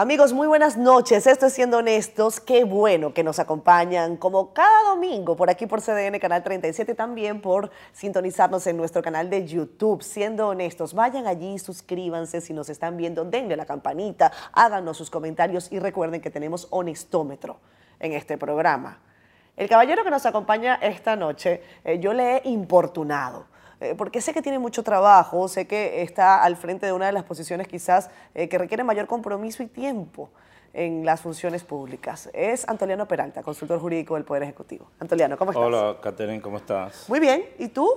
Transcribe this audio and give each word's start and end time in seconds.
Amigos, 0.00 0.32
muy 0.32 0.46
buenas 0.46 0.76
noches. 0.76 1.26
Esto 1.26 1.46
es 1.46 1.54
Siendo 1.54 1.78
Honestos. 1.78 2.38
Qué 2.38 2.62
bueno 2.62 3.12
que 3.12 3.24
nos 3.24 3.40
acompañan 3.40 4.16
como 4.16 4.54
cada 4.54 4.90
domingo 4.90 5.34
por 5.34 5.50
aquí 5.50 5.66
por 5.66 5.82
CDN 5.82 6.20
Canal 6.20 6.44
37 6.44 6.94
también 6.94 7.40
por 7.40 7.72
sintonizarnos 7.90 8.64
en 8.68 8.76
nuestro 8.76 9.02
canal 9.02 9.28
de 9.28 9.44
YouTube. 9.44 10.04
Siendo 10.04 10.46
Honestos, 10.46 10.94
vayan 10.94 11.26
allí, 11.26 11.58
suscríbanse 11.58 12.40
si 12.40 12.52
nos 12.52 12.68
están 12.68 12.96
viendo, 12.96 13.24
denle 13.24 13.56
la 13.56 13.66
campanita, 13.66 14.30
háganos 14.52 14.96
sus 14.96 15.10
comentarios 15.10 15.66
y 15.72 15.80
recuerden 15.80 16.20
que 16.20 16.30
tenemos 16.30 16.68
honestómetro 16.70 17.58
en 17.98 18.12
este 18.12 18.38
programa. 18.38 19.00
El 19.56 19.68
caballero 19.68 20.04
que 20.04 20.10
nos 20.10 20.24
acompaña 20.26 20.76
esta 20.76 21.16
noche, 21.16 21.60
eh, 21.82 21.98
yo 21.98 22.12
le 22.12 22.36
he 22.36 22.48
importunado 22.48 23.46
eh, 23.80 23.94
porque 23.96 24.20
sé 24.20 24.32
que 24.32 24.42
tiene 24.42 24.58
mucho 24.58 24.82
trabajo, 24.82 25.48
sé 25.48 25.66
que 25.66 26.02
está 26.02 26.42
al 26.42 26.56
frente 26.56 26.86
de 26.86 26.92
una 26.92 27.06
de 27.06 27.12
las 27.12 27.24
posiciones 27.24 27.68
quizás 27.68 28.10
eh, 28.34 28.48
que 28.48 28.58
requiere 28.58 28.84
mayor 28.84 29.06
compromiso 29.06 29.62
y 29.62 29.66
tiempo 29.66 30.30
en 30.72 31.04
las 31.04 31.20
funciones 31.20 31.64
públicas. 31.64 32.28
Es 32.32 32.68
Antoliano 32.68 33.06
Peralta, 33.06 33.42
consultor 33.42 33.80
jurídico 33.80 34.14
del 34.14 34.24
Poder 34.24 34.42
Ejecutivo. 34.42 34.90
Antoliano, 34.98 35.36
¿cómo 35.36 35.52
estás? 35.52 35.64
Hola, 35.64 35.96
Catherine, 36.00 36.40
¿cómo 36.40 36.56
estás? 36.58 37.08
Muy 37.08 37.20
bien, 37.20 37.44
¿y 37.58 37.68
tú? 37.68 37.88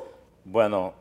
Bueno, 0.45 0.93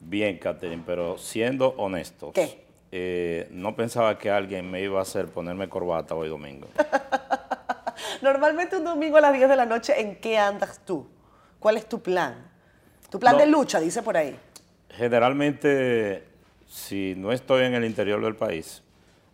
bien, 0.00 0.38
Catherine, 0.38 0.82
pero 0.86 1.18
siendo 1.18 1.74
honestos. 1.76 2.32
¿Qué? 2.32 2.66
Eh, 2.90 3.48
no 3.50 3.76
pensaba 3.76 4.16
que 4.16 4.30
alguien 4.30 4.70
me 4.70 4.80
iba 4.80 4.98
a 4.98 5.02
hacer 5.02 5.26
ponerme 5.26 5.68
corbata 5.68 6.14
hoy 6.14 6.28
domingo. 6.28 6.68
Normalmente 8.22 8.76
un 8.76 8.84
domingo 8.84 9.18
a 9.18 9.20
las 9.20 9.32
10 9.32 9.48
de 9.48 9.56
la 9.56 9.66
noche, 9.66 10.00
¿en 10.00 10.16
qué 10.16 10.38
andas 10.38 10.80
tú? 10.84 11.06
¿Cuál 11.58 11.76
es 11.76 11.88
tu 11.88 12.00
plan? 12.00 12.47
Tu 13.10 13.18
plan 13.18 13.36
de 13.36 13.46
lucha, 13.46 13.80
dice 13.80 14.02
por 14.02 14.16
ahí. 14.16 14.36
Generalmente, 14.90 16.24
si 16.68 17.14
no 17.16 17.32
estoy 17.32 17.64
en 17.64 17.74
el 17.74 17.84
interior 17.84 18.22
del 18.22 18.36
país, 18.36 18.82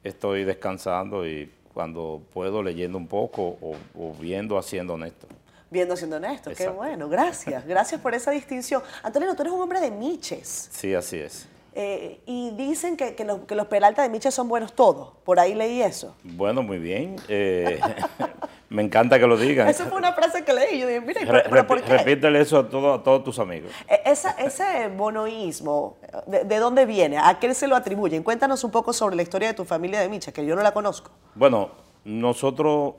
estoy 0.02 0.44
descansando 0.44 1.26
y 1.26 1.50
cuando 1.72 2.22
puedo 2.32 2.62
leyendo 2.62 2.96
un 2.96 3.08
poco 3.08 3.58
o, 3.60 4.14
viendo 4.20 4.56
haciendo 4.58 4.94
honesto. 4.94 5.26
Viendo 5.70 5.94
haciendo 5.94 6.16
honesto, 6.16 6.52
qué 6.56 6.68
bueno, 6.68 7.08
gracias. 7.08 7.66
Gracias 7.66 8.00
por 8.00 8.14
esa 8.14 8.30
distinción. 8.30 8.82
Antonio, 9.02 9.34
tú 9.34 9.42
eres 9.42 9.52
un 9.52 9.60
hombre 9.60 9.80
de 9.80 9.90
Miches. 9.90 10.68
Sí, 10.70 10.94
así 10.94 11.18
es. 11.18 11.48
Eh, 11.76 12.20
y 12.26 12.50
dicen 12.52 12.96
que, 12.96 13.16
los, 13.24 13.40
que, 13.40 13.54
los, 13.56 13.66
Peralta 13.66 14.02
de 14.02 14.08
Miches 14.08 14.32
son 14.32 14.48
buenos 14.48 14.74
todos. 14.74 15.14
Por 15.24 15.40
ahí 15.40 15.54
leí 15.54 15.82
eso. 15.82 16.14
Bueno, 16.22 16.62
muy 16.62 16.78
bien. 16.78 17.16
Eh, 17.28 17.80
Me 18.74 18.82
encanta 18.82 19.18
que 19.20 19.26
lo 19.26 19.36
digan. 19.36 19.68
Esa 19.68 19.86
fue 19.86 19.98
una 19.98 20.12
frase 20.12 20.44
que 20.44 20.52
leí. 20.52 20.80
Yo 20.80 20.88
dije, 20.88 21.00
mira, 21.00 21.66
¿por 21.66 21.80
qué? 21.82 21.96
Repítele 21.96 22.40
eso 22.40 22.58
a, 22.58 22.68
todos 22.68 23.22
tus 23.22 23.38
amigos. 23.38 23.70
E, 23.88 24.02
ese 24.10 24.88
bonoísmo, 24.88 25.96
¿de, 26.26 26.58
dónde 26.58 26.84
viene? 26.84 27.18
¿A 27.18 27.38
qué 27.38 27.54
se 27.54 27.68
lo 27.68 27.76
atribuyen? 27.76 28.24
Cuéntanos 28.24 28.64
un 28.64 28.72
poco 28.72 28.92
sobre 28.92 29.14
la 29.14 29.22
historia 29.22 29.48
de 29.48 29.54
tu 29.54 29.64
familia 29.64 30.00
de 30.00 30.08
Miches, 30.08 30.34
que 30.34 30.44
yo 30.44 30.56
no 30.56 30.62
la 30.62 30.72
conozco. 30.72 31.10
Bueno, 31.36 31.70
nosotros 32.04 32.94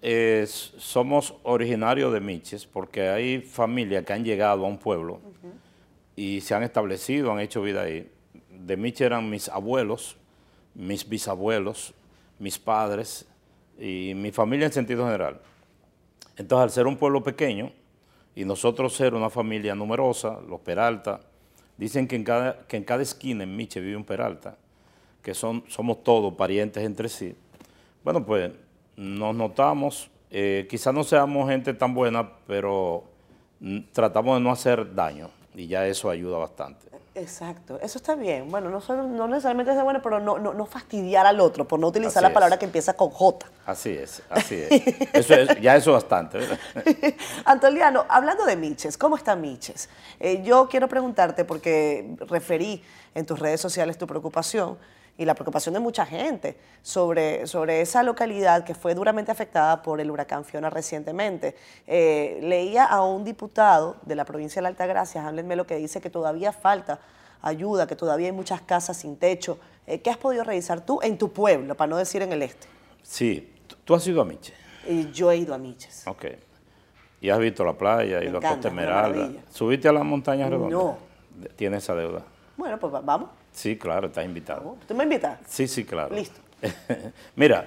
eh, 0.00 0.46
somos 0.46 1.34
originarios 1.42 2.12
de 2.12 2.20
Miches 2.20 2.64
porque 2.66 3.08
hay 3.08 3.40
familias 3.40 4.04
que 4.04 4.12
han 4.12 4.24
llegado 4.24 4.64
a 4.64 4.68
un 4.68 4.78
pueblo 4.78 5.20
y 6.14 6.40
se 6.40 6.54
han 6.54 6.62
establecido, 6.62 7.32
han 7.32 7.40
hecho 7.40 7.62
vida 7.62 7.82
ahí. 7.82 8.08
De 8.66 8.76
Miches 8.76 9.02
eran 9.02 9.30
mis 9.30 9.48
abuelos, 9.48 10.16
mis 10.74 11.08
bisabuelos, 11.08 11.94
mis 12.40 12.58
padres, 12.58 13.24
y 13.78 14.12
mi 14.16 14.32
familia 14.32 14.66
en 14.66 14.72
sentido 14.72 15.04
general. 15.04 15.40
Entonces, 16.36 16.64
al 16.64 16.70
ser 16.72 16.88
un 16.88 16.96
pueblo 16.96 17.22
pequeño 17.22 17.70
y 18.34 18.44
nosotros 18.44 18.92
ser 18.92 19.14
una 19.14 19.30
familia 19.30 19.76
numerosa, 19.76 20.40
los 20.48 20.58
Peralta, 20.62 21.20
dicen 21.76 22.08
que 22.08 22.16
en 22.16 22.24
cada, 22.24 22.66
que 22.66 22.76
en 22.76 22.82
cada 22.82 23.04
esquina 23.04 23.44
en 23.44 23.54
Miche 23.54 23.78
vive 23.78 23.96
un 23.96 24.02
Peralta, 24.02 24.56
que 25.22 25.32
son, 25.32 25.62
somos 25.68 26.02
todos 26.02 26.34
parientes 26.34 26.82
entre 26.82 27.08
sí. 27.08 27.36
Bueno, 28.02 28.26
pues 28.26 28.50
nos 28.96 29.32
notamos, 29.36 30.10
eh, 30.28 30.66
quizás 30.68 30.92
no 30.92 31.04
seamos 31.04 31.48
gente 31.48 31.72
tan 31.72 31.94
buena, 31.94 32.28
pero 32.48 33.04
tratamos 33.92 34.38
de 34.38 34.40
no 34.42 34.50
hacer 34.50 34.92
daño 34.92 35.30
y 35.56 35.66
ya 35.68 35.86
eso 35.86 36.10
ayuda 36.10 36.36
bastante. 36.36 36.86
Exacto, 37.14 37.80
eso 37.80 37.96
está 37.96 38.14
bien. 38.14 38.50
Bueno, 38.50 38.68
no, 38.68 39.06
no 39.06 39.26
necesariamente 39.26 39.72
es 39.72 39.82
bueno, 39.82 40.02
pero 40.02 40.20
no, 40.20 40.38
no, 40.38 40.66
fastidiar 40.66 41.24
al 41.24 41.40
otro, 41.40 41.66
por 41.66 41.80
no 41.80 41.86
utilizar 41.86 42.22
la 42.22 42.30
palabra 42.30 42.58
que 42.58 42.66
empieza 42.66 42.92
con 42.92 43.08
J. 43.08 43.46
Así 43.64 43.90
es, 43.90 44.22
así 44.28 44.56
es. 44.56 44.70
eso 45.14 45.34
es 45.34 45.60
ya 45.62 45.76
eso 45.76 45.92
bastante. 45.92 46.40
Antoliano, 47.46 48.04
hablando 48.06 48.44
de 48.44 48.54
Miches, 48.54 48.98
¿cómo 48.98 49.16
está 49.16 49.34
Miches? 49.34 49.88
Eh, 50.20 50.42
yo 50.44 50.68
quiero 50.68 50.88
preguntarte, 50.88 51.46
porque 51.46 52.16
referí 52.28 52.82
en 53.14 53.24
tus 53.24 53.38
redes 53.38 53.62
sociales 53.62 53.96
tu 53.96 54.06
preocupación 54.06 54.76
y 55.18 55.24
la 55.24 55.34
preocupación 55.34 55.72
de 55.74 55.80
mucha 55.80 56.04
gente 56.04 56.56
sobre, 56.82 57.46
sobre 57.46 57.80
esa 57.80 58.02
localidad 58.02 58.64
que 58.64 58.74
fue 58.74 58.94
duramente 58.94 59.32
afectada 59.32 59.82
por 59.82 60.00
el 60.00 60.10
huracán 60.10 60.44
Fiona 60.44 60.70
recientemente. 60.70 61.56
Eh, 61.86 62.38
leía 62.42 62.84
a 62.84 63.02
un 63.02 63.24
diputado 63.24 63.96
de 64.02 64.14
la 64.14 64.24
provincia 64.24 64.60
de 64.60 64.64
la 64.64 64.68
Altagracia, 64.68 65.26
háblenme 65.26 65.56
lo 65.56 65.66
que 65.66 65.76
dice 65.76 66.00
que 66.00 66.10
todavía 66.10 66.52
falta 66.52 67.00
ayuda, 67.42 67.86
que 67.86 67.96
todavía 67.96 68.26
hay 68.26 68.32
muchas 68.32 68.60
casas 68.60 68.96
sin 68.98 69.16
techo. 69.16 69.58
Eh, 69.86 70.00
¿Qué 70.00 70.10
has 70.10 70.16
podido 70.16 70.44
revisar 70.44 70.80
tú 70.80 71.00
en 71.02 71.16
tu 71.16 71.32
pueblo, 71.32 71.74
para 71.76 71.88
no 71.88 71.96
decir 71.96 72.22
en 72.22 72.32
el 72.32 72.42
este? 72.42 72.66
Sí, 73.02 73.54
tú 73.84 73.94
has 73.94 74.06
ido 74.06 74.20
a 74.20 74.24
Miches. 74.24 74.54
Y 74.86 75.10
yo 75.12 75.30
he 75.30 75.36
ido 75.36 75.54
a 75.54 75.58
Miches. 75.58 76.06
Ok. 76.06 76.26
¿Y 77.20 77.30
has 77.30 77.38
visto 77.38 77.64
la 77.64 77.72
playa, 77.72 78.22
y 78.22 78.28
ido 78.28 78.38
a 78.38 78.40
Costa 78.40 78.68
Esmeralda? 78.68 79.30
¿Subiste 79.50 79.88
a 79.88 79.92
las 79.92 80.04
montañas 80.04 80.50
redondas? 80.50 80.72
No. 80.72 80.98
¿Tienes 81.56 81.82
esa 81.82 81.94
deuda? 81.94 82.22
Bueno, 82.56 82.78
pues 82.78 82.92
vamos. 83.04 83.30
Sí, 83.56 83.78
claro, 83.78 84.08
estás 84.08 84.26
invitado. 84.26 84.76
¿Tú 84.86 84.94
me 84.94 85.04
invitas? 85.04 85.38
Sí, 85.48 85.66
sí, 85.66 85.82
claro. 85.82 86.14
Listo. 86.14 86.38
Mira, 87.36 87.66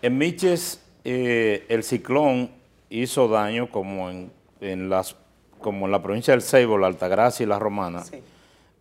en 0.00 0.16
Miches 0.16 0.82
eh, 1.04 1.66
el 1.68 1.82
ciclón 1.82 2.50
hizo 2.88 3.28
daño 3.28 3.70
como 3.70 4.08
en, 4.08 4.88
las 4.88 5.16
como 5.60 5.84
en 5.84 5.92
la 5.92 6.02
provincia 6.02 6.32
del 6.32 6.40
Ceibo, 6.40 6.78
la 6.78 6.86
Altagracia 6.86 7.44
y 7.44 7.46
la 7.46 7.58
Romana. 7.58 8.04
Sí. 8.04 8.22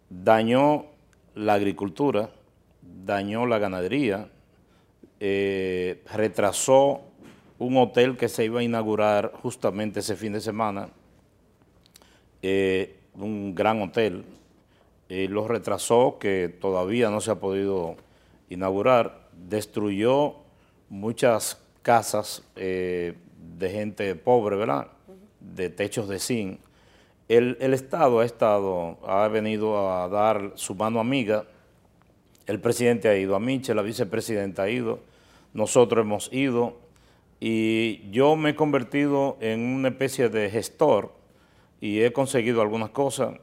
Dañó 0.10 0.86
la 1.36 1.56
agricultura, 1.56 2.30
dañó 2.82 3.46
la 3.46 3.60
ganadería, 3.60 4.30
eh, 5.20 6.02
retrasó 6.14 7.02
un 7.60 7.76
hotel 7.76 8.16
que 8.16 8.30
se 8.30 8.46
iba 8.46 8.62
a 8.62 8.64
inaugurar 8.64 9.34
justamente 9.42 10.00
ese 10.00 10.16
fin 10.16 10.32
de 10.32 10.40
semana, 10.40 10.88
eh, 12.42 12.96
un 13.16 13.54
gran 13.54 13.82
hotel, 13.82 14.24
eh, 15.10 15.28
lo 15.30 15.48
retrasó, 15.48 16.18
que 16.20 16.50
todavía 16.50 17.10
no 17.10 17.22
se 17.22 17.32
ha 17.32 17.36
podido 17.36 17.96
inaugurar, 18.50 19.28
destruyó 19.34 20.36
muchas 20.90 21.62
casas 21.82 22.44
eh, 22.56 23.14
de 23.58 23.70
gente 23.70 24.16
pobre, 24.16 24.56
¿verdad?, 24.56 24.88
de 25.40 25.70
techos 25.70 26.08
de 26.08 26.20
zinc. 26.20 26.60
El, 27.30 27.58
Estado 27.74 28.20
ha 28.20 28.26
estado, 28.26 28.98
ha 29.06 29.28
venido 29.28 29.92
a 29.92 30.08
dar 30.08 30.54
su 30.56 30.76
mano 30.76 31.00
amiga, 31.00 31.46
el 32.46 32.62
presidente 32.62 33.10
ha 33.10 33.18
ido 33.18 33.36
a 33.36 33.40
Miche, 33.40 33.76
la 33.76 33.82
vicepresidenta 33.82 34.64
ha 34.64 34.70
ido, 34.70 35.00
nosotros 35.54 36.06
hemos 36.06 36.32
ido, 36.32 36.78
y 37.40 38.10
yo 38.12 38.36
me 38.38 38.52
he 38.52 38.56
convertido 38.56 39.38
en 39.42 39.60
una 39.60 39.90
especie 39.90 40.30
de 40.30 40.50
gestor 40.50 41.12
y 41.82 42.02
he 42.02 42.14
conseguido 42.14 42.62
algunas 42.62 42.90
cosas 42.90 43.36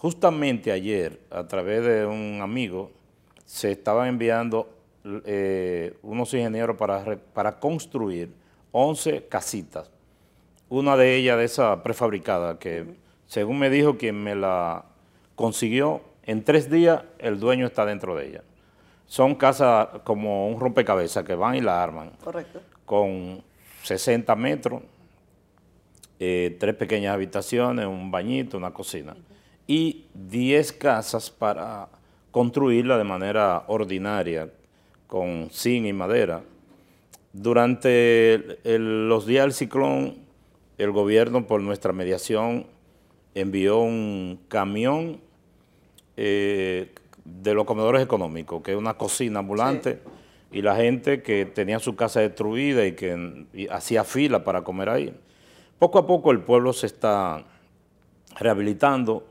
Justamente 0.00 0.72
ayer, 0.72 1.20
a 1.30 1.46
través 1.46 1.84
de 1.84 2.06
un 2.06 2.40
amigo, 2.40 2.90
se 3.44 3.72
estaban 3.72 4.08
enviando 4.08 4.66
eh, 5.26 5.94
unos 6.00 6.32
ingenieros 6.32 6.78
para, 6.78 7.18
para 7.34 7.60
construir 7.60 8.32
11 8.72 9.26
casitas. 9.28 9.90
Una 10.70 10.96
de 10.96 11.16
ellas 11.16 11.36
de 11.36 11.44
esa 11.44 11.82
prefabricada, 11.82 12.58
que 12.58 12.86
según 13.26 13.58
me 13.58 13.68
dijo 13.68 13.98
quien 13.98 14.24
me 14.24 14.34
la 14.34 14.86
consiguió, 15.34 16.00
en 16.22 16.44
tres 16.44 16.70
días 16.70 17.02
el 17.18 17.38
dueño 17.38 17.66
está 17.66 17.84
dentro 17.84 18.16
de 18.16 18.28
ella. 18.28 18.42
Son 19.04 19.34
casas 19.34 19.88
como 20.04 20.48
un 20.48 20.58
rompecabezas 20.58 21.24
que 21.24 21.34
van 21.34 21.56
y 21.56 21.60
la 21.60 21.82
arman. 21.82 22.12
Correcto. 22.24 22.62
Con 22.86 23.42
60 23.82 24.34
metros, 24.34 24.82
eh, 26.18 26.56
tres 26.58 26.74
pequeñas 26.74 27.12
habitaciones, 27.12 27.84
un 27.84 28.10
bañito, 28.10 28.56
una 28.56 28.70
cocina 28.70 29.14
y 29.70 30.06
10 30.14 30.72
casas 30.72 31.30
para 31.30 31.88
construirla 32.32 32.98
de 32.98 33.04
manera 33.04 33.62
ordinaria, 33.68 34.50
con 35.06 35.48
zinc 35.52 35.86
y 35.86 35.92
madera. 35.92 36.42
Durante 37.32 38.58
los 38.64 39.26
días 39.26 39.44
del 39.44 39.52
ciclón, 39.52 40.16
el 40.76 40.90
gobierno, 40.90 41.46
por 41.46 41.62
nuestra 41.62 41.92
mediación, 41.92 42.66
envió 43.36 43.78
un 43.78 44.40
camión 44.48 45.20
eh, 46.16 46.92
de 47.24 47.54
los 47.54 47.64
comedores 47.64 48.02
económicos, 48.02 48.64
que 48.64 48.72
es 48.72 48.76
una 48.76 48.94
cocina 48.94 49.38
ambulante, 49.38 50.00
y 50.50 50.62
la 50.62 50.74
gente 50.74 51.22
que 51.22 51.46
tenía 51.46 51.78
su 51.78 51.94
casa 51.94 52.18
destruida 52.18 52.84
y 52.86 52.96
que 52.96 53.46
hacía 53.70 54.02
fila 54.02 54.42
para 54.42 54.64
comer 54.64 54.88
ahí. 54.88 55.14
Poco 55.78 56.00
a 56.00 56.08
poco 56.08 56.32
el 56.32 56.40
pueblo 56.40 56.72
se 56.72 56.86
está 56.86 57.44
rehabilitando, 58.36 59.29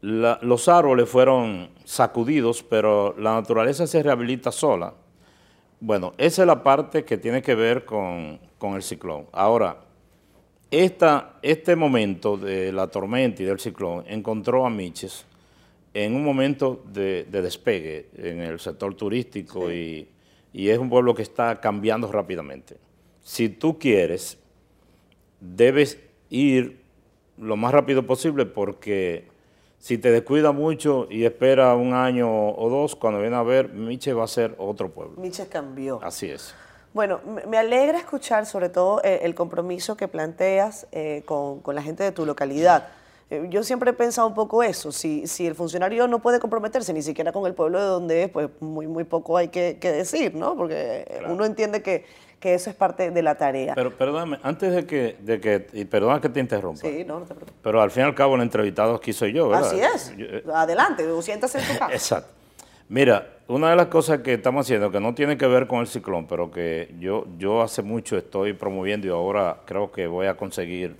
los 0.00 0.68
árboles 0.68 1.08
fueron 1.08 1.70
sacudidos, 1.84 2.62
pero 2.62 3.14
la 3.18 3.34
naturaleza 3.34 3.86
se 3.86 4.02
rehabilita 4.02 4.52
sola. 4.52 4.94
Bueno, 5.80 6.12
esa 6.18 6.42
es 6.42 6.46
la 6.46 6.62
parte 6.62 7.04
que 7.04 7.18
tiene 7.18 7.42
que 7.42 7.54
ver 7.54 7.84
con, 7.84 8.38
el 8.74 8.82
ciclón. 8.82 9.26
Ahora, 9.32 9.78
esta, 10.70 11.38
este 11.42 11.76
momento 11.76 12.36
de 12.36 12.72
la 12.72 12.88
tormenta 12.88 13.42
y 13.42 13.46
del 13.46 13.58
ciclón 13.58 14.04
encontró 14.06 14.66
a 14.66 14.70
Miches 14.70 15.24
en 15.94 16.14
un 16.14 16.24
momento 16.24 16.82
de, 16.92 17.24
despegue 17.24 18.08
en 18.16 18.40
el 18.40 18.60
sector 18.60 18.94
turístico 18.94 19.72
y, 19.72 20.08
y 20.52 20.68
es 20.68 20.78
un 20.78 20.90
pueblo 20.90 21.14
que 21.14 21.22
está 21.22 21.60
cambiando 21.60 22.10
rápidamente. 22.10 22.76
Si 23.22 23.48
tú 23.48 23.78
quieres, 23.78 24.38
debes 25.40 25.98
ir 26.30 26.80
lo 27.36 27.56
más 27.56 27.72
rápido 27.72 28.04
posible 28.04 28.46
porque 28.46 29.37
si 29.78 29.98
te 29.98 30.10
descuida 30.10 30.52
mucho 30.52 31.06
y 31.08 31.24
espera 31.24 31.74
un 31.74 31.94
año 31.94 32.50
o 32.50 32.68
dos, 32.68 32.96
cuando 32.96 33.20
viene 33.20 33.36
a 33.36 33.42
ver, 33.42 33.72
Miche 33.72 34.12
va 34.12 34.24
a 34.24 34.28
ser 34.28 34.54
otro 34.58 34.90
pueblo. 34.90 35.14
Miche 35.20 35.46
cambió. 35.46 36.00
Así 36.02 36.30
es. 36.30 36.54
Bueno, 36.94 37.20
me 37.46 37.58
alegra 37.58 37.98
escuchar 37.98 38.46
sobre 38.46 38.70
todo 38.70 39.00
eh, 39.04 39.20
el 39.22 39.34
compromiso 39.34 39.96
que 39.96 40.08
planteas 40.08 40.86
eh, 40.90 41.22
con, 41.26 41.62
la 41.66 41.82
gente 41.82 42.02
de 42.02 42.12
tu 42.12 42.26
localidad. 42.26 42.88
Eh, 43.30 43.46
yo 43.50 43.62
siempre 43.62 43.90
he 43.90 43.92
pensado 43.92 44.26
un 44.26 44.34
poco 44.34 44.62
eso, 44.62 44.90
si, 44.90 45.26
si 45.26 45.46
el 45.46 45.54
funcionario 45.54 46.08
no 46.08 46.20
puede 46.20 46.40
comprometerse 46.40 46.92
ni 46.94 47.02
siquiera 47.02 47.30
con 47.30 47.46
el 47.46 47.54
pueblo 47.54 47.78
de 47.78 47.86
donde 47.86 48.22
es, 48.24 48.30
pues 48.30 48.48
muy, 48.60 48.86
muy 48.86 49.04
poco 49.04 49.36
hay 49.36 49.48
que, 49.48 49.76
decir, 49.80 50.34
¿no? 50.34 50.56
Porque 50.56 51.22
uno 51.28 51.44
entiende 51.44 51.82
que 51.82 52.04
que 52.40 52.54
eso 52.54 52.70
es 52.70 52.76
parte 52.76 53.10
de 53.10 53.22
la 53.22 53.34
tarea. 53.34 53.74
Pero 53.74 53.96
perdóname, 53.96 54.38
antes 54.42 54.72
de 54.72 54.86
que, 54.86 55.16
de 55.20 55.40
que 55.40 55.66
y 55.72 55.84
perdona 55.84 56.20
que 56.20 56.28
te 56.28 56.40
interrumpa. 56.40 56.80
Sí, 56.80 57.04
no, 57.06 57.20
no 57.20 57.26
te 57.26 57.34
preocupes. 57.34 57.60
Pero 57.62 57.82
al 57.82 57.90
fin 57.90 58.04
y 58.04 58.06
al 58.06 58.14
cabo 58.14 58.36
el 58.36 58.42
entrevistado 58.42 58.94
aquí 58.94 59.12
soy 59.12 59.32
yo, 59.32 59.48
¿verdad? 59.48 59.66
Así 59.66 59.80
es. 59.80 60.14
Eh, 60.16 60.44
Adelante, 60.52 61.04
siéntase 61.22 61.58
en 61.58 61.64
tu 61.66 61.78
casa. 61.78 61.92
Exacto. 61.92 62.30
Mira, 62.88 63.38
una 63.48 63.70
de 63.70 63.76
las 63.76 63.86
cosas 63.86 64.20
que 64.20 64.34
estamos 64.34 64.64
haciendo, 64.66 64.90
que 64.90 65.00
no 65.00 65.14
tiene 65.14 65.36
que 65.36 65.46
ver 65.46 65.66
con 65.66 65.80
el 65.80 65.86
ciclón, 65.86 66.26
pero 66.26 66.50
que 66.50 66.94
yo, 66.98 67.26
yo 67.38 67.60
hace 67.60 67.82
mucho 67.82 68.16
estoy 68.16 68.54
promoviendo 68.54 69.06
y 69.06 69.10
ahora 69.10 69.58
creo 69.66 69.92
que 69.92 70.06
voy 70.06 70.26
a 70.26 70.36
conseguir 70.36 70.96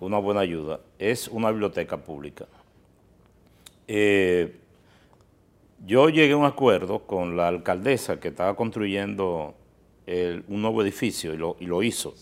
una 0.00 0.18
buena 0.18 0.40
ayuda, 0.40 0.80
es 0.98 1.28
una 1.28 1.50
biblioteca 1.50 1.96
pública. 1.98 2.46
Eh, 3.88 4.56
yo 5.84 6.08
llegué 6.08 6.32
a 6.32 6.36
un 6.36 6.44
acuerdo 6.44 7.00
con 7.00 7.36
la 7.36 7.48
alcaldesa 7.48 8.18
que 8.18 8.28
estaba 8.28 8.56
construyendo 8.56 9.54
un 10.06 10.62
nuevo 10.62 10.82
edificio 10.82 11.34
y 11.34 11.36
lo, 11.36 11.56
y 11.60 11.66
lo 11.66 11.82
hizo. 11.82 12.14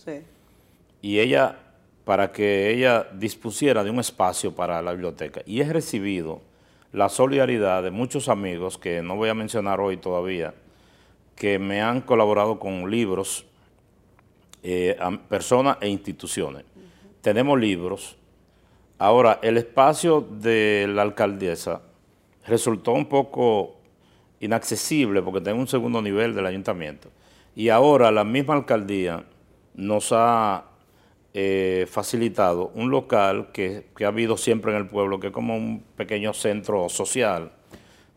Y 1.01 1.19
ella, 1.19 1.59
para 2.03 2.31
que 2.31 2.71
ella 2.71 3.07
dispusiera 3.13 3.83
de 3.83 3.89
un 3.91 3.99
espacio 3.99 4.55
para 4.55 4.81
la 4.81 4.91
biblioteca. 4.91 5.41
Y 5.45 5.61
he 5.61 5.71
recibido 5.71 6.41
la 6.91 7.09
solidaridad 7.09 7.83
de 7.83 7.91
muchos 7.91 8.29
amigos, 8.29 8.77
que 8.77 9.01
no 9.01 9.15
voy 9.15 9.29
a 9.29 9.33
mencionar 9.33 9.81
hoy 9.81 9.97
todavía, 9.97 10.53
que 11.35 11.59
me 11.59 11.81
han 11.81 12.01
colaborado 12.01 12.57
con 12.57 12.89
libros, 12.89 13.45
eh, 14.63 14.97
personas 15.27 15.77
e 15.81 15.89
instituciones. 15.89 16.63
Tenemos 17.21 17.59
libros. 17.59 18.15
Ahora, 18.97 19.39
el 19.43 19.57
espacio 19.57 20.21
de 20.21 20.87
la 20.89 21.01
alcaldesa 21.01 21.81
resultó 22.47 22.93
un 22.93 23.07
poco 23.07 23.75
inaccesible 24.39 25.21
porque 25.21 25.41
tengo 25.41 25.59
un 25.59 25.67
segundo 25.67 26.01
nivel 26.01 26.33
del 26.33 26.45
ayuntamiento. 26.45 27.09
Y 27.55 27.69
ahora 27.69 28.11
la 28.11 28.25
misma 28.25 28.53
alcaldía 28.53 29.23
nos 29.75 30.11
ha 30.11 30.65
eh, 31.33 31.87
facilitado 31.89 32.71
un 32.75 32.91
local 32.91 33.49
que, 33.53 33.87
ha 34.03 34.07
habido 34.07 34.37
siempre 34.37 34.71
en 34.71 34.77
el 34.77 34.87
pueblo, 34.87 35.19
que 35.19 35.27
es 35.27 35.33
como 35.33 35.55
un 35.55 35.83
pequeño 35.95 36.33
centro 36.33 36.89
social, 36.89 37.51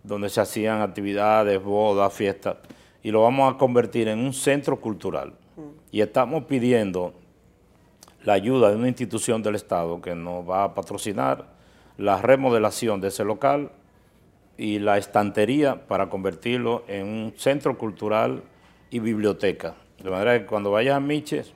donde 0.02 0.28
se 0.28 0.40
hacían 0.40 0.82
actividades, 0.82 1.62
bodas, 1.62 2.12
fiestas, 2.12 2.56
y 3.02 3.10
lo 3.10 3.22
vamos 3.22 3.54
a 3.54 3.58
convertir 3.58 4.08
en 4.08 4.18
un 4.18 4.32
centro 4.32 4.80
cultural. 4.80 5.34
Mm. 5.56 5.60
Y 5.92 6.00
estamos 6.00 6.44
pidiendo 6.44 7.14
la 8.24 8.32
ayuda 8.32 8.70
de 8.70 8.76
una 8.76 8.88
institución 8.88 9.42
del 9.42 9.54
Estado 9.54 10.00
que 10.00 10.14
nos 10.14 10.48
va 10.48 10.64
a 10.64 10.74
patrocinar 10.74 11.46
la 11.96 12.20
remodelación 12.20 13.00
de 13.00 13.08
ese 13.08 13.24
local 13.24 13.70
y 14.56 14.80
la 14.80 14.98
estantería 14.98 15.86
para 15.86 16.08
convertirlo 16.08 16.84
en 16.88 17.06
un 17.06 17.34
centro 17.36 17.78
cultural 17.78 18.42
y 18.90 18.98
biblioteca. 18.98 19.74
De 20.02 20.10
manera 20.10 20.38
que 20.38 20.46
cuando 20.46 20.70
vayas 20.70 20.96
a 20.96 21.00
Miches, 21.00 21.52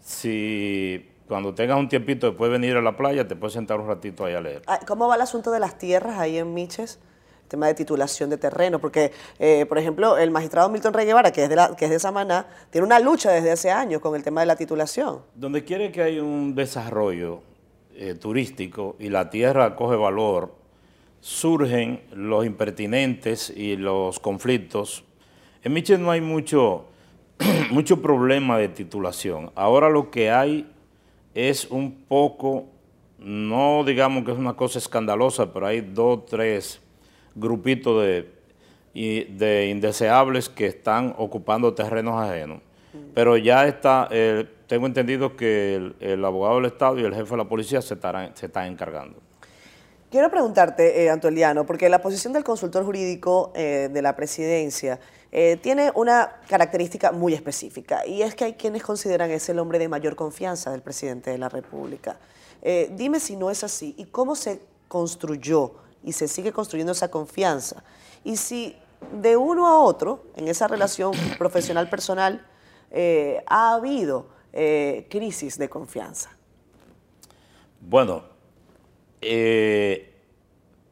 si 0.00 1.10
cuando 1.26 1.54
tengas 1.54 1.78
un 1.78 1.88
tiempito 1.88 2.28
después 2.28 2.50
de 2.50 2.58
venir 2.58 2.76
a 2.76 2.82
la 2.82 2.96
playa, 2.96 3.26
te 3.26 3.36
puedes 3.36 3.54
sentar 3.54 3.80
un 3.80 3.88
ratito 3.88 4.24
ahí 4.24 4.34
a 4.34 4.40
leer. 4.40 4.62
Ah, 4.66 4.80
¿Cómo 4.86 5.08
va 5.08 5.16
el 5.16 5.22
asunto 5.22 5.50
de 5.50 5.60
las 5.60 5.78
tierras 5.78 6.18
ahí 6.18 6.38
en 6.38 6.54
Miches? 6.54 6.98
tema 7.48 7.66
de 7.66 7.74
titulación 7.74 8.30
de 8.30 8.38
terreno, 8.38 8.80
porque, 8.80 9.12
eh, 9.38 9.66
por 9.66 9.78
ejemplo, 9.78 10.18
el 10.18 10.30
magistrado 10.30 10.68
Milton 10.70 10.94
Rey 10.94 11.06
Guevara, 11.06 11.30
que 11.30 11.44
es, 11.44 11.48
de 11.48 11.56
la, 11.56 11.76
que 11.76 11.84
es 11.84 11.90
de 11.90 11.98
Samaná, 11.98 12.46
tiene 12.70 12.86
una 12.86 12.98
lucha 12.98 13.30
desde 13.30 13.52
hace 13.52 13.70
años 13.70 14.00
con 14.00 14.16
el 14.16 14.22
tema 14.22 14.40
de 14.40 14.46
la 14.46 14.56
titulación. 14.56 15.20
Donde 15.34 15.62
quiere 15.62 15.92
que 15.92 16.02
haya 16.02 16.22
un 16.22 16.54
desarrollo 16.54 17.42
eh, 17.94 18.14
turístico 18.14 18.96
y 18.98 19.08
la 19.08 19.30
tierra 19.30 19.76
coge 19.76 19.96
valor, 19.96 20.54
surgen 21.20 22.02
los 22.12 22.44
impertinentes 22.44 23.50
y 23.50 23.76
los 23.76 24.18
conflictos 24.18 25.04
en 25.64 25.72
Michel 25.72 26.02
no 26.02 26.10
hay 26.10 26.20
mucho, 26.20 26.84
mucho 27.70 28.00
problema 28.00 28.58
de 28.58 28.68
titulación. 28.68 29.50
Ahora 29.54 29.88
lo 29.88 30.10
que 30.10 30.30
hay 30.30 30.70
es 31.34 31.64
un 31.70 32.04
poco, 32.06 32.66
no 33.18 33.82
digamos 33.84 34.24
que 34.24 34.32
es 34.32 34.38
una 34.38 34.54
cosa 34.54 34.78
escandalosa, 34.78 35.52
pero 35.52 35.66
hay 35.66 35.80
dos, 35.80 36.26
tres 36.26 36.80
grupitos 37.34 38.04
de, 38.04 38.30
de 38.94 39.68
indeseables 39.70 40.50
que 40.50 40.66
están 40.66 41.14
ocupando 41.16 41.74
terrenos 41.74 42.20
ajenos. 42.20 42.60
Pero 43.12 43.36
ya 43.36 43.66
está, 43.66 44.08
tengo 44.68 44.86
entendido 44.86 45.34
que 45.34 45.92
el, 45.98 46.24
abogado 46.24 46.56
del 46.56 46.66
Estado 46.66 46.98
y 47.00 47.04
el 47.04 47.12
jefe 47.14 47.30
de 47.30 47.36
la 47.38 47.48
policía 47.48 47.82
se, 47.82 47.96
se 48.34 48.46
están 48.46 48.66
encargando. 48.66 49.18
Quiero 50.14 50.30
preguntarte, 50.30 51.02
eh, 51.02 51.10
Antoliano, 51.10 51.66
porque 51.66 51.88
la 51.88 52.00
posición 52.00 52.32
del 52.32 52.44
consultor 52.44 52.84
jurídico 52.84 53.52
eh, 53.56 53.88
de 53.92 54.00
la 54.00 54.14
presidencia 54.14 55.00
eh, 55.36 55.58
tiene 55.60 55.90
una 55.96 56.36
característica 56.48 57.10
muy 57.10 57.34
específica 57.34 58.06
y 58.06 58.22
es 58.22 58.36
que 58.36 58.44
hay 58.44 58.52
quienes 58.52 58.84
consideran 58.84 59.32
es 59.32 59.48
el 59.48 59.58
hombre 59.58 59.80
de 59.80 59.88
mayor 59.88 60.14
confianza 60.14 60.70
del 60.70 60.80
presidente 60.80 61.32
de 61.32 61.38
la 61.38 61.48
República. 61.48 62.20
Eh, 62.62 62.88
dime 62.92 63.18
si 63.18 63.34
no 63.34 63.50
es 63.50 63.64
así 63.64 63.96
y 63.98 64.04
cómo 64.04 64.36
se 64.36 64.60
construyó 64.86 65.74
y 66.04 66.12
se 66.12 66.28
sigue 66.28 66.52
construyendo 66.52 66.92
esa 66.92 67.10
confianza 67.10 67.82
y 68.22 68.36
si 68.36 68.76
de 69.20 69.36
uno 69.36 69.66
a 69.66 69.80
otro 69.80 70.22
en 70.36 70.46
esa 70.46 70.68
relación 70.68 71.10
profesional 71.38 71.90
personal 71.90 72.46
eh, 72.92 73.42
ha 73.48 73.74
habido 73.74 74.28
crisis 75.08 75.58
de 75.58 75.68
confianza. 75.68 76.30
Bueno, 77.80 78.22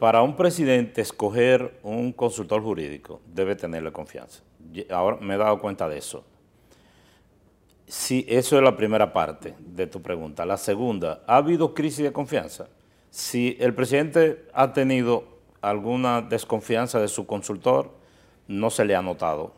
para 0.02 0.20
un 0.20 0.34
presidente 0.34 1.00
escoger 1.00 1.78
un 1.84 2.10
consultor 2.10 2.60
jurídico 2.60 3.20
debe 3.24 3.54
tenerle 3.54 3.92
confianza. 3.92 4.42
Ahora 4.90 5.18
me 5.20 5.34
he 5.34 5.38
dado 5.38 5.60
cuenta 5.60 5.88
de 5.88 5.98
eso. 5.98 6.24
Sí, 7.86 8.26
eso 8.28 8.56
es 8.56 8.64
la 8.64 8.76
primera 8.76 9.12
parte 9.12 9.54
de 9.60 9.86
tu 9.86 10.02
pregunta. 10.02 10.44
La 10.44 10.56
segunda, 10.56 11.22
¿ha 11.28 11.36
habido 11.36 11.72
crisis 11.72 12.02
de 12.02 12.12
confianza? 12.12 12.66
Si 13.10 13.56
el 13.60 13.74
presidente 13.74 14.44
ha 14.52 14.72
tenido 14.72 15.22
alguna 15.60 16.20
desconfianza 16.20 16.98
de 16.98 17.06
su 17.06 17.24
consultor, 17.24 17.92
no 18.48 18.70
se 18.70 18.84
le 18.84 18.96
ha 18.96 19.02
notado. 19.02 19.52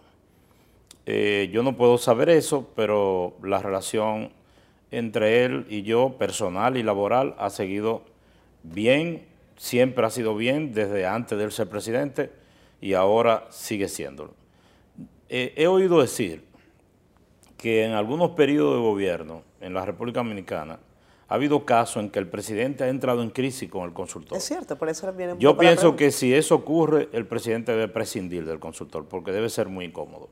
Eh, 1.07 1.49
yo 1.55 1.63
no 1.63 1.75
puedo 1.75 1.97
saber 1.97 2.29
eso, 2.29 2.69
pero 2.77 3.35
la 3.43 3.63
relación 3.63 4.31
entre 4.91 5.47
él 5.47 5.65
y 5.71 5.85
yo, 5.85 6.19
personal 6.19 6.77
y 6.77 6.83
laboral, 6.83 7.35
ha 7.39 7.49
seguido 7.49 8.03
bien 8.63 9.33
siempre 9.57 10.05
ha 10.07 10.11
sido 10.11 10.37
bien 10.37 10.73
desde 10.73 11.07
antes 11.07 11.39
de 11.39 11.45
él 11.45 11.53
ser 11.53 11.69
presidente 11.69 12.33
y 12.81 12.95
ahora 12.95 13.47
sigue 13.51 13.89
siéndolo. 13.89 14.35
he 15.29 15.67
oído 15.67 16.01
decir 16.01 16.45
que 17.57 17.85
en 17.85 17.93
algunos 17.93 18.33
periodos 18.33 18.75
de 18.75 18.81
gobierno 18.83 19.43
en 19.61 19.73
la 19.73 19.87
República 19.87 20.21
Dominicana 20.21 20.79
ha 21.29 21.35
habido 21.35 21.65
casos 21.65 22.03
en 22.03 22.11
que 22.11 22.19
el 22.19 22.29
presidente 22.29 22.85
ha 22.85 22.89
entrado 22.89 23.23
en 23.23 23.31
crisis 23.31 23.71
con 23.71 23.85
el 23.85 23.93
consultor. 23.93 24.37
Es 24.37 24.45
cierto, 24.45 24.77
por 24.77 24.89
eso 24.89 25.11
viene 25.13 25.35
Yo 25.39 25.57
pienso 25.57 25.97
que 25.97 26.11
si 26.11 26.35
eso 26.35 26.55
ocurre, 26.55 27.09
el 27.13 27.27
presidente 27.27 27.73
debe 27.73 27.89
prescindir 27.89 28.45
del 28.45 28.61
consultor 28.61 29.07
porque 29.07 29.33
debe 29.33 29.49
ser 29.49 29.69
muy 29.69 29.87
incómodo. 29.87 30.29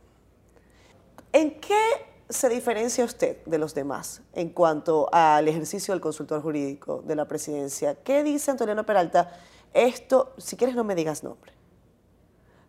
¿En 1.32 1.52
qué 1.52 2.11
se 2.32 2.48
diferencia 2.48 3.04
usted 3.04 3.44
de 3.44 3.58
los 3.58 3.74
demás 3.74 4.22
en 4.32 4.50
cuanto 4.50 5.08
al 5.12 5.48
ejercicio 5.48 5.92
del 5.92 6.00
consultor 6.00 6.42
jurídico 6.42 7.02
de 7.06 7.16
la 7.16 7.26
presidencia? 7.26 7.94
¿Qué 8.02 8.22
dice 8.22 8.50
Antonio 8.50 8.84
Peralta? 8.84 9.30
Esto, 9.72 10.34
si 10.38 10.56
quieres 10.56 10.76
no 10.76 10.84
me 10.84 10.94
digas 10.94 11.22
nombre, 11.22 11.52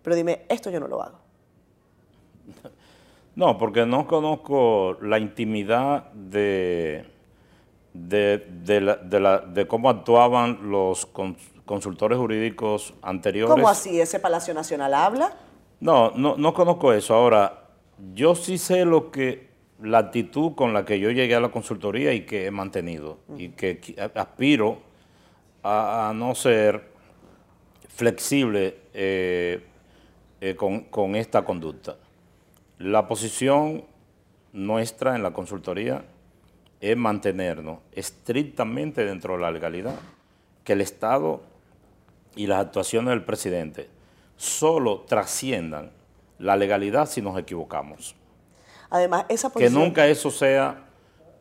pero 0.01 0.15
dime, 0.15 0.45
esto 0.49 0.69
yo 0.69 0.79
no 0.79 0.87
lo 0.87 1.01
hago. 1.01 1.17
No, 3.35 3.57
porque 3.57 3.85
no 3.85 4.05
conozco 4.05 4.97
la 5.01 5.17
intimidad 5.17 6.11
de, 6.11 7.03
de, 7.93 9.65
cómo 9.67 9.89
actuaban 9.89 10.69
los 10.69 11.07
consultores 11.65 12.19
jurídicos 12.19 12.93
anteriores. 13.01 13.55
¿Cómo 13.55 13.69
así? 13.69 13.99
¿Ese 13.99 14.19
Palacio 14.19 14.53
Nacional 14.53 14.93
habla? 14.93 15.35
No, 15.79 16.11
no, 16.11 16.37
no 16.37 16.53
conozco 16.53 16.93
eso. 16.93 17.15
Ahora, 17.15 17.69
yo 18.13 18.35
sí 18.35 18.57
sé 18.57 18.85
lo 18.85 19.09
que, 19.09 19.49
la 19.83 19.97
actitud 19.97 20.55
con 20.55 20.73
la 20.73 20.85
que 20.85 20.97
yo 20.99 21.11
llegué 21.11 21.35
a 21.35 21.41
la 21.41 21.49
consultoría 21.49 22.13
y 22.13 22.21
que 22.21 22.45
he 22.45 22.51
mantenido 22.51 23.19
y 23.37 23.49
que 23.49 23.81
aspiro 24.15 24.79
a, 25.61 26.13
no 26.15 26.33
ser 26.35 26.89
flexible 27.89 28.77
eh, 28.93 29.61
eh, 30.39 30.55
con, 30.55 31.15
esta 31.15 31.43
conducta. 31.43 31.97
La 32.79 33.07
posición 33.07 33.83
nuestra 34.53 35.17
en 35.17 35.23
la 35.23 35.31
consultoría 35.31 36.05
es 36.79 36.95
mantenernos 36.95 37.79
estrictamente 37.91 39.03
dentro 39.05 39.35
de 39.35 39.41
la 39.41 39.51
legalidad, 39.51 39.99
que 40.63 40.73
el 40.73 40.81
Estado 40.81 41.41
y 42.37 42.47
las 42.47 42.59
actuaciones 42.59 43.09
del 43.09 43.25
presidente 43.25 43.89
solo 44.37 45.01
trasciendan 45.01 45.91
la 46.39 46.55
legalidad 46.55 47.05
si 47.05 47.21
nos 47.21 47.37
equivocamos. 47.37 48.15
Además, 48.93 49.25
esa 49.27 49.49
posición... 49.49 49.73
Que 49.73 49.79
nunca 49.79 50.07
eso 50.07 50.29
sea 50.29 50.85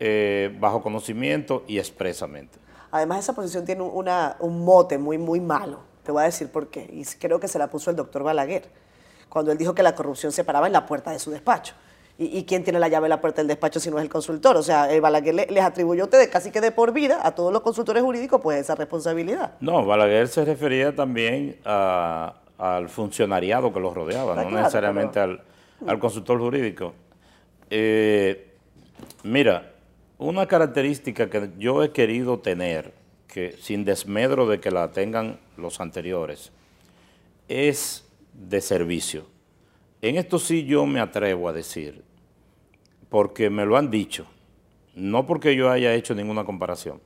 eh, 0.01 0.57
bajo 0.59 0.83
conocimiento 0.83 1.65
y 1.69 1.79
expresamente. 1.79 2.59
Además, 2.91 3.21
esa 3.21 3.35
posición 3.35 3.67
tiene 3.67 3.83
una, 3.83 4.37
un 4.41 4.65
mote 4.65 4.97
muy, 4.97 5.19
muy 5.19 5.39
malo. 5.39 5.81
Te 6.03 6.11
voy 6.11 6.23
a 6.23 6.25
decir 6.25 6.49
por 6.49 6.69
qué. 6.69 6.89
Y 6.91 7.05
creo 7.21 7.39
que 7.39 7.49
se 7.49 7.59
la 7.59 7.69
puso 7.69 7.91
el 7.91 7.97
doctor 7.97 8.23
Balaguer, 8.23 8.65
cuando 9.29 9.53
él 9.53 9.59
dijo 9.59 9.75
que 9.75 9.83
la 9.83 9.95
corrupción 9.95 10.33
se 10.33 10.45
paraba 10.45 10.67
en 10.67 10.73
la 10.73 10.87
puerta 10.87 11.11
de 11.11 11.19
su 11.19 11.31
despacho. 11.31 11.75
¿Y, 12.19 12.45
quién 12.45 12.65
tiene 12.65 12.79
la 12.79 12.89
llave 12.89 13.05
de 13.05 13.09
la 13.11 13.21
puerta 13.21 13.43
del 13.43 13.49
despacho 13.49 13.81
si 13.81 13.91
no 13.91 13.99
es 13.99 14.05
el 14.05 14.11
consultor? 14.11 14.57
O 14.57 14.63
sea, 14.63 14.91
el 14.91 15.01
Balaguer 15.03 15.35
les 15.35 15.65
atribuyó 15.65 16.03
a 16.03 16.05
ustedes 16.05 16.29
casi 16.29 16.51
que 16.51 16.61
de 16.61 16.71
por 16.71 16.93
vida 16.93 17.21
a 17.23 17.35
todos 17.35 17.53
los 17.53 17.63
consultores 17.63 18.03
jurídicos 18.03 18.41
pues 18.41 18.61
esa 18.61 18.75
responsabilidad. 18.75 19.55
No, 19.61 19.85
Balaguer 19.85 20.29
se 20.29 20.45
refería 20.45 20.95
también 20.95 21.59
al 21.65 22.89
funcionariado 22.89 23.73
que 23.73 23.81
los 23.81 23.95
rodeaba, 23.95 24.37
no 24.37 24.51
necesariamente 24.51 25.21
al, 25.21 25.43
consultor 25.99 26.39
jurídico. 26.39 26.95
Eh, 27.75 28.53
mira, 29.23 29.73
una 30.19 30.47
característica 30.47 31.31
que 31.31 31.53
yo 31.59 31.83
he 31.83 31.91
querido 31.91 32.39
tener, 32.39 32.93
que 33.27 33.57
sin 33.59 33.87
desmedro 33.87 34.47
de 34.47 34.61
que 34.61 34.71
la 34.71 34.93
tengan 34.93 35.41
los 35.57 35.81
anteriores, 35.81 36.53
es 37.49 38.07
de 38.35 38.61
servicio. 38.61 39.25
En 40.03 40.17
esto 40.17 40.39
sí 40.39 40.67
yo 40.67 40.85
me 40.85 41.01
atrevo 41.01 41.49
a 41.49 41.55
decir, 41.55 42.03
porque 43.09 43.49
me 43.49 43.65
lo 43.65 43.79
han 43.79 43.91
dicho, 43.91 44.27
no 44.95 45.27
porque 45.27 45.57
yo 45.57 45.71
haya 45.71 45.95
hecho 45.95 46.15
ninguna 46.15 46.45
comparación. 46.45 47.01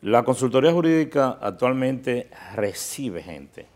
La 0.00 0.24
consultoría 0.24 0.72
jurídica 0.72 1.38
actualmente 1.40 2.28
recibe 2.56 3.22
gente 3.22 3.66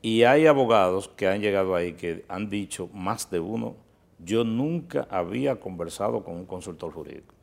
y 0.00 0.22
hay 0.22 0.46
abogados 0.46 1.08
que 1.08 1.26
han 1.26 1.40
llegado 1.40 1.74
ahí 1.74 1.94
que 1.94 2.24
han 2.28 2.48
dicho 2.48 2.88
más 2.94 3.32
de 3.32 3.40
uno, 3.40 3.74
yo 4.24 4.44
nunca 4.44 5.06
había 5.10 5.60
conversado 5.60 6.22
con 6.24 6.34
un 6.36 6.46
consultor 6.46 6.92
jurídico. 6.92 7.34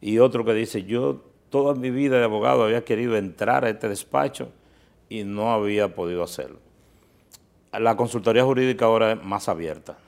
Y 0.00 0.18
otro 0.18 0.44
que 0.44 0.54
dice, 0.54 0.84
yo 0.84 1.22
toda 1.50 1.74
mi 1.74 1.90
vida 1.90 2.18
de 2.18 2.24
abogado 2.24 2.64
había 2.64 2.84
querido 2.84 3.16
entrar 3.16 3.64
a 3.64 3.70
este 3.70 3.88
despacho 3.88 4.50
y 5.08 5.24
no 5.24 5.52
había 5.52 5.94
podido 5.94 6.22
hacerlo. 6.22 6.58
La 7.72 7.96
consultoría 7.96 8.44
jurídica 8.44 8.86
ahora 8.86 9.12
es 9.12 9.22
más 9.22 9.48
abierta. 9.48 9.98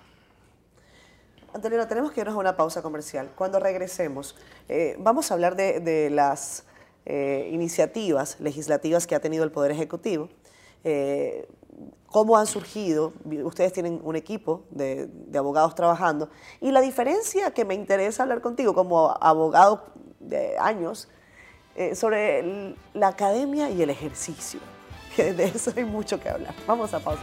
Antonio, 1.55 1.87
tenemos 1.87 2.13
que 2.13 2.21
irnos 2.21 2.35
a 2.35 2.39
una 2.39 2.57
pausa 2.57 2.81
comercial. 2.81 3.31
Cuando 3.37 3.61
regresemos, 3.61 4.37
eh, 4.69 4.97
vamos 4.99 5.31
a 5.31 5.35
hablar 5.35 5.55
de, 5.55 6.09
las 6.11 6.65
eh, 7.05 7.51
iniciativas 7.53 8.41
legislativas 8.41 9.07
que 9.07 9.15
ha 9.15 9.21
tenido 9.21 9.45
el 9.45 9.51
Poder 9.51 9.71
Ejecutivo, 9.71 10.31
eh, 10.85 11.49
cómo 12.07 12.37
han 12.37 12.47
surgido, 12.47 13.13
ustedes 13.45 13.73
tienen 13.73 14.01
un 14.05 14.17
equipo 14.17 14.65
de, 14.71 15.09
abogados 15.35 15.75
trabajando, 15.75 16.29
y 16.61 16.71
la 16.71 16.81
diferencia 16.81 17.53
que 17.53 17.65
me 17.65 17.75
interesa 17.75 18.23
hablar 18.23 18.41
contigo 18.41 18.75
como 18.75 19.17
abogado 19.21 19.87
de 20.21 20.59
años, 20.59 21.09
sobre 21.95 22.75
la 22.93 23.09
academia 23.09 23.71
y 23.71 23.81
el 23.81 23.89
ejercicio, 23.89 24.61
que 25.17 25.33
de 25.33 25.45
eso 25.45 25.73
hay 25.75 25.85
mucho 25.85 26.21
que 26.21 26.29
hablar. 26.29 26.55
Vamos 26.67 26.93
a 26.93 27.01
pausa, 27.01 27.23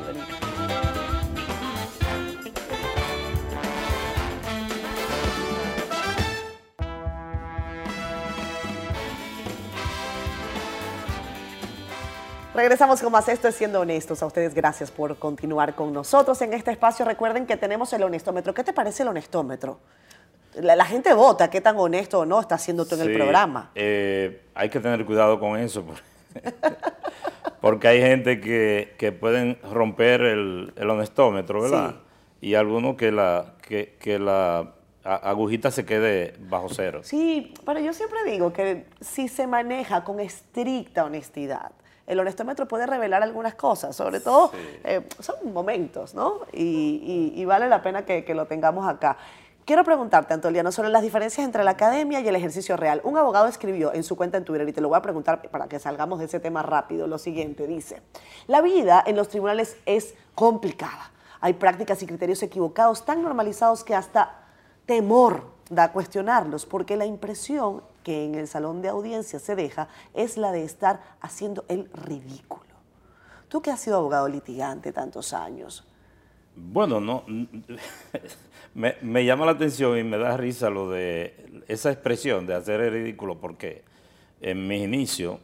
Regresamos 12.59 13.01
con 13.01 13.13
más 13.13 13.29
esto 13.29 13.47
es 13.47 13.55
Siendo 13.55 13.79
Honestos. 13.79 14.21
A 14.21 14.25
ustedes 14.25 14.53
gracias 14.53 14.91
por 14.91 15.15
continuar 15.15 15.75
con 15.75 15.93
nosotros 15.93 16.41
en 16.41 16.53
este 16.53 16.71
espacio. 16.71 17.05
Recuerden 17.05 17.45
que 17.45 17.55
tenemos 17.55 17.93
el 17.93 18.03
honestómetro. 18.03 18.53
¿Qué 18.53 18.65
te 18.65 18.73
parece 18.73 19.03
el 19.03 19.07
honestómetro? 19.07 19.79
La, 20.55 20.83
gente 20.83 21.13
vota 21.13 21.49
qué 21.49 21.61
tan 21.61 21.77
honesto 21.77 22.19
o 22.19 22.25
no 22.25 22.41
está 22.41 22.55
haciendo 22.55 22.85
tú 22.85 22.95
en 22.95 23.01
el 23.03 23.13
programa. 23.13 23.71
Eh, 23.75 24.41
hay 24.53 24.67
que 24.67 24.81
tener 24.81 25.05
cuidado 25.05 25.39
con 25.39 25.57
eso. 25.57 25.85
Porque, 27.61 27.87
hay 27.87 28.01
gente 28.01 28.41
que, 28.41 29.17
pueden 29.17 29.57
romper 29.63 30.19
el, 30.19 30.73
honestómetro, 30.77 31.61
¿verdad? 31.61 31.95
Y 32.41 32.55
algunos 32.55 32.97
que 32.97 33.13
la, 33.13 33.53
que, 33.61 33.95
que 34.01 34.19
la 34.19 34.73
agujita 35.05 35.71
se 35.71 35.85
quede 35.85 36.33
bajo 36.49 36.67
cero. 36.67 36.99
Sí, 37.03 37.53
pero 37.65 37.79
yo 37.79 37.93
siempre 37.93 38.19
digo 38.25 38.51
que 38.51 38.85
si 38.99 39.29
se 39.29 39.47
maneja 39.47 40.03
con 40.03 40.19
estricta 40.19 41.05
honestidad, 41.05 41.71
el 42.09 42.19
honestómetro 42.19 42.67
puede 42.67 42.87
revelar 42.87 43.21
algunas 43.21 43.53
cosas, 43.53 43.95
sobre 43.95 44.19
todo 44.19 44.51
eh, 44.83 45.07
son 45.19 45.53
momentos, 45.53 46.15
¿no? 46.15 46.41
Y, 46.51 47.45
vale 47.45 47.69
la 47.69 47.81
pena 47.81 48.03
que, 48.03 48.33
lo 48.33 48.47
tengamos 48.47 48.87
acá. 48.87 49.15
Quiero 49.63 49.83
preguntarte, 49.83 50.33
Antoliano, 50.33 50.71
sobre 50.71 50.89
las 50.89 51.03
diferencias 51.03 51.45
entre 51.45 51.63
la 51.63 51.71
academia 51.71 52.19
y 52.19 52.27
el 52.27 52.35
ejercicio 52.35 52.75
real. 52.77 53.01
Un 53.03 53.17
abogado 53.17 53.47
escribió 53.47 53.93
en 53.93 54.03
su 54.03 54.15
cuenta 54.17 54.39
en 54.39 54.43
Twitter, 54.43 54.67
y 54.67 54.73
te 54.73 54.81
lo 54.81 54.89
voy 54.89 54.97
a 54.97 55.03
preguntar 55.03 55.41
para 55.49 55.67
que 55.67 55.77
salgamos 55.77 56.17
de 56.17 56.25
ese 56.25 56.39
tema 56.39 56.63
rápido, 56.63 57.07
lo 57.07 57.19
siguiente, 57.19 57.67
dice, 57.67 58.01
la 58.47 58.61
vida 58.61 59.03
en 59.05 59.15
los 59.15 59.29
tribunales 59.29 59.77
es 59.85 60.15
complicada. 60.33 61.11
Hay 61.41 61.53
prácticas 61.53 62.01
y 62.01 62.07
criterios 62.07 62.41
equivocados 62.41 63.05
tan 63.05 63.21
normalizados 63.21 63.83
que 63.83 63.93
hasta 63.93 64.47
temor 64.87 65.43
da 65.69 65.85
a 65.85 65.91
cuestionarlos, 65.91 66.65
porque 66.65 66.97
la 66.97 67.05
impresión 67.05 67.83
que 68.09 68.25
en 68.25 68.33
el 68.33 68.47
salón 68.47 68.81
de 68.81 68.89
audiencia 68.89 69.37
se 69.37 69.55
deja 69.55 69.87
es 70.15 70.35
la 70.35 70.51
de 70.51 70.63
estar 70.63 70.99
haciendo 71.21 71.63
el 71.67 71.87
ridículo. 71.93 72.73
Tú 73.49 73.61
que 73.61 73.69
has 73.69 73.81
sido 73.81 73.97
abogado 73.97 74.27
litigante 74.27 74.91
tantos 74.91 75.31
años. 75.31 75.87
Bueno, 76.55 76.99
no, 76.99 77.23
me, 78.73 79.25
llama 79.25 79.45
la 79.45 79.51
atención 79.51 79.95
y 79.95 80.03
me 80.03 80.17
da 80.17 80.35
risa 80.37 80.71
lo 80.71 80.89
de 80.89 81.61
esa 81.67 81.91
expresión 81.91 82.47
de 82.47 82.55
hacer 82.55 82.81
el 82.81 82.93
ridículo, 82.93 83.39
porque 83.39 83.83
en 84.41 84.67
mi 84.67 84.81
inicio 84.81 85.39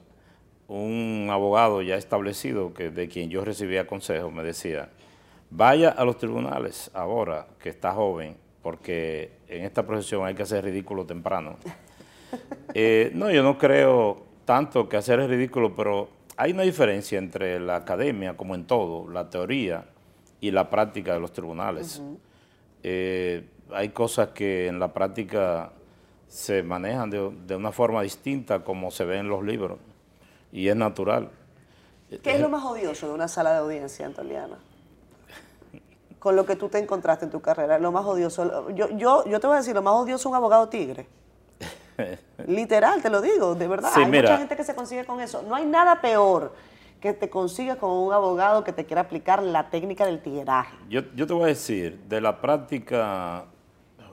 un 0.67 1.27
abogado 1.29 1.83
ya 1.83 1.97
establecido 1.97 2.73
que 2.73 2.89
de 2.89 3.07
quien 3.07 3.29
yo 3.29 3.45
recibía 3.45 3.85
consejo 3.85 4.31
me 4.31 4.41
decía, 4.41 4.89
vaya 5.51 5.89
a 5.89 6.03
los 6.03 6.17
tribunales 6.17 6.89
ahora 6.95 7.45
que 7.59 7.69
está 7.69 7.93
joven, 7.93 8.35
porque 8.63 9.33
en 9.49 9.65
esta 9.65 9.85
profesión 9.85 10.25
hay 10.25 10.33
que 10.33 10.41
hacer 10.41 10.65
ridículo 10.65 11.05
temprano. 11.05 11.57
Eh, 12.77 13.11
no, 13.13 13.31
yo 13.31 13.41
no 13.41 13.57
creo 13.57 14.23
tanto 14.43 14.89
que 14.89 14.97
hacer 14.97 15.19
es 15.21 15.29
ridículo, 15.29 15.75
pero 15.75 16.09
hay 16.37 16.51
una 16.51 16.63
diferencia 16.63 17.17
entre 17.17 17.59
la 17.59 17.77
academia, 17.77 18.35
como 18.35 18.55
en 18.55 18.65
todo, 18.65 19.09
la 19.09 19.29
teoría 19.29 19.85
y 20.41 20.51
la 20.51 20.69
práctica 20.69 21.13
de 21.13 21.19
los 21.19 21.31
tribunales. 21.31 22.01
Eh, 22.83 23.47
hay 23.71 23.89
cosas 23.89 24.29
que 24.29 24.67
en 24.67 24.79
la 24.79 24.93
práctica 24.93 25.71
se 26.27 26.63
manejan 26.63 27.09
de, 27.09 27.55
una 27.55 27.71
forma 27.71 28.01
distinta 28.01 28.63
como 28.63 28.91
se 28.91 29.05
ve 29.05 29.17
en 29.17 29.29
los 29.29 29.43
libros, 29.43 29.79
y 30.51 30.67
es 30.67 30.75
natural. 30.75 31.29
¿Qué 32.21 32.35
es 32.35 32.39
lo 32.39 32.49
más 32.49 32.63
odioso 32.63 33.07
de 33.07 33.13
una 33.13 33.27
sala 33.27 33.53
de 33.53 33.59
audiencia, 33.59 34.05
Antoliana? 34.05 34.57
Con 36.19 36.35
lo 36.35 36.45
que 36.45 36.55
tú 36.55 36.69
te 36.69 36.77
encontraste 36.77 37.25
en 37.25 37.31
tu 37.31 37.41
carrera, 37.41 37.79
lo 37.79 37.91
más 37.91 38.05
odioso. 38.05 38.69
Yo, 38.71 38.89
yo, 38.97 39.25
yo 39.25 39.39
te 39.39 39.47
voy 39.47 39.55
a 39.55 39.59
decir, 39.59 39.75
lo 39.75 39.81
más 39.81 39.93
odioso 39.93 40.23
es 40.23 40.25
un 40.25 40.35
abogado 40.35 40.69
tigre. 40.69 41.07
Literal, 42.47 43.01
te 43.01 43.09
lo 43.09 43.21
digo, 43.21 43.55
de 43.55 43.67
verdad. 43.67 43.91
hay 43.95 44.05
mucha 44.05 44.37
gente 44.37 44.55
que 44.55 44.63
se 44.63 44.75
consigue 44.75 45.05
con 45.05 45.21
eso. 45.21 45.41
No 45.43 45.55
hay 45.55 45.65
nada 45.65 46.01
peor 46.01 46.53
que 46.99 47.13
te 47.13 47.29
consigas 47.29 47.77
con 47.77 47.91
un 47.91 48.13
abogado 48.13 48.63
que 48.63 48.73
te 48.73 48.85
quiera 48.85 49.01
aplicar 49.01 49.43
la 49.43 49.69
técnica 49.69 50.05
del 50.05 50.21
tigueraje. 50.21 50.75
Yo, 50.89 51.03
te 51.03 51.33
voy 51.33 51.43
a 51.43 51.47
decir, 51.47 51.99
de 52.07 52.21
la 52.21 52.41
práctica 52.41 53.45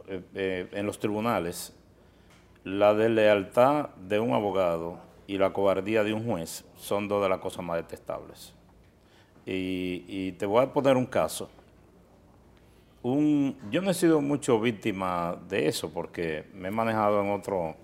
eh, 0.07 0.23
eh, 0.35 0.69
en 0.73 0.87
los 0.87 0.99
tribunales, 0.99 1.75
la 2.65 2.95
deslealtad 2.95 3.91
de 3.97 4.21
un 4.21 4.35
abogado 4.35 4.99
y 5.27 5.39
la 5.39 5.53
cobardía 5.53 6.05
de 6.05 6.13
un 6.13 6.25
juez 6.27 6.65
son 6.77 7.09
dos 7.09 7.23
de 7.23 7.29
las 7.29 7.39
cosas 7.39 7.65
más 7.65 7.77
detestables. 7.77 8.55
y 9.45 10.33
te 10.33 10.47
voy 10.47 10.63
a 10.63 10.73
poner 10.73 10.97
un 10.97 11.07
caso 11.07 11.49
yo 13.05 13.83
no 13.83 13.91
he 13.91 13.95
sido 13.95 14.21
mucho 14.21 14.61
víctima 14.61 15.37
de 15.49 15.67
eso 15.67 15.91
porque 15.93 16.45
me 16.55 16.69
he 16.69 16.71
manejado 16.71 17.21
en 17.21 17.31
otro, 17.31 17.75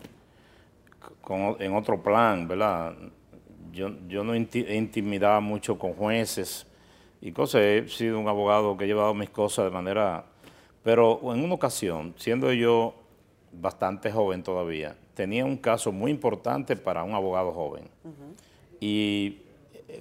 en 1.58 1.74
otro 1.74 2.00
plan, 2.02 2.46
¿verdad? 2.46 2.94
Yo, 3.72 3.90
yo 4.06 4.22
no 4.22 4.34
he 4.34 4.76
intimidado 4.76 5.40
mucho 5.40 5.76
con 5.76 5.94
jueces 5.94 6.66
y 7.20 7.32
cosas. 7.32 7.62
He 7.62 7.88
sido 7.88 8.18
un 8.20 8.28
abogado 8.28 8.76
que 8.76 8.84
he 8.84 8.86
llevado 8.86 9.12
mis 9.14 9.30
cosas 9.30 9.64
de 9.66 9.70
manera 9.70 10.24
Pero 10.84 11.20
en 11.34 11.42
una 11.42 11.54
ocasión, 11.54 12.14
siendo 12.16 12.52
yo 12.52 12.94
bastante 13.52 14.12
joven 14.12 14.42
todavía, 14.42 14.96
tenía 15.14 15.44
un 15.44 15.56
caso 15.56 15.90
muy 15.90 16.12
importante 16.12 16.76
para 16.76 17.02
un 17.02 17.14
abogado 17.14 17.52
joven. 17.52 17.88
Y 18.80 19.38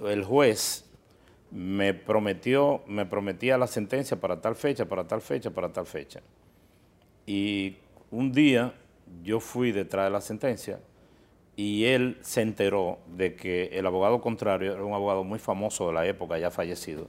el 0.06 0.24
juez 0.24 0.87
me 1.50 1.94
prometió, 1.94 2.82
me 2.86 3.06
prometía 3.06 3.56
la 3.56 3.66
sentencia 3.66 4.18
para 4.20 4.40
tal 4.40 4.54
fecha, 4.54 4.86
para 4.86 5.06
tal 5.06 5.20
fecha, 5.20 5.50
para 5.50 5.72
tal 5.72 5.86
fecha. 5.86 6.20
Y 7.26 7.76
un 8.10 8.32
día 8.32 8.74
yo 9.22 9.40
fui 9.40 9.72
detrás 9.72 10.06
de 10.06 10.10
la 10.10 10.20
sentencia 10.20 10.80
y 11.56 11.86
él 11.86 12.18
se 12.20 12.42
enteró 12.42 12.98
de 13.06 13.34
que 13.34 13.64
el 13.72 13.86
abogado 13.86 14.20
contrario 14.20 14.72
era 14.72 14.84
un 14.84 14.94
abogado 14.94 15.24
muy 15.24 15.38
famoso 15.38 15.88
de 15.88 15.94
la 15.94 16.06
época, 16.06 16.38
ya 16.38 16.50
fallecido. 16.50 17.08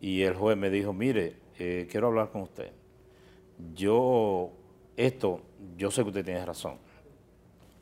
Y 0.00 0.22
el 0.22 0.34
juez 0.34 0.56
me 0.56 0.70
dijo, 0.70 0.92
mire, 0.92 1.36
eh, 1.58 1.86
quiero 1.90 2.08
hablar 2.08 2.30
con 2.30 2.42
usted. 2.42 2.72
Yo, 3.74 4.50
esto, 4.96 5.42
yo 5.76 5.90
sé 5.90 6.02
que 6.02 6.08
usted 6.08 6.24
tiene 6.24 6.44
razón. 6.44 6.78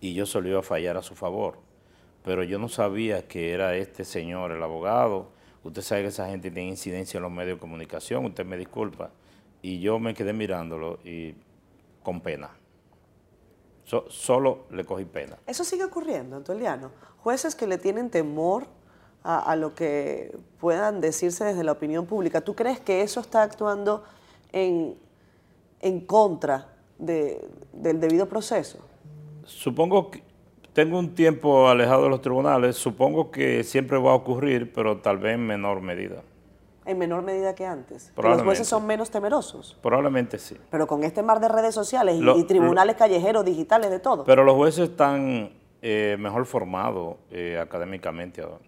Y 0.00 0.12
yo 0.12 0.26
se 0.26 0.40
lo 0.40 0.48
iba 0.48 0.58
a 0.58 0.62
fallar 0.62 0.96
a 0.96 1.02
su 1.02 1.14
favor. 1.14 1.58
Pero 2.24 2.42
yo 2.42 2.58
no 2.58 2.68
sabía 2.68 3.26
que 3.26 3.52
era 3.52 3.76
este 3.76 4.04
señor, 4.04 4.50
el 4.50 4.62
abogado. 4.62 5.30
Usted 5.62 5.82
sabe 5.82 6.02
que 6.02 6.08
esa 6.08 6.28
gente 6.28 6.50
tiene 6.50 6.70
incidencia 6.70 7.18
en 7.18 7.22
los 7.22 7.32
medios 7.32 7.56
de 7.56 7.60
comunicación, 7.60 8.24
usted 8.24 8.44
me 8.46 8.56
disculpa. 8.56 9.10
Y 9.62 9.80
yo 9.80 9.98
me 9.98 10.14
quedé 10.14 10.32
mirándolo 10.32 10.98
y 11.04 11.34
con 12.02 12.20
pena. 12.20 12.50
solo 13.84 14.64
le 14.70 14.84
cogí 14.84 15.04
pena. 15.04 15.36
Eso 15.46 15.64
sigue 15.64 15.84
ocurriendo, 15.84 16.36
Antoliano. 16.36 16.90
Jueces 17.18 17.54
que 17.54 17.66
le 17.66 17.76
tienen 17.76 18.08
temor 18.08 18.66
a, 19.22 19.54
lo 19.56 19.74
que 19.74 20.34
puedan 20.58 21.02
decirse 21.02 21.44
desde 21.44 21.62
la 21.62 21.72
opinión 21.72 22.06
pública. 22.06 22.40
¿Tú 22.40 22.54
crees 22.54 22.80
que 22.80 23.02
eso 23.02 23.20
está 23.20 23.42
actuando 23.42 24.02
en, 24.52 24.96
en 25.80 26.00
contra 26.06 26.68
del 26.98 28.00
debido 28.00 28.26
proceso? 28.26 28.78
Supongo 29.44 30.10
que 30.10 30.29
tengo 30.72 30.98
un 30.98 31.14
tiempo 31.14 31.68
alejado 31.68 32.04
de 32.04 32.10
los 32.10 32.20
tribunales, 32.20 32.76
supongo 32.76 33.30
que 33.30 33.64
siempre 33.64 33.98
va 33.98 34.12
a 34.12 34.14
ocurrir, 34.14 34.72
pero 34.72 34.98
tal 34.98 35.18
vez 35.18 35.34
en 35.34 35.46
menor 35.46 35.80
medida. 35.80 36.22
En 36.86 36.98
menor 36.98 37.22
medida 37.22 37.54
que 37.54 37.66
antes. 37.66 38.12
¿Los 38.16 38.42
jueces 38.42 38.66
son 38.66 38.86
menos 38.86 39.10
temerosos? 39.10 39.76
Probablemente 39.82 40.38
sí. 40.38 40.56
Pero 40.70 40.86
con 40.86 41.04
este 41.04 41.22
mar 41.22 41.38
de 41.40 41.48
redes 41.48 41.74
sociales 41.74 42.20
y, 42.36 42.44
tribunales 42.44 42.96
callejeros, 42.96 43.44
digitales, 43.44 43.90
de 43.90 43.98
todo. 43.98 44.24
Pero 44.24 44.44
los 44.44 44.54
jueces 44.54 44.90
están 44.90 45.50
eh, 45.82 46.16
mejor 46.18 46.46
formados 46.46 47.16
eh, 47.30 47.58
académicamente 47.60 48.42
ahora. 48.42 48.64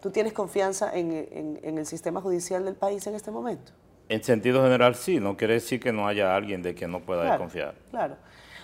¿Tú 0.00 0.10
tienes 0.10 0.32
confianza 0.32 0.94
en, 0.94 1.60
el 1.62 1.86
sistema 1.86 2.20
judicial 2.20 2.64
del 2.64 2.74
país 2.74 3.06
en 3.06 3.14
este 3.14 3.30
momento? 3.30 3.70
En 4.08 4.22
sentido 4.24 4.60
general 4.62 4.96
sí, 4.96 5.20
no 5.20 5.36
quiere 5.36 5.54
decir 5.54 5.78
que 5.78 5.92
no 5.92 6.08
haya 6.08 6.34
alguien 6.34 6.60
de 6.60 6.74
quien 6.74 6.90
no 6.90 7.00
pueda 7.00 7.22
desconfiar. 7.22 7.76
Claro. 7.90 8.16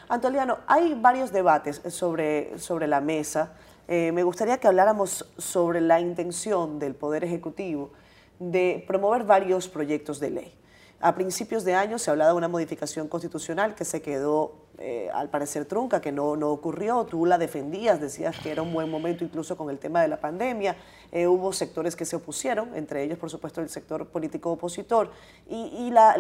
Antoliano, 0.08 0.58
hay 0.66 0.94
varios 0.94 1.32
debates 1.32 1.82
sobre, 1.88 2.58
sobre 2.58 2.86
la 2.86 3.00
mesa. 3.02 3.52
Eh, 3.86 4.10
me 4.12 4.22
gustaría 4.22 4.58
que 4.58 4.66
habláramos 4.66 5.26
sobre 5.36 5.82
la 5.82 6.00
intención 6.00 6.78
del 6.78 6.94
Poder 6.94 7.24
Ejecutivo 7.24 7.90
de 8.38 8.82
promover 8.86 9.24
varios 9.24 9.68
proyectos 9.68 10.18
de 10.18 10.30
ley. 10.30 10.54
A 11.00 11.14
principios 11.14 11.64
de 11.64 11.74
año 11.74 11.96
se 11.98 12.10
hablaba 12.10 12.32
de 12.32 12.36
una 12.36 12.48
modificación 12.48 13.06
constitucional 13.06 13.76
que 13.76 13.84
se 13.84 14.02
quedó, 14.02 14.56
eh, 14.78 15.08
al 15.14 15.28
parecer, 15.28 15.64
trunca, 15.64 16.00
que 16.00 16.10
no, 16.10 16.34
no, 16.34 16.50
ocurrió. 16.50 17.04
Tú 17.04 17.24
la 17.24 17.38
defendías, 17.38 18.00
decías 18.00 18.36
que 18.40 18.50
era 18.50 18.62
un 18.62 18.72
buen 18.72 18.90
momento 18.90 19.22
incluso 19.22 19.56
con 19.56 19.70
el 19.70 19.78
tema 19.78 20.02
de 20.02 20.08
la 20.08 20.20
pandemia. 20.20 20.76
Eh, 21.12 21.28
hubo 21.28 21.52
sectores 21.52 21.94
que 21.94 22.04
se 22.04 22.16
opusieron, 22.16 22.74
entre 22.74 23.04
ellos, 23.04 23.16
por 23.16 23.30
supuesto, 23.30 23.60
el 23.60 23.68
sector 23.68 24.08
político 24.08 24.50
opositor. 24.50 25.12
Y, 25.48 25.88
la, 25.90 26.16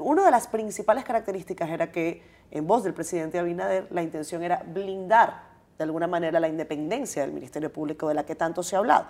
una 0.00 0.24
de 0.24 0.30
las 0.32 0.48
principales 0.48 1.04
características 1.04 1.70
era 1.70 1.92
que, 1.92 2.22
en 2.50 2.66
voz 2.66 2.82
del 2.82 2.94
presidente 2.94 3.38
Abinader, 3.38 3.86
la 3.90 4.02
intención 4.02 4.42
era 4.42 4.64
blindar, 4.66 5.44
de 5.78 5.84
alguna 5.84 6.08
manera, 6.08 6.40
la 6.40 6.48
independencia 6.48 7.22
del 7.22 7.32
Ministerio 7.32 7.72
Público 7.72 8.08
de 8.08 8.14
la 8.14 8.26
que 8.26 8.34
tanto 8.34 8.64
se 8.64 8.74
ha 8.74 8.80
hablado. 8.80 9.06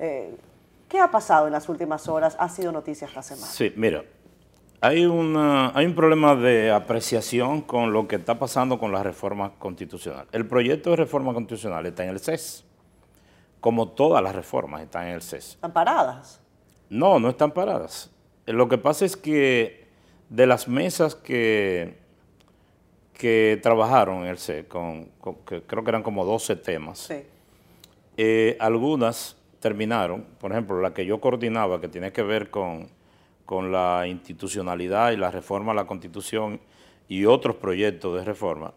Eh, 0.00 0.36
¿Qué 0.88 0.98
ha 0.98 1.10
pasado 1.10 1.46
en 1.46 1.52
las 1.52 1.68
últimas 1.68 2.08
horas? 2.08 2.36
Ha 2.38 2.48
sido 2.48 2.72
noticia 2.72 3.06
esta 3.06 3.22
semana. 3.22 3.46
Sí, 3.46 3.72
mira, 3.76 4.04
hay, 4.86 5.02
hay 5.02 5.86
un 5.86 5.94
problema 5.94 6.36
de 6.36 6.70
apreciación 6.70 7.62
con 7.62 7.92
lo 7.92 8.06
que 8.06 8.16
está 8.16 8.38
pasando 8.38 8.78
con 8.78 8.92
la 8.92 9.02
reforma 9.02 9.52
constitucional. 9.58 10.26
El 10.32 10.46
proyecto 10.46 10.90
de 10.90 10.96
reforma 10.96 11.32
constitucional 11.32 11.84
está 11.86 12.04
en 12.04 12.10
el 12.10 12.20
CES, 12.20 12.64
como 13.60 13.88
todas 13.88 14.22
las 14.22 14.34
reformas 14.34 14.82
están 14.82 15.08
en 15.08 15.14
el 15.14 15.22
CES. 15.22 15.54
¿Están 15.54 15.72
paradas? 15.72 16.40
No, 16.88 17.18
no 17.18 17.30
están 17.30 17.50
paradas. 17.50 18.10
Lo 18.46 18.68
que 18.68 18.78
pasa 18.78 19.04
es 19.04 19.16
que 19.16 19.88
de 20.28 20.46
las 20.46 20.68
mesas 20.68 21.16
que, 21.16 21.98
que 23.12 23.58
trabajaron 23.62 24.22
en 24.22 24.28
el 24.28 24.38
CES, 24.38 24.66
con, 24.66 25.10
que 25.46 25.62
creo 25.62 25.82
que 25.82 25.90
eran 25.90 26.04
como 26.04 26.24
12 26.24 26.54
temas, 26.56 27.12
eh, 28.16 28.56
algunas 28.60 29.36
terminaron, 29.58 30.24
por 30.38 30.52
ejemplo, 30.52 30.80
la 30.80 30.94
que 30.94 31.04
yo 31.04 31.20
coordinaba, 31.20 31.80
que 31.80 31.88
tiene 31.88 32.12
que 32.12 32.22
ver 32.22 32.50
con 32.50 32.88
con 33.46 33.72
la 33.72 34.06
institucionalidad 34.06 35.12
y 35.12 35.16
la 35.16 35.30
reforma 35.30 35.72
a 35.72 35.74
la 35.74 35.86
Constitución 35.86 36.60
y 37.08 37.24
otros 37.24 37.56
proyectos 37.56 38.18
de 38.18 38.24
reforma, 38.24 38.74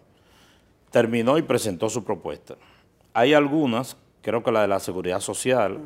terminó 0.92 1.38
y 1.38 1.42
presentó 1.42 1.90
su 1.90 2.04
propuesta. 2.04 2.56
Hay 3.14 3.34
algunas, 3.34 3.98
creo 4.22 4.44
que 4.44 4.52
la 4.52 4.62
de 4.62 4.68
la 4.68 4.80
seguridad 4.80 5.20
social, 5.20 5.80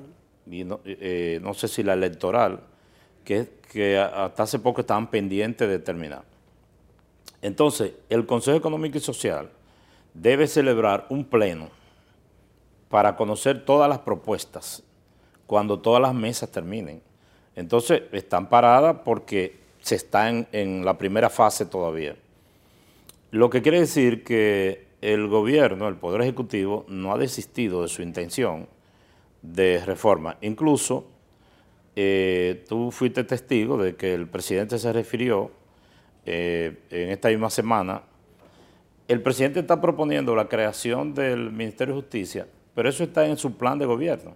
no, 0.46 0.82
eh, 0.84 1.42
sé 1.54 1.68
si 1.70 1.82
la 1.82 1.94
electoral, 1.94 2.60
que, 3.24 3.50
que 3.72 3.98
hasta 3.98 4.44
hace 4.44 4.60
poco 4.60 4.82
estaban 4.82 5.10
pendientes 5.10 5.68
de 5.68 5.80
terminar. 5.80 6.24
Entonces, 7.42 7.94
el 8.10 8.26
Consejo 8.26 8.58
Económico 8.58 8.98
y 8.98 9.02
Social 9.02 9.50
debe 10.14 10.48
celebrar 10.48 11.08
un 11.10 11.24
pleno 11.24 11.70
para 12.90 13.16
conocer 13.16 13.66
todas 13.66 13.90
las 13.90 14.00
propuestas 14.00 14.84
cuando 15.48 15.80
todas 15.80 16.02
las 16.02 16.14
mesas 16.14 16.52
terminen. 16.52 17.02
Entonces, 17.56 18.04
están 18.12 18.50
paradas 18.50 18.98
porque 19.04 19.56
se 19.82 19.96
está 19.96 20.30
en, 20.30 20.86
la 20.86 20.98
primera 20.98 21.30
fase 21.30 21.66
todavía. 21.66 22.16
Lo 23.32 23.50
que 23.50 23.62
quiere 23.62 23.82
decir 23.82 24.24
que 24.24 24.88
el 25.02 25.28
gobierno, 25.28 25.88
el 25.88 25.96
Poder 25.96 26.22
Ejecutivo, 26.22 26.86
no 26.88 27.14
ha 27.14 27.18
desistido 27.18 27.82
de 27.82 27.90
su 27.90 28.02
intención 28.02 28.68
de 29.42 29.84
reforma. 29.86 30.38
Incluso, 30.42 31.06
eh, 31.96 32.64
tú 32.68 32.92
fuiste 32.92 33.24
testigo 33.24 33.78
de 33.78 33.96
que 33.96 34.14
el 34.14 34.28
presidente 34.28 34.80
se 34.80 34.94
refirió 34.94 35.52
eh, 36.26 36.78
en 36.90 37.10
esta 37.10 37.30
misma 37.30 37.50
semana. 37.50 38.04
El 39.08 39.22
presidente 39.22 39.60
está 39.60 39.82
proponiendo 39.82 40.34
la 40.36 40.48
creación 40.48 41.14
del 41.14 41.52
Ministerio 41.52 41.94
de 41.94 42.02
Justicia, 42.02 42.48
pero 42.74 42.88
eso 42.88 43.04
está 43.04 43.26
en 43.28 43.36
su 43.36 43.58
plan 43.58 43.78
de 43.78 43.86
gobierno. 43.86 44.36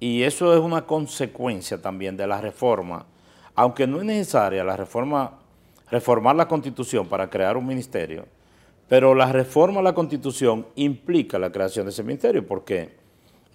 Y 0.00 0.22
eso 0.22 0.54
es 0.54 0.60
una 0.60 0.86
consecuencia 0.86 1.80
también 1.80 2.16
de 2.16 2.26
la 2.26 2.40
reforma, 2.40 3.06
aunque 3.54 3.86
no 3.86 3.98
es 3.98 4.04
necesaria 4.04 4.64
la 4.64 4.76
reforma, 4.76 5.38
reformar 5.90 6.36
la 6.36 6.48
Constitución 6.48 7.06
para 7.06 7.30
crear 7.30 7.56
un 7.56 7.66
ministerio, 7.66 8.26
pero 8.88 9.14
la 9.14 9.32
reforma 9.32 9.80
a 9.80 9.82
la 9.82 9.94
Constitución 9.94 10.66
implica 10.74 11.38
la 11.38 11.50
creación 11.50 11.86
de 11.86 11.92
ese 11.92 12.02
ministerio, 12.02 12.46
porque 12.46 12.90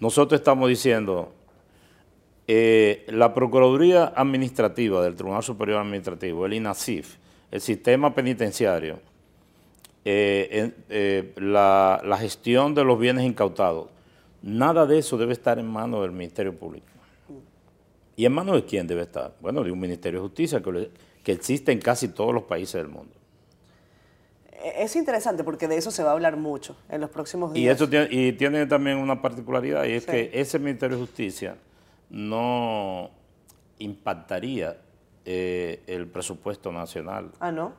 nosotros 0.00 0.40
estamos 0.40 0.68
diciendo, 0.68 1.32
eh, 2.48 3.04
la 3.08 3.32
Procuraduría 3.32 4.12
Administrativa 4.16 5.02
del 5.04 5.14
Tribunal 5.14 5.42
Superior 5.42 5.80
Administrativo, 5.80 6.46
el 6.46 6.54
INASIF, 6.54 7.16
el 7.50 7.60
sistema 7.60 8.12
penitenciario, 8.14 8.98
eh, 10.04 10.72
eh, 10.88 11.32
la 11.36 12.16
gestión 12.18 12.74
de 12.74 12.82
los 12.82 12.98
bienes 12.98 13.24
incautados, 13.24 13.88
Nada 14.42 14.86
de 14.86 14.98
eso 14.98 15.18
debe 15.18 15.32
estar 15.32 15.58
en 15.58 15.66
manos 15.66 16.02
del 16.02 16.12
Ministerio 16.12 16.56
Público. 16.56 16.86
¿Y 18.16 18.26
en 18.26 18.32
manos 18.32 18.56
de 18.56 18.64
quién 18.64 18.86
debe 18.86 19.02
estar? 19.02 19.34
Bueno, 19.40 19.62
de 19.62 19.70
un 19.70 19.78
Ministerio 19.78 20.20
de 20.20 20.28
Justicia 20.28 20.62
que, 20.62 21.32
existe 21.32 21.72
en 21.72 21.80
casi 21.80 22.08
todos 22.08 22.34
los 22.34 22.42
países 22.44 22.74
del 22.74 22.88
mundo. 22.88 23.14
Es 24.76 24.96
interesante 24.96 25.44
porque 25.44 25.68
de 25.68 25.76
eso 25.76 25.90
se 25.90 26.02
va 26.02 26.10
a 26.10 26.12
hablar 26.12 26.36
mucho 26.36 26.76
en 26.90 27.00
los 27.00 27.08
próximos 27.08 27.52
días. 27.52 27.64
Y, 27.64 27.68
eso 27.68 27.88
tiene, 27.88 28.08
y 28.10 28.32
tiene 28.32 28.66
también 28.66 28.98
una 28.98 29.22
particularidad 29.22 29.84
y 29.84 29.92
es 29.92 30.06
que 30.06 30.30
ese 30.34 30.58
Ministerio 30.58 30.96
de 30.96 31.02
Justicia 31.02 31.56
no 32.10 33.10
impactaría 33.78 34.76
eh, 35.24 35.82
el 35.86 36.06
presupuesto 36.06 36.72
nacional. 36.72 37.30
Ah, 37.40 37.52
¿no? 37.52 37.72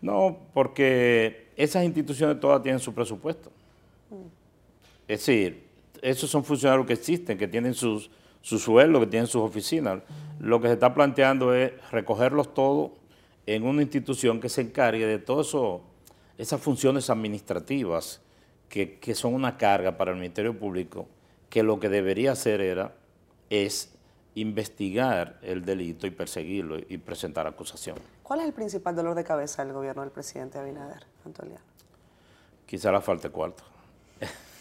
No, 0.00 0.38
porque 0.52 1.48
esas 1.56 1.84
instituciones 1.84 2.40
todas 2.40 2.62
tienen 2.62 2.80
su 2.80 2.92
presupuesto. 2.94 3.50
Mm. 4.10 4.26
Es 5.08 5.20
decir, 5.20 5.67
esos 6.02 6.30
son 6.30 6.44
funcionarios 6.44 6.86
que 6.86 6.92
existen, 6.94 7.38
que 7.38 7.48
tienen 7.48 7.74
sus, 7.74 8.10
su 8.40 8.58
sueldo, 8.58 9.00
que 9.00 9.06
tienen 9.06 9.26
sus 9.26 9.42
oficinas. 9.42 10.02
Lo 10.40 10.60
que 10.60 10.68
se 10.68 10.74
está 10.74 10.94
planteando 10.94 11.54
es 11.54 11.72
recogerlos 11.90 12.54
todos 12.54 12.92
en 13.46 13.64
una 13.64 13.82
institución 13.82 14.40
que 14.40 14.48
se 14.48 14.60
encargue 14.60 15.06
de 15.06 15.18
todas 15.18 15.56
esas 16.36 16.60
funciones 16.60 17.08
administrativas 17.10 18.20
que, 18.68 19.14
son 19.14 19.34
una 19.34 19.56
carga 19.56 19.96
para 19.96 20.10
el 20.10 20.18
Ministerio 20.18 20.58
Público, 20.58 21.08
que 21.48 21.62
lo 21.62 21.80
que 21.80 21.88
debería 21.88 22.32
hacer 22.32 22.60
era, 22.60 22.94
es 23.48 23.94
investigar 24.34 25.38
el 25.42 25.64
delito 25.64 26.06
y 26.06 26.10
perseguirlo 26.10 26.76
y 26.78 26.98
presentar 26.98 27.46
acusación. 27.46 27.96
¿Cuál 28.22 28.40
es 28.40 28.46
el 28.46 28.52
principal 28.52 28.94
dolor 28.94 29.14
de 29.14 29.24
cabeza 29.24 29.64
del 29.64 29.72
gobierno 29.72 30.02
del 30.02 30.10
presidente 30.10 30.58
Abinader, 30.58 31.06
Antoliano? 31.24 31.64
Quizá 32.66 32.92
la 32.92 33.00
falta 33.00 33.28
de 33.28 33.32
cuarto. 33.32 33.64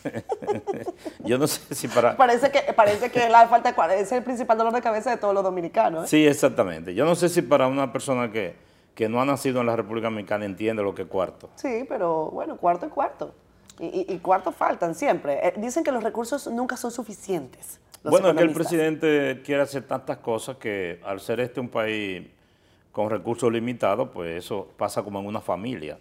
Yo 1.26 1.38
no 1.38 1.48
sé 1.48 1.74
si 1.76 1.88
para... 1.88 2.16
Parece 2.18 2.52
que, 2.52 2.74
parece 2.74 3.12
que 3.12 3.30
la 3.30 3.48
falta 3.48 3.72
de 3.72 4.02
es 4.02 4.12
el 4.12 4.24
principal 4.24 4.58
dolor 4.58 4.74
de 4.74 4.82
cabeza 4.82 5.10
de 5.12 5.18
todos 5.18 5.34
los 5.34 5.44
dominicanos. 5.44 6.06
¿eh? 6.06 6.08
Sí, 6.08 6.28
exactamente. 6.28 6.94
Yo 6.94 7.06
no 7.06 7.16
sé 7.16 7.30
si 7.30 7.42
para 7.42 7.68
una 7.68 7.92
persona 7.92 8.32
que, 8.32 8.56
que 8.96 9.10
no 9.10 9.22
ha 9.22 9.26
nacido 9.26 9.62
en 9.62 9.68
la 9.68 9.76
República 9.76 10.08
Dominicana 10.08 10.46
entiende 10.46 10.84
lo 10.84 10.96
que 10.96 11.04
es 11.04 11.08
cuarto. 11.08 11.50
Sí, 11.56 11.86
pero 11.88 12.32
bueno, 12.32 12.58
cuarto 12.58 12.86
es 12.86 12.92
cuarto. 12.92 13.34
Y, 13.80 13.86
y, 13.86 14.14
y 14.16 14.18
cuarto 14.20 14.52
faltan 14.52 14.96
siempre. 14.96 15.48
Eh, 15.48 15.54
dicen 15.58 15.84
que 15.84 15.92
los 15.92 16.04
recursos 16.04 16.48
nunca 16.48 16.78
son 16.78 16.92
suficientes. 16.92 17.80
Bueno, 18.04 18.30
es 18.30 18.36
que 18.36 18.44
el 18.44 18.54
presidente 18.54 19.42
quiere 19.44 19.64
hacer 19.64 19.84
tantas 19.84 20.18
cosas 20.18 20.58
que 20.58 21.00
al 21.04 21.20
ser 21.20 21.40
este 21.40 21.60
un 21.60 21.70
país 21.70 22.28
con 22.92 23.10
recursos 23.10 23.52
limitados, 23.52 24.10
pues 24.14 24.44
eso 24.44 24.70
pasa 24.78 25.04
como 25.04 25.20
en 25.20 25.26
una 25.28 25.42
familia. 25.42 26.00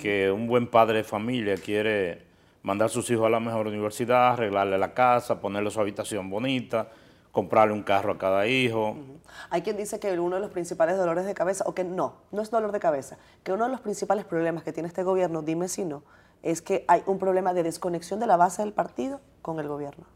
Que 0.00 0.30
un 0.30 0.46
buen 0.46 0.66
padre 0.66 0.98
de 0.98 1.04
familia 1.04 1.56
quiere 1.56 2.22
mandar 2.64 2.86
a 2.86 2.88
sus 2.88 3.08
hijos 3.10 3.26
a 3.26 3.28
la 3.28 3.38
mejor 3.38 3.68
universidad, 3.68 4.32
arreglarle 4.32 4.78
la 4.78 4.94
casa, 4.94 5.40
ponerle 5.40 5.70
su 5.70 5.80
habitación 5.80 6.30
bonita, 6.30 6.88
comprarle 7.30 7.74
un 7.74 7.82
carro 7.82 8.12
a 8.12 8.18
cada 8.18 8.48
hijo. 8.48 8.96
Hay 9.50 9.60
quien 9.62 9.76
dice 9.76 10.00
que 10.00 10.18
uno 10.18 10.36
de 10.36 10.40
los 10.40 10.50
principales 10.50 10.96
dolores 10.96 11.26
de 11.26 11.34
cabeza, 11.34 11.64
o 11.66 11.74
que 11.74 11.84
no, 11.84 12.16
no 12.32 12.40
es 12.40 12.50
dolor 12.50 12.72
de 12.72 12.80
cabeza, 12.80 13.18
que 13.44 13.52
uno 13.52 13.66
de 13.66 13.70
los 13.70 13.80
principales 13.80 14.24
problemas 14.24 14.64
que 14.64 14.72
tiene 14.72 14.88
este 14.88 15.02
gobierno, 15.02 15.42
dime 15.42 15.68
si 15.68 15.84
no, 15.84 16.02
es 16.42 16.62
que 16.62 16.86
hay 16.88 17.02
un 17.06 17.18
problema 17.18 17.52
de 17.52 17.62
desconexión 17.62 18.18
de 18.18 18.26
la 18.26 18.38
base 18.38 18.62
del 18.62 18.72
partido 18.72 19.20
con 19.42 19.60
el 19.60 19.68
gobierno. 19.68 20.06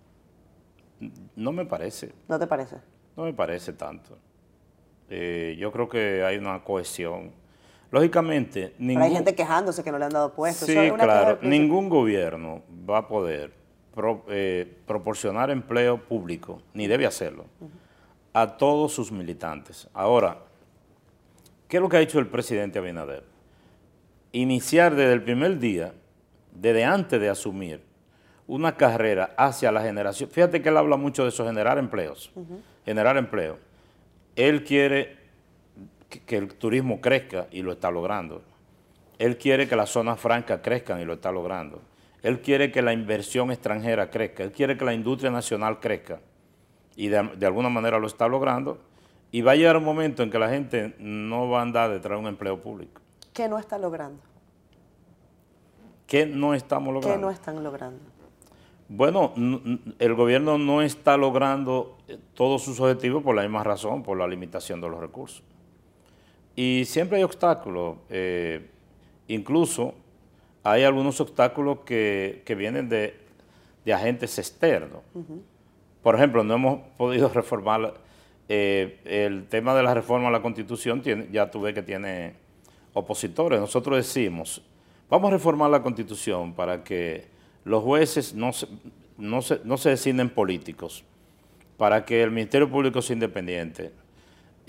No 1.37 1.53
me 1.53 1.67
parece. 1.67 2.13
¿No 2.29 2.39
te 2.39 2.47
parece? 2.47 2.77
No 3.15 3.25
me 3.25 3.35
parece 3.35 3.75
tanto. 3.75 4.17
Eh, 5.11 5.55
yo 5.59 5.71
creo 5.71 5.89
que 5.89 6.25
hay 6.25 6.39
una 6.39 6.65
cohesión. 6.65 7.33
Lógicamente, 7.91 8.75
ningún... 8.79 9.03
Pero 9.03 9.05
hay 9.07 9.17
gente 9.17 9.35
quejándose 9.35 9.83
que 9.83 9.91
no 9.91 9.99
le 9.99 10.05
han 10.05 10.13
dado 10.13 10.33
puestos. 10.35 10.69
Sí, 10.69 10.75
claro. 10.99 11.39
Ningún 11.43 11.89
gobierno 11.89 12.63
va 12.89 12.99
a 12.99 13.09
poder 13.09 13.53
pro, 13.95 14.25
eh, 14.29 14.77
proporcionar 14.87 15.51
empleo 15.51 15.99
público, 15.99 16.63
ni 16.75 16.87
debe 16.87 17.07
hacerlo, 17.07 17.47
uh 17.61 17.65
-huh. 17.65 17.69
a 18.35 18.57
todos 18.57 18.93
sus 18.93 19.11
militantes. 19.11 19.89
Ahora, 19.95 20.39
¿qué 21.67 21.79
es 21.79 21.83
lo 21.83 21.89
que 21.89 21.97
ha 21.97 22.01
hecho 22.01 22.19
el 22.19 22.27
presidente 22.27 22.79
Abinader? 22.79 23.25
Iniciar 24.33 24.95
desde 24.95 25.15
el 25.15 25.23
primer 25.23 25.59
día, 25.59 25.95
desde 26.53 26.85
antes 26.85 27.19
de 27.21 27.31
asumir, 27.31 27.83
una 28.47 28.77
carrera 28.77 29.35
hacia 29.37 29.73
la 29.73 29.83
generación. 29.83 30.31
Fíjate 30.31 30.63
que 30.63 30.69
él 30.69 30.77
habla 30.77 30.97
mucho 30.97 31.23
de 31.23 31.31
eso, 31.31 31.45
generar 31.45 31.79
empleos, 31.79 32.31
uh 32.35 32.41
-huh. 32.41 32.61
generar 32.85 33.17
empleo. 33.17 33.59
Él 34.37 34.63
quiere 34.65 35.18
que, 36.09 36.21
que, 36.21 36.37
el 36.37 36.55
turismo 36.55 37.01
crezca 37.01 37.47
y 37.51 37.63
lo 37.63 37.73
está 37.73 37.91
logrando. 37.91 38.43
Él 39.19 39.37
quiere 39.37 39.69
que 39.69 39.77
las 39.77 39.91
zonas 39.91 40.21
francas 40.21 40.61
crezcan 40.63 41.01
y 41.01 41.05
lo 41.05 41.15
está 41.15 41.33
logrando. 41.33 41.81
Él 42.23 42.41
quiere 42.41 42.73
que 42.73 42.83
la 42.83 42.93
inversión 42.93 43.51
extranjera 43.51 44.11
crezca. 44.11 44.43
Él 44.43 44.53
quiere 44.53 44.77
que 44.77 44.85
la 44.85 44.95
industria 44.95 45.31
nacional 45.31 45.81
crezca. 45.81 46.21
Y 46.97 47.09
de, 47.09 47.31
de 47.37 47.47
alguna 47.47 47.69
manera 47.69 47.99
lo 47.99 48.07
está 48.07 48.27
logrando. 48.29 48.79
Y 49.31 49.43
va 49.43 49.53
a 49.53 49.57
llegar 49.57 49.77
un 49.77 49.85
momento 49.85 50.23
en 50.23 50.31
que 50.31 50.39
la 50.39 50.49
gente 50.49 50.95
no 50.99 51.49
va 51.49 51.61
a 51.61 51.63
andar 51.63 51.91
detrás 51.91 52.17
de 52.17 52.23
un 52.23 52.29
empleo 52.29 52.61
público. 52.61 53.01
¿Qué 53.33 53.49
no 53.49 53.59
está 53.59 53.79
logrando? 53.79 54.21
¿Qué 56.07 56.25
no 56.27 56.55
estamos 56.55 56.95
logrando? 56.95 57.17
¿Qué 57.17 57.21
no 57.21 57.31
están 57.31 57.63
logrando? 57.63 58.01
Bueno, 58.89 59.35
el 59.99 60.15
gobierno 60.15 60.57
no 60.57 60.81
está 60.81 61.19
logrando 61.19 61.99
eh, 62.09 62.19
todos 62.33 62.63
sus 62.63 62.81
objetivos 62.81 63.23
por 63.23 63.37
la 63.37 63.43
misma 63.43 63.63
razón, 63.63 64.03
por 64.03 64.17
la 64.17 64.27
limitación 64.27 64.81
de 64.81 64.89
los 64.89 64.99
recursos. 64.99 65.45
Y 66.61 66.87
siempre 66.87 67.19
hay 67.19 67.23
obstáculos, 67.23 67.99
eh, 68.11 68.69
incluso 69.29 69.95
hay 70.65 70.83
algunos 70.83 71.21
obstáculos 71.21 71.83
que, 71.87 72.43
que 72.45 72.57
vienen 72.57 72.89
de, 72.89 73.15
de, 73.85 73.95
agentes 73.95 74.37
externos. 74.41 75.03
Uh 75.15 75.21
-huh. 75.21 75.41
Por 76.03 76.17
ejemplo, 76.17 76.43
no 76.43 76.55
hemos 76.55 76.81
podido 76.97 77.29
reformar 77.33 77.95
eh, 78.49 78.99
el 79.05 79.47
tema 79.47 79.73
de 79.73 79.85
la 79.85 79.95
reforma 79.95 80.27
a 80.27 80.31
la 80.33 80.43
Constitución, 80.43 81.01
tiene, 81.01 81.29
ya 81.31 81.49
tuve 81.49 81.73
que 81.73 81.83
tiene 81.83 82.35
opositores. 82.93 83.61
Nosotros 83.61 83.97
decimos, 83.97 84.61
vamos 85.09 85.29
a 85.29 85.35
reformar 85.35 85.71
la 85.71 85.81
Constitución 85.81 86.55
para 86.55 86.83
que 86.83 87.29
los 87.65 87.85
jueces 87.85 88.35
no 88.35 88.53
se, 88.53 88.67
no 89.17 89.43
se, 89.43 89.61
no 89.63 89.77
se 89.77 89.91
designen 89.91 90.29
políticos, 90.29 91.05
para 91.77 92.05
que 92.05 92.21
el 92.21 92.33
Ministerio 92.33 92.69
Público 92.69 93.01
sea 93.01 93.15
independiente, 93.15 93.93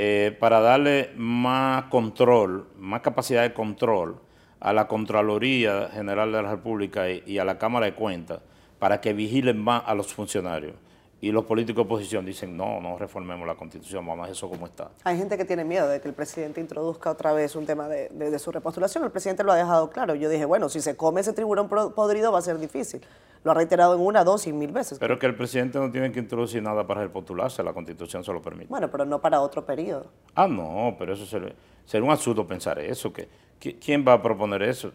eh, 0.01 0.33
para 0.39 0.61
darle 0.61 1.11
más 1.17 1.83
control, 1.89 2.69
más 2.77 3.01
capacidad 3.01 3.41
de 3.41 3.53
control 3.53 4.15
a 4.61 4.71
la 4.71 4.87
Contraloría 4.87 5.89
General 5.91 6.31
de 6.31 6.41
la 6.41 6.51
República 6.51 7.09
y, 7.09 7.37
a 7.37 7.43
la 7.43 7.57
Cámara 7.57 7.87
de 7.87 7.95
Cuentas, 7.95 8.39
para 8.79 9.01
que 9.01 9.11
vigilen 9.11 9.61
más 9.61 9.83
a 9.85 9.93
los 9.95 10.13
funcionarios 10.13 10.75
y 11.19 11.33
los 11.33 11.43
políticos 11.43 11.83
de 11.83 11.93
oposición 11.93 12.25
dicen, 12.25 12.55
no, 12.55 12.79
no 12.79 12.97
reformemos 12.97 13.45
la 13.45 13.55
Constitución, 13.55 14.07
vamos 14.07 14.29
a 14.29 14.31
eso 14.31 14.47
como 14.47 14.67
está. 14.67 14.89
Hay 15.03 15.17
gente 15.17 15.35
que 15.35 15.43
tiene 15.43 15.65
miedo 15.65 15.89
de 15.89 15.99
que 15.99 16.07
el 16.07 16.13
presidente 16.13 16.61
introduzca 16.61 17.11
otra 17.11 17.33
vez 17.33 17.57
un 17.57 17.65
tema 17.65 17.89
de, 17.89 18.07
de, 18.07 18.31
de, 18.31 18.39
su 18.39 18.53
repostulación. 18.53 19.03
El 19.03 19.11
presidente 19.11 19.43
lo 19.43 19.51
ha 19.51 19.57
dejado 19.57 19.89
claro. 19.89 20.15
Yo 20.15 20.29
dije, 20.29 20.45
bueno, 20.45 20.69
si 20.69 20.79
se 20.79 20.95
come 20.95 21.19
ese 21.19 21.33
tiburón 21.33 21.67
podrido 21.67 22.31
va 22.31 22.39
a 22.39 22.41
ser 22.41 22.57
difícil. 22.57 23.01
Lo 23.43 23.51
ha 23.51 23.53
reiterado 23.53 23.95
en 23.95 24.01
una, 24.01 24.23
dos 24.23 24.47
y 24.47 24.53
mil 24.53 24.71
veces. 24.71 24.99
Pero 24.99 25.17
que 25.17 25.25
el 25.25 25.35
presidente 25.35 25.79
no 25.79 25.89
tiene 25.91 26.11
que 26.11 26.19
introducir 26.19 26.61
nada 26.61 26.85
para 26.85 27.01
repostularse, 27.01 27.63
la 27.63 27.73
Constitución 27.73 28.23
se 28.23 28.33
lo 28.33 28.41
permite. 28.41 28.67
Bueno, 28.67 28.91
pero 28.91 29.05
no 29.05 29.19
para 29.19 29.39
otro 29.39 29.65
periodo. 29.65 30.07
Ah, 30.35 30.47
no, 30.47 30.95
pero 30.99 31.13
eso 31.13 31.25
sería, 31.25 31.53
sería 31.85 32.05
un 32.05 32.11
absurdo 32.11 32.45
pensar 32.45 32.79
eso. 32.79 33.13
Que, 33.13 33.29
¿Quién 33.59 34.05
va 34.05 34.13
a 34.13 34.21
proponer 34.21 34.63
eso? 34.63 34.91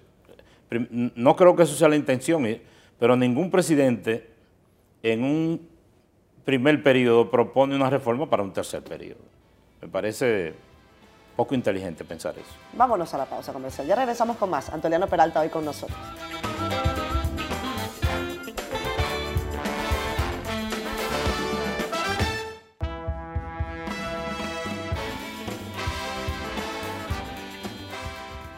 No 0.90 1.36
creo 1.36 1.56
que 1.56 1.62
eso 1.62 1.74
sea 1.74 1.88
la 1.88 1.96
intención, 1.96 2.46
pero 2.98 3.16
ningún 3.16 3.50
presidente 3.50 4.30
en 5.02 5.22
un 5.22 5.68
primer 6.44 6.82
periodo 6.82 7.30
propone 7.30 7.74
una 7.74 7.90
reforma 7.90 8.28
para 8.28 8.42
un 8.42 8.52
tercer 8.52 8.82
periodo. 8.82 9.20
Me 9.80 9.88
parece 9.88 10.54
poco 11.36 11.54
inteligente 11.54 12.04
pensar 12.04 12.34
eso. 12.38 12.50
Vámonos 12.72 13.12
a 13.14 13.18
la 13.18 13.26
pausa 13.26 13.52
comercial. 13.52 13.86
Ya 13.86 13.96
regresamos 13.96 14.36
con 14.36 14.50
más. 14.50 14.68
Antoliano 14.70 15.06
Peralta 15.06 15.40
hoy 15.40 15.48
con 15.48 15.64
nosotros. 15.64 15.98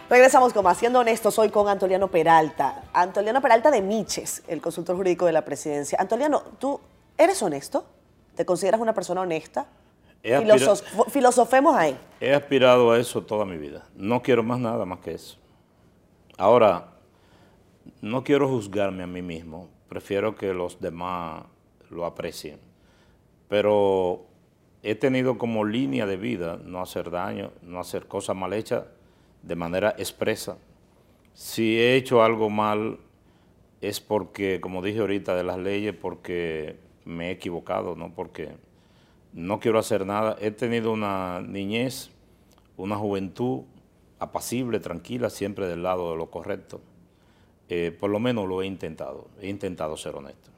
Regresamos 0.09 0.53
con 0.53 0.65
más, 0.65 0.79
siendo 0.79 1.01
honestos, 1.01 1.39
hoy 1.39 1.51
con 1.51 1.69
Antoliano 1.69 2.09
Peralta. 2.09 2.85
Antoliano 2.93 3.41
Peralta 3.41 3.71
de 3.71 3.83
Miches, 3.83 4.43
el 4.47 4.61
consultor 4.61 4.97
jurídico 4.97 5.27
de 5.27 5.33
la 5.33 5.45
presidencia. 5.45 5.99
Antoliano, 6.01 6.43
tú 6.59 6.81
¿Eres 7.19 7.43
honesto? 7.43 7.87
¿Te 8.35 8.45
consideras 8.45 8.81
una 8.81 8.93
persona 8.93 9.23
honesta? 9.23 9.67
Filosof 10.23 10.83
filosofemos 11.09 11.77
ahí. 11.77 11.97
He 12.21 12.35
aspirado 12.35 12.91
a 12.91 12.99
eso 12.99 13.23
toda 13.23 13.45
mi 13.45 13.57
vida. 13.57 13.87
No 13.95 14.23
quiero 14.23 14.43
más 14.43 14.59
nada 14.59 14.85
más 14.85 14.99
que 15.01 15.15
eso. 15.15 15.39
Ahora, 16.37 16.89
no 18.03 18.25
quiero 18.25 18.49
juzgarme 18.49 19.03
a 19.03 19.07
mí 19.07 19.23
mismo. 19.23 19.69
Prefiero 19.89 20.35
que 20.35 20.53
los 20.53 20.81
demás 20.81 21.45
lo 21.91 22.05
aprecien. 22.05 22.59
Pero 23.49 24.27
he 24.83 24.95
tenido 24.95 25.39
como 25.39 25.65
línea 25.65 26.05
de 26.05 26.17
vida 26.17 26.59
no 26.63 26.83
hacer 26.83 27.11
daño, 27.11 27.53
no 27.63 27.81
hacer 27.81 28.07
cosas 28.07 28.37
mal 28.37 28.53
hechas 28.53 28.85
de 29.47 29.57
manera 29.57 29.95
expresa. 29.97 30.59
Si 31.33 31.79
he 31.79 31.97
hecho 31.97 32.23
algo 32.23 32.51
mal 32.51 32.99
es 33.81 34.01
porque, 34.01 34.61
como 34.61 34.83
dije 34.83 35.01
ahorita, 35.01 35.35
de 35.35 35.45
las 35.45 35.59
leyes, 35.59 35.95
porque 35.95 36.79
me 37.05 37.29
he 37.29 37.31
equivocado, 37.31 37.95
¿no? 37.95 38.13
Porque 38.15 38.57
no 39.33 39.61
quiero 39.61 39.79
hacer 39.79 40.05
nada. 40.05 40.37
He 40.41 40.51
tenido 40.51 40.93
una 40.93 41.41
niñez, 41.41 42.11
una 42.77 42.97
juventud 42.97 43.63
apacible, 44.19 44.81
tranquila, 44.81 45.31
siempre 45.31 45.69
del 45.69 45.83
lado 45.83 46.11
de 46.11 46.17
lo 46.17 46.31
correcto. 46.31 46.81
Eh, 47.69 47.97
por 47.99 48.11
lo 48.11 48.19
menos 48.19 48.49
lo 48.49 48.63
he 48.63 48.67
intentado, 48.67 49.29
he 49.41 49.49
intentado 49.49 49.97
ser 49.97 50.17
honesto. 50.17 50.51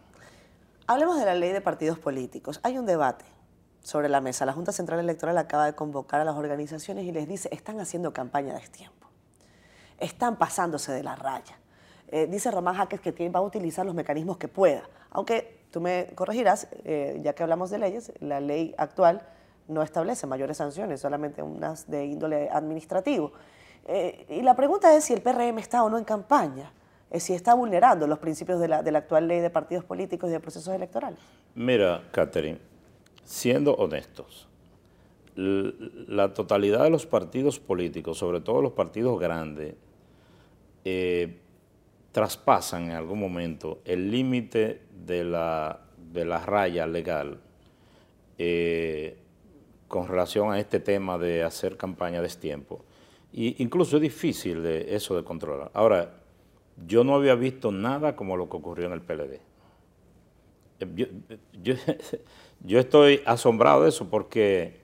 Hablemos 0.87 1.18
de 1.18 1.27
la 1.27 1.35
ley 1.35 1.53
de 1.53 1.61
partidos 1.61 1.98
políticos. 1.98 2.61
Hay 2.62 2.79
un 2.79 2.87
debate 2.87 3.24
sobre 3.88 4.11
la 4.11 4.20
mesa. 4.20 4.44
La 4.44 4.53
Junta 4.53 4.70
Central 4.70 5.01
Electoral 5.01 5.38
acaba 5.38 5.64
de 5.64 5.72
convocar 5.72 6.20
a 6.20 6.24
las 6.24 6.37
organizaciones 6.37 7.07
y 7.07 7.12
les 7.12 7.27
dice, 7.27 7.48
están 7.53 7.81
haciendo 7.81 8.12
campaña 8.12 8.53
de 8.53 8.61
destiempo. 8.61 9.09
Están 9.98 10.37
pasándose 10.37 10.92
de 10.92 11.03
la 11.03 11.16
raya. 11.16 11.59
Eh, 12.09 12.27
dice 12.27 12.51
Román 12.51 12.74
Jaques 12.74 13.01
que 13.01 13.29
va 13.31 13.40
a 13.40 13.42
utilizar 13.42 13.87
los 13.87 13.94
mecanismos 13.94 14.37
que 14.37 14.46
pueda, 14.46 14.83
aunque 15.11 15.64
tú 15.70 15.81
me 15.81 16.09
corregirás, 16.14 16.68
eh, 16.85 17.18
ya 17.22 17.33
que 17.33 17.42
hablamos 17.42 17.70
de 17.70 17.79
leyes, 17.79 18.12
la 18.20 18.40
ley 18.40 18.74
actual 18.77 19.22
no 19.68 19.81
establece 19.81 20.27
mayores 20.27 20.59
sanciones, 20.59 21.01
solamente 21.01 21.42
unas 21.42 21.90
de 21.90 22.05
índole 22.05 22.51
administrativo. 22.51 23.33
Eh, 23.87 24.27
y 24.29 24.42
la 24.42 24.55
pregunta 24.55 24.94
es 24.94 25.05
si 25.05 25.14
el 25.14 25.22
PRM 25.22 25.59
está 25.59 25.83
o 25.83 25.88
no 25.88 25.96
en 25.96 26.05
campaña, 26.05 26.72
si 27.14 27.33
está 27.33 27.55
vulnerando 27.55 28.07
los 28.07 28.18
principios 28.18 28.61
de 28.61 28.68
la 28.68 28.98
actual 28.98 29.29
ley 29.29 29.40
de 29.40 29.48
partidos 29.48 29.83
políticos 29.83 30.29
y 30.29 30.33
de 30.33 30.40
procesos 30.40 30.74
electorales. 30.74 31.18
Mira, 31.55 32.03
Catherine, 32.12 32.67
siendo 33.28 33.74
honestos, 33.74 34.48
la 35.36 36.32
totalidad 36.32 36.82
de 36.84 36.90
los 36.90 37.04
partidos 37.04 37.60
políticos, 37.60 38.16
sobre 38.16 38.40
todo 38.40 38.62
los 38.62 38.72
partidos 38.72 39.20
grandes, 39.20 39.74
eh, 40.86 41.36
traspasan 42.10 42.84
en 42.84 42.92
algún 42.92 43.20
momento 43.20 43.80
el 43.84 44.10
límite 44.10 44.80
de 45.06 45.24
la, 45.24 45.78
de 46.10 46.24
la 46.24 46.38
raya 46.38 46.86
legal 46.86 47.38
eh, 48.38 49.18
con 49.88 50.08
relación 50.08 50.50
a 50.50 50.58
este 50.58 50.80
tema 50.80 51.18
de 51.18 51.44
hacer 51.44 51.76
campaña 51.76 52.16
de 52.16 52.22
destiempo. 52.22 52.82
Y 53.30 53.62
incluso 53.62 53.96
es 53.96 54.02
difícil 54.02 54.62
de 54.62 54.94
eso 54.96 55.14
de 55.14 55.22
controlar. 55.22 55.70
Ahora, 55.74 56.14
yo 56.86 57.04
no 57.04 57.14
había 57.14 57.34
visto 57.34 57.70
nada 57.72 58.16
como 58.16 58.38
lo 58.38 58.48
que 58.48 58.56
ocurrió 58.56 58.86
en 58.86 58.92
el 58.92 59.02
PLD. 59.02 59.40
Yo, 61.62 61.74
estoy 62.66 63.23
asombrado 63.25 63.83
de 63.83 63.90
eso 63.90 64.09
porque 64.11 64.81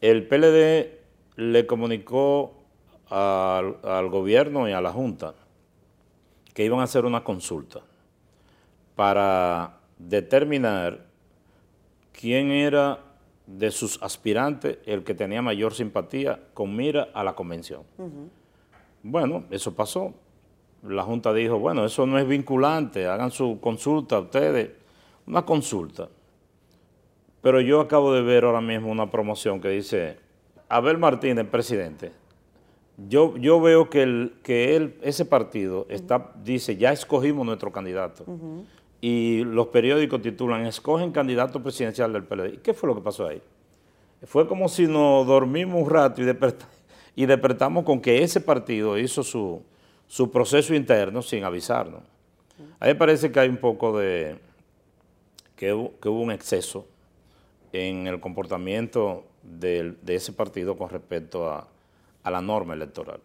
el 0.00 0.26
PLD 0.26 0.90
le 1.36 1.66
comunicó 1.66 2.54
al, 3.08 3.76
al, 3.82 4.08
gobierno 4.08 4.68
y 4.68 4.72
a 4.72 4.80
la 4.80 4.92
Junta 4.92 5.34
que 6.54 6.64
iban 6.64 6.80
a 6.80 6.84
hacer 6.84 7.04
una 7.04 7.22
consulta 7.22 7.80
para 8.94 9.78
determinar 9.98 11.06
quién 12.12 12.50
era 12.50 13.00
de 13.46 13.70
sus 13.70 14.02
aspirantes 14.02 14.78
el 14.86 15.04
que 15.04 15.14
tenía 15.14 15.40
mayor 15.40 15.72
simpatía 15.74 16.40
con 16.52 16.74
mira 16.74 17.08
a 17.14 17.22
la 17.22 17.34
convención. 17.34 17.82
Bueno, 19.02 19.44
eso 19.50 19.74
pasó. 19.74 20.14
La 20.82 21.02
Junta 21.02 21.32
dijo, 21.32 21.58
bueno, 21.58 21.84
eso 21.84 22.06
no 22.06 22.18
es 22.18 22.26
vinculante, 22.26 23.06
hagan 23.06 23.30
su 23.30 23.58
consulta 23.60 24.18
ustedes, 24.18 24.70
una 25.26 25.44
consulta. 25.44 26.08
Pero 27.46 27.60
yo 27.60 27.80
acabo 27.80 28.12
de 28.12 28.22
ver 28.22 28.42
ahora 28.42 28.60
mismo 28.60 28.90
una 28.90 29.08
promoción 29.08 29.60
que 29.60 29.68
dice, 29.68 30.16
Abel 30.68 30.98
Martínez, 30.98 31.46
presidente, 31.46 32.10
yo, 33.08 33.36
yo 33.36 33.60
veo 33.60 33.88
que, 33.88 34.02
el, 34.02 34.34
que 34.42 34.74
él, 34.74 34.96
ese 35.00 35.24
partido 35.24 35.86
está, 35.88 36.32
dice, 36.42 36.76
ya 36.76 36.90
escogimos 36.90 37.46
nuestro 37.46 37.70
candidato. 37.70 38.24
Y 39.00 39.44
los 39.44 39.68
periódicos 39.68 40.22
titulan, 40.22 40.66
escogen 40.66 41.12
candidato 41.12 41.62
presidencial 41.62 42.12
del 42.12 42.24
PLD. 42.24 42.54
¿Y 42.54 42.56
qué 42.56 42.74
fue 42.74 42.88
lo 42.88 42.96
que 42.96 43.02
pasó 43.02 43.28
ahí? 43.28 43.40
Fue 44.24 44.48
como 44.48 44.68
si 44.68 44.88
nos 44.88 45.24
dormimos 45.24 45.84
un 45.84 45.88
rato 45.88 46.20
y, 46.20 46.26
y 47.14 47.26
despertamos 47.26 47.84
con 47.84 48.00
que 48.00 48.24
ese 48.24 48.40
partido 48.40 48.98
hizo 48.98 49.22
su, 49.22 49.62
su 50.08 50.32
proceso 50.32 50.74
interno 50.74 51.22
sin 51.22 51.44
avisarnos. 51.44 52.02
A 52.80 52.86
mí 52.86 52.88
me 52.90 52.96
parece 52.96 53.30
que 53.30 53.38
hay 53.38 53.48
un 53.48 53.58
poco 53.58 53.96
de, 53.96 54.36
que, 55.54 55.72
hubo 55.72 56.20
un 56.20 56.32
exceso 56.32 56.88
en 57.76 58.06
el 58.06 58.20
comportamiento 58.20 59.24
de, 59.42 59.96
ese 60.06 60.32
partido 60.32 60.76
con 60.76 60.88
respecto 60.88 61.48
a, 61.50 61.68
la 62.24 62.40
norma 62.40 62.74
electoral. 62.74 63.20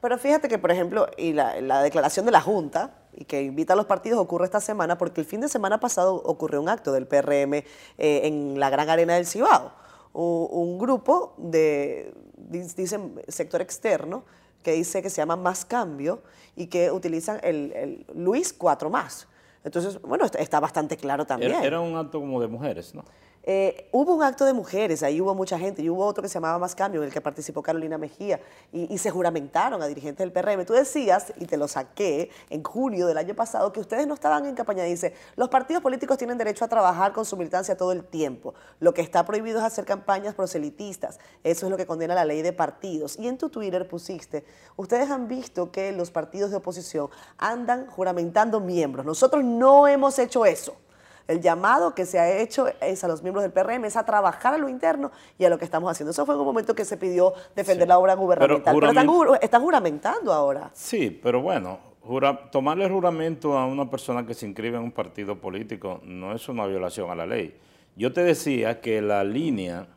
Pero 0.00 0.16
fíjate 0.16 0.48
que, 0.48 0.58
por 0.58 0.70
ejemplo, 0.70 1.08
y 1.18 1.34
la, 1.34 1.82
declaración 1.82 2.24
de 2.24 2.32
la 2.32 2.40
Junta, 2.40 2.94
y 3.14 3.24
que 3.24 3.42
invita 3.42 3.74
a 3.74 3.76
los 3.76 3.84
partidos, 3.84 4.18
ocurre 4.18 4.46
esta 4.46 4.60
semana, 4.60 4.96
porque 4.96 5.20
el 5.20 5.26
fin 5.26 5.40
de 5.42 5.48
semana 5.48 5.78
pasado 5.78 6.14
ocurrió 6.14 6.62
un 6.62 6.70
acto 6.70 6.92
del 6.92 7.06
PRM 7.06 7.54
eh, 7.54 7.64
en 7.98 8.58
la 8.58 8.70
Gran 8.70 8.88
Arena 8.88 9.14
del 9.14 9.26
Cibao. 9.26 9.72
Un, 10.14 10.78
grupo 10.78 11.34
de, 11.36 12.14
dicen, 12.48 13.20
sector 13.28 13.60
externo, 13.60 14.24
que 14.62 14.72
dice 14.72 15.02
que 15.02 15.10
se 15.10 15.16
llama 15.16 15.36
Más 15.36 15.66
Cambio 15.66 16.22
y 16.56 16.68
que 16.68 16.90
utilizan 16.90 17.38
el, 17.42 17.72
el 17.72 18.06
Luis 18.14 18.54
4 18.54 18.88
más. 18.88 19.28
Entonces, 19.66 20.00
bueno, 20.00 20.24
está, 20.24 20.60
bastante 20.60 20.96
claro 20.96 21.26
también. 21.26 21.52
Era, 21.52 21.80
un 21.80 21.96
acto 21.96 22.20
como 22.20 22.40
de 22.40 22.46
mujeres, 22.46 22.94
¿no? 22.94 23.04
Eh, 23.48 23.88
hubo 23.92 24.12
un 24.12 24.24
acto 24.24 24.44
de 24.44 24.52
mujeres, 24.52 25.04
ahí 25.04 25.20
hubo 25.20 25.32
mucha 25.32 25.56
gente, 25.56 25.80
y 25.80 25.88
hubo 25.88 26.04
otro 26.04 26.20
que 26.20 26.28
se 26.28 26.34
llamaba 26.34 26.58
Más 26.58 26.74
Cambio, 26.74 27.00
en 27.02 27.06
el 27.06 27.12
que 27.12 27.20
participó 27.20 27.62
Carolina 27.62 27.96
Mejía, 27.96 28.40
y, 28.72 28.98
se 28.98 29.08
juramentaron 29.10 29.80
a 29.82 29.86
dirigentes 29.86 30.18
del 30.18 30.32
PRM. 30.32 30.64
Tú 30.64 30.72
decías, 30.72 31.32
y 31.36 31.46
te 31.46 31.56
lo 31.56 31.68
saqué 31.68 32.30
en 32.50 32.64
junio 32.64 33.06
del 33.06 33.18
año 33.18 33.36
pasado, 33.36 33.72
que 33.72 33.78
ustedes 33.78 34.04
no 34.08 34.14
estaban 34.14 34.46
en 34.46 34.56
campaña. 34.56 34.82
Dice, 34.82 35.14
los 35.36 35.48
partidos 35.48 35.80
políticos 35.80 36.18
tienen 36.18 36.38
derecho 36.38 36.64
a 36.64 36.68
trabajar 36.68 37.12
con 37.12 37.24
su 37.24 37.36
militancia 37.36 37.76
todo 37.76 37.92
el 37.92 38.02
tiempo. 38.02 38.54
Lo 38.80 38.92
que 38.92 39.00
está 39.02 39.24
prohibido 39.24 39.60
es 39.60 39.64
hacer 39.64 39.84
campañas 39.84 40.34
proselitistas. 40.34 41.20
Eso 41.44 41.66
es 41.66 41.70
lo 41.70 41.76
que 41.76 41.86
condena 41.86 42.16
la 42.16 42.24
ley 42.24 42.42
de 42.42 42.52
partidos. 42.52 43.16
Y 43.16 43.28
en 43.28 43.38
tu 43.38 43.48
Twitter 43.48 43.86
pusiste, 43.86 44.44
ustedes 44.74 45.08
han 45.08 45.28
visto 45.28 45.70
que 45.70 45.92
los 45.92 46.10
partidos 46.10 46.50
de 46.50 46.56
oposición 46.56 47.10
andan 47.38 47.86
juramentando 47.86 48.58
miembros. 48.58 49.06
Nosotros 49.06 49.44
no 49.44 49.86
hemos 49.86 50.18
hecho 50.18 50.44
eso. 50.44 50.74
El 51.28 51.40
llamado 51.40 51.94
que 51.94 52.06
se 52.06 52.18
ha 52.18 52.40
hecho 52.40 52.66
es 52.80 53.02
a 53.02 53.08
los 53.08 53.22
miembros 53.22 53.42
del 53.42 53.52
PRM, 53.52 53.84
es 53.84 53.96
a 53.96 54.04
trabajar 54.04 54.54
a 54.54 54.58
lo 54.58 54.68
interno 54.68 55.10
y 55.38 55.44
a 55.44 55.48
lo 55.48 55.58
que 55.58 55.64
estamos 55.64 55.90
haciendo. 55.90 56.12
Eso 56.12 56.24
fue 56.24 56.34
en 56.34 56.40
un 56.40 56.46
momento 56.46 56.74
que 56.74 56.84
se 56.84 56.96
pidió 56.96 57.34
defender 57.54 57.88
la 57.88 57.98
obra 57.98 58.14
gubernamental. 58.14 58.74
Pero, 58.74 59.34
están, 59.34 59.62
juramentando 59.62 60.32
ahora. 60.32 60.70
Sí, 60.72 61.10
pero 61.22 61.42
bueno, 61.42 61.78
tomarle 62.52 62.88
juramento 62.88 63.58
a 63.58 63.66
una 63.66 63.90
persona 63.90 64.24
que 64.24 64.34
se 64.34 64.46
inscribe 64.46 64.76
en 64.76 64.84
un 64.84 64.92
partido 64.92 65.40
político 65.40 66.00
no 66.04 66.32
es 66.32 66.48
una 66.48 66.66
violación 66.66 67.10
a 67.10 67.14
la 67.14 67.26
ley. 67.26 67.56
Yo 67.96 68.12
te 68.12 68.22
decía 68.22 68.80
que 68.80 69.02
la 69.02 69.24
línea 69.24 69.88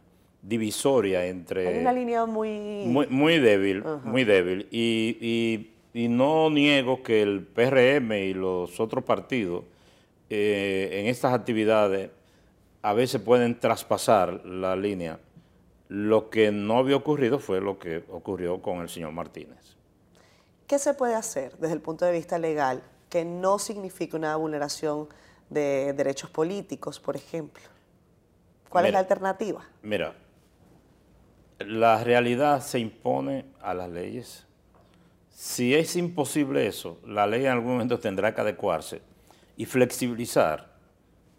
divisoria 0.42 1.26
entre... 1.26 1.68
Hay 1.68 1.80
una 1.80 1.94
línea 1.94 2.26
muy... 2.26 2.86
Muy, 2.86 3.40
débil, 3.40 3.84
muy 4.04 4.24
débil. 4.24 4.68
y, 4.72 5.70
y 5.94 6.08
no 6.08 6.50
niego 6.50 7.04
que 7.04 7.22
el 7.22 7.44
PRM 7.44 8.12
y 8.14 8.34
los 8.34 8.80
otros 8.80 9.04
partidos 9.04 9.64
eh, 10.30 10.90
en 11.00 11.08
estas 11.08 11.34
actividades 11.34 12.12
a 12.82 12.94
veces 12.94 13.22
pueden 13.22 13.60
traspasar 13.60 14.46
la 14.46 14.76
línea. 14.76 15.20
Lo 15.88 16.30
que 16.30 16.52
no 16.52 16.78
había 16.78 16.96
ocurrido 16.96 17.40
fue 17.40 17.62
lo 17.62 17.80
que 17.80 18.04
ocurrió 18.10 18.62
con 18.62 18.80
el 18.80 18.90
señor 18.90 19.12
Martínez. 19.12 19.76
¿Qué 20.68 20.78
se 20.78 20.94
puede 20.94 21.16
hacer 21.16 21.58
desde 21.58 21.74
el 21.74 21.82
punto 21.82 22.06
de 22.06 22.12
vista 22.12 22.38
legal 22.38 22.84
que 23.10 23.26
no 23.26 23.58
signifique 23.58 24.16
una 24.16 24.36
vulneración 24.36 25.10
de 25.50 25.94
derechos 25.94 26.30
políticos, 26.30 27.00
por 27.00 27.16
ejemplo? 27.16 27.64
¿Cuál 28.70 28.86
es 28.86 28.94
la 28.94 29.00
alternativa? 29.00 29.68
Mira, 29.82 30.14
la 31.58 32.04
realidad 32.04 32.62
se 32.62 32.78
impone 32.78 33.46
a 33.62 33.74
las 33.74 33.90
leyes. 33.90 34.46
Si 35.32 35.74
es 35.74 35.96
imposible 35.96 36.68
eso, 36.68 37.00
la 37.04 37.26
ley 37.26 37.46
en 37.46 37.52
algún 37.52 37.72
momento 37.72 38.00
tendrá 38.00 38.36
que 38.36 38.42
adecuarse 38.42 39.02
y 39.60 39.66
flexibilizar 39.66 40.72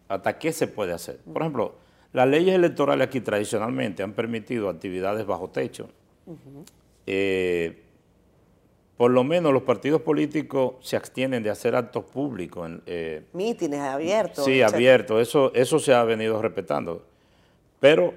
hasta 0.07 0.39
qué 0.39 0.53
se 0.53 0.67
puede 0.67 0.93
hacer. 0.93 1.21
Por 1.33 1.41
ejemplo, 1.41 1.75
las 2.13 2.29
leyes 2.29 2.55
electorales 2.55 3.09
aquí 3.09 3.23
tradicionalmente 3.23 4.03
han 4.03 4.13
permitido 4.13 4.69
actividades 4.69 5.25
bajo 5.25 5.49
techo. 5.49 5.89
Eh, 7.07 7.83
por 8.99 9.11
lo 9.11 9.25
menos 9.25 9.55
los 9.55 9.63
partidos 9.63 10.03
políticos 10.03 10.75
se 10.83 10.97
abstienen 10.97 11.43
de 11.43 11.49
hacer 11.49 11.75
actos 11.75 12.05
públicos. 12.05 12.71
Eh, 12.85 13.23
Mítines 13.33 13.81
abiertos. 13.81 14.45
Sí, 14.45 14.61
abiertos. 14.61 15.23
Eso, 15.23 15.51
eso 15.55 15.79
se 15.79 15.95
ha 15.95 16.05
venido 16.05 16.43
respetando. 16.43 17.07
Pero 17.81 18.13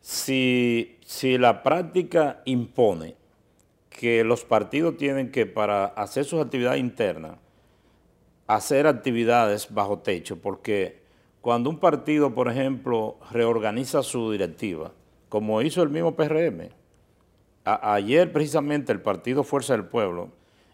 si, 0.00 0.96
si 1.04 1.36
la 1.36 1.62
práctica 1.62 2.40
impone 2.46 3.14
que 3.90 4.24
los 4.24 4.42
partidos 4.42 4.96
tienen 4.96 5.30
que, 5.30 5.44
para 5.44 5.84
hacer 5.84 6.24
sus 6.24 6.42
actividades 6.42 6.80
internas, 6.80 7.41
hacer 8.54 8.86
actividades 8.86 9.72
bajo 9.72 9.98
techo, 9.98 10.40
porque 10.40 11.02
cuando 11.40 11.70
un 11.70 11.78
partido, 11.78 12.34
por 12.34 12.48
ejemplo, 12.48 13.16
reorganiza 13.30 14.02
su 14.02 14.30
directiva, 14.30 14.92
como 15.28 15.62
hizo 15.62 15.82
el 15.82 15.88
mismo 15.88 16.14
PRM, 16.14 16.68
ayer 17.64 18.32
precisamente 18.32 18.92
el 18.92 19.00
Partido 19.00 19.44
Fuerza 19.44 19.72
del 19.74 19.86
Pueblo 19.86 20.28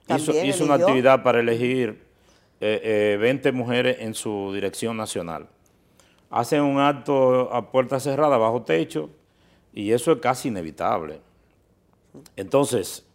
hizo, 0.08 0.64
una 0.64 0.74
actividad 0.74 1.22
para 1.22 1.40
elegir 1.40 2.02
20 2.60 2.68
eh, 2.88 3.40
eh, 3.44 3.52
mujeres 3.52 3.98
en 4.00 4.14
su 4.14 4.52
dirección 4.52 4.96
nacional. 4.96 5.48
Hacen 6.30 6.62
un 6.62 6.78
acto 6.78 7.52
a 7.54 7.70
puerta 7.70 8.00
cerrada, 8.00 8.36
bajo 8.36 8.62
techo, 8.62 9.10
y 9.72 9.92
eso 9.92 10.12
es 10.12 10.18
casi 10.18 10.48
inevitable. 10.48 11.20
Entonces, 12.36 13.06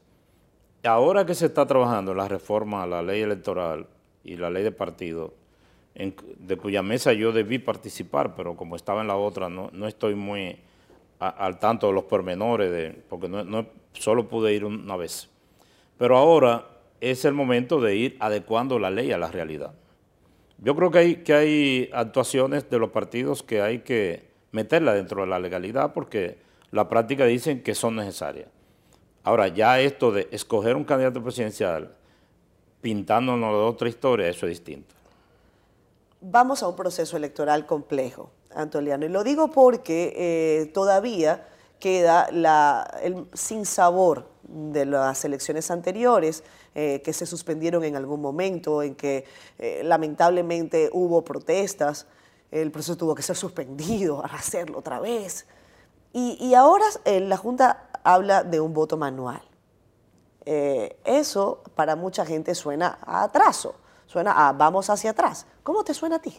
ahora 0.83 1.25
que 1.25 1.35
se 1.35 1.47
está 1.47 1.65
trabajando 1.65 2.13
la 2.13 2.27
reforma 2.27 2.83
a 2.83 2.87
la 2.87 3.01
ley 3.01 3.21
electoral, 3.21 3.87
y 4.23 4.37
la 4.37 4.49
ley 4.49 4.63
de 4.63 4.71
partido, 4.71 5.33
de 5.95 6.57
cuya 6.57 6.81
mesa 6.81 7.13
yo 7.13 7.31
debí 7.31 7.59
participar, 7.59 8.35
pero 8.35 8.55
como 8.55 8.75
estaba 8.75 9.01
en 9.01 9.07
la 9.07 9.15
otra, 9.15 9.49
no, 9.49 9.69
no 9.73 9.87
estoy 9.87 10.15
muy 10.15 10.57
al 11.19 11.59
tanto 11.59 11.87
de 11.87 11.93
los 11.93 12.03
pormenores, 12.05 12.95
porque 13.09 13.29
no, 13.29 13.67
solo 13.93 14.27
pude 14.27 14.53
ir 14.53 14.65
una 14.65 14.95
vez. 14.95 15.29
Pero 15.97 16.17
ahora 16.17 16.67
es 16.99 17.25
el 17.25 17.33
momento 17.33 17.79
de 17.79 17.95
ir 17.95 18.17
adecuando 18.19 18.79
la 18.79 18.89
ley 18.89 19.11
a 19.11 19.17
la 19.17 19.29
realidad. 19.29 19.73
Yo 20.57 20.75
creo 20.75 20.91
que 20.91 20.97
hay, 20.99 21.15
que 21.17 21.33
hay 21.33 21.89
actuaciones 21.93 22.69
de 22.69 22.79
los 22.79 22.89
partidos 22.89 23.43
que 23.43 23.61
hay 23.61 23.79
que 23.79 24.23
meterla 24.51 24.93
dentro 24.93 25.21
de 25.21 25.27
la 25.27 25.39
legalidad 25.39 25.93
porque 25.93 26.37
la 26.71 26.87
práctica 26.89 27.25
dicen 27.25 27.61
que 27.61 27.75
son 27.75 27.95
necesarias. 27.95 28.47
Ahora, 29.23 29.47
ya 29.47 29.79
esto 29.79 30.11
de 30.11 30.27
escoger 30.31 30.75
un 30.75 30.83
candidato 30.83 31.21
presidencial 31.23 31.95
pintándonos 32.83 33.55
otra 33.55 33.87
historia, 33.87 34.27
eso 34.27 34.45
es 34.45 34.51
distinto. 34.51 34.93
Vamos 36.19 36.61
a 36.61 36.67
un 36.67 36.75
proceso 36.75 37.15
electoral 37.15 37.65
complejo, 37.65 38.29
Antoliano, 38.53 39.05
y 39.05 39.09
lo 39.09 39.23
digo 39.23 39.51
porque 39.51 40.13
eh, 40.17 40.65
todavía 40.73 41.47
queda 41.79 42.29
la, 42.31 42.99
el 43.01 43.25
sinsabor 43.33 44.27
de 44.43 44.85
las 44.85 45.23
elecciones 45.23 45.71
anteriores, 45.71 46.43
eh, 46.75 47.01
que 47.05 47.13
se 47.13 47.25
suspendieron 47.25 47.85
en 47.85 47.95
algún 47.95 48.19
momento, 48.19 48.83
en 48.83 48.95
que 48.95 49.23
eh, 49.59 49.81
lamentablemente 49.85 50.89
hubo 50.91 51.23
protestas, 51.23 52.05
el 52.51 52.69
proceso 52.69 52.97
tuvo 52.97 53.15
que 53.15 53.21
ser 53.21 53.37
suspendido, 53.37 54.23
hacerlo 54.25 54.79
otra 54.79 54.99
vez. 54.99 55.47
Y, 56.11 56.53
ahora 56.53 56.85
la 57.05 57.37
Junta 57.37 57.89
habla 58.03 58.43
de 58.43 58.59
un 58.59 58.73
voto 58.73 58.97
manual. 58.97 59.41
Eso 60.45 61.63
para 61.75 61.95
mucha 61.95 62.25
gente 62.25 62.55
suena 62.55 62.99
a 63.05 63.23
atraso, 63.23 63.75
suena 64.07 64.47
a 64.47 64.53
vamos 64.53 64.89
hacia 64.89 65.11
atrás. 65.11 65.47
¿Cómo 65.63 65.83
te 65.83 65.93
suena 65.93 66.17
a 66.17 66.21
ti? 66.21 66.33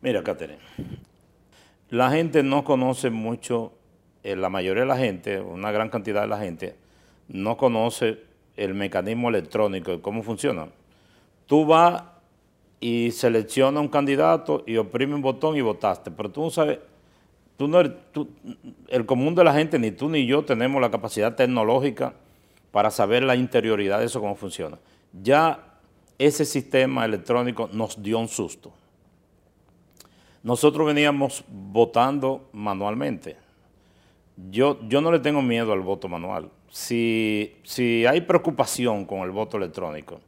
Mira, 0.00 0.22
Catherine, 0.22 0.60
la 1.90 2.10
gente 2.10 2.42
no 2.42 2.64
conoce 2.64 3.10
mucho, 3.10 3.72
la 4.22 4.48
mayoría 4.48 4.82
de 4.82 4.88
la 4.88 4.96
gente, 4.96 5.40
una 5.40 5.70
gran 5.70 5.90
cantidad 5.90 6.22
de 6.22 6.28
la 6.28 6.38
gente, 6.38 6.76
no 7.28 7.56
conoce 7.56 8.22
el 8.56 8.74
mecanismo 8.74 9.28
electrónico 9.28 9.92
y 9.92 10.00
cómo 10.00 10.22
funciona. 10.22 10.68
Tú 11.46 11.66
vas 11.66 12.02
y 12.80 13.12
seleccionas 13.12 13.80
un 13.80 13.88
candidato 13.88 14.62
y 14.66 14.76
oprime 14.76 15.14
un 15.14 15.22
botón 15.22 15.56
y 15.56 15.60
votaste, 15.60 16.10
pero 16.10 16.30
tú 16.30 16.42
no 16.42 16.50
sabes, 16.50 16.80
tú 17.56 17.68
no 17.68 17.80
el 17.80 19.06
común 19.06 19.34
de 19.34 19.44
la 19.44 19.54
gente, 19.54 19.78
ni 19.78 19.90
tú 19.90 20.08
ni 20.08 20.26
yo 20.26 20.44
tenemos 20.44 20.82
la 20.82 20.90
capacidad 20.90 21.34
tecnológica 21.34 22.14
para 22.74 22.90
saber 22.90 23.22
la 23.22 23.36
interioridad 23.36 24.00
de 24.00 24.06
eso, 24.06 24.20
cómo 24.20 24.34
funciona. 24.34 24.80
Ya 25.12 25.76
ese 26.18 26.44
sistema 26.44 27.04
electrónico 27.04 27.70
nos 27.72 28.02
dio 28.02 28.18
un 28.18 28.26
susto. 28.26 28.72
Nosotros 30.42 30.84
veníamos 30.84 31.44
votando 31.46 32.48
manualmente. 32.52 33.36
Yo, 34.50 34.80
yo 34.88 35.00
no 35.00 35.12
le 35.12 35.20
tengo 35.20 35.40
miedo 35.40 35.72
al 35.72 35.82
voto 35.82 36.08
manual 36.08 36.50
si, 36.68 37.54
si 37.62 38.06
hay 38.06 38.22
preocupación 38.22 39.04
con 39.04 39.20
el 39.20 39.30
voto 39.30 39.56
electrónico 39.56 40.20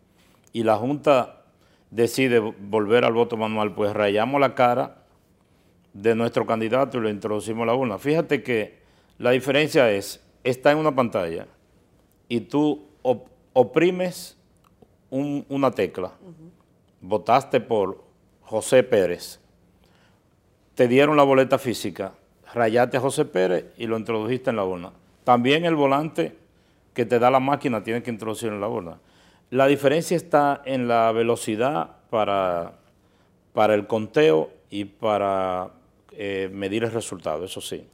y 0.53 0.63
la 0.63 0.77
Junta 0.77 1.43
decide 1.91 2.39
volver 2.39 3.05
al 3.05 3.13
voto 3.15 3.37
manual, 3.37 3.75
pues 3.75 3.93
rayamos 3.93 4.41
la 4.41 4.55
cara 4.55 4.99
de 5.95 6.15
nuestro 6.15 6.47
candidato 6.47 6.99
y 6.99 7.01
lo 7.01 7.11
introducimos 7.11 7.65
a 7.65 7.67
la 7.67 7.75
urna. 7.75 7.99
Fíjate 7.99 8.45
que 8.45 8.79
la 9.19 9.33
diferencia 9.33 9.91
es, 9.91 10.23
está 10.45 10.71
en 10.71 10.79
una 10.79 10.95
pantalla 10.95 11.49
y 12.29 12.41
tú 12.41 12.87
oprimes 13.53 14.37
una 15.11 15.71
tecla, 15.71 16.13
votaste 17.01 17.61
por 17.61 18.05
José 18.43 18.83
Pérez, 18.83 19.41
te 20.75 20.89
dieron 20.89 21.17
la 21.17 21.23
boleta 21.23 21.59
física, 21.59 22.13
rayaste 22.53 22.97
a 22.97 23.01
José 23.01 23.25
Pérez 23.25 23.67
y 23.77 23.87
lo 23.87 23.97
introdujiste 23.97 24.51
en 24.51 24.57
la 24.57 24.65
urna. 24.65 24.93
También 25.25 25.65
el 25.65 25.75
volante 25.75 26.37
que 26.95 27.07
te 27.07 27.19
da 27.19 27.31
la 27.31 27.41
máquina 27.41 27.83
tiene 27.83 28.03
que 28.03 28.11
introducir 28.11 28.51
en 28.51 28.61
la 28.61 28.69
urna. 28.69 28.99
La 29.51 29.67
diferencia 29.67 30.17
está 30.17 30.63
en 30.65 30.89
la 30.89 31.13
velocidad 31.13 31.97
para, 32.11 32.79
para 33.53 33.75
el 33.75 33.87
conteo 33.87 34.51
y 34.71 34.85
para 34.85 35.71
eh, 36.13 36.51
medir 36.53 36.85
el 36.85 36.93
resultado, 36.93 37.45
eso 37.45 37.61
sí. 37.61 37.87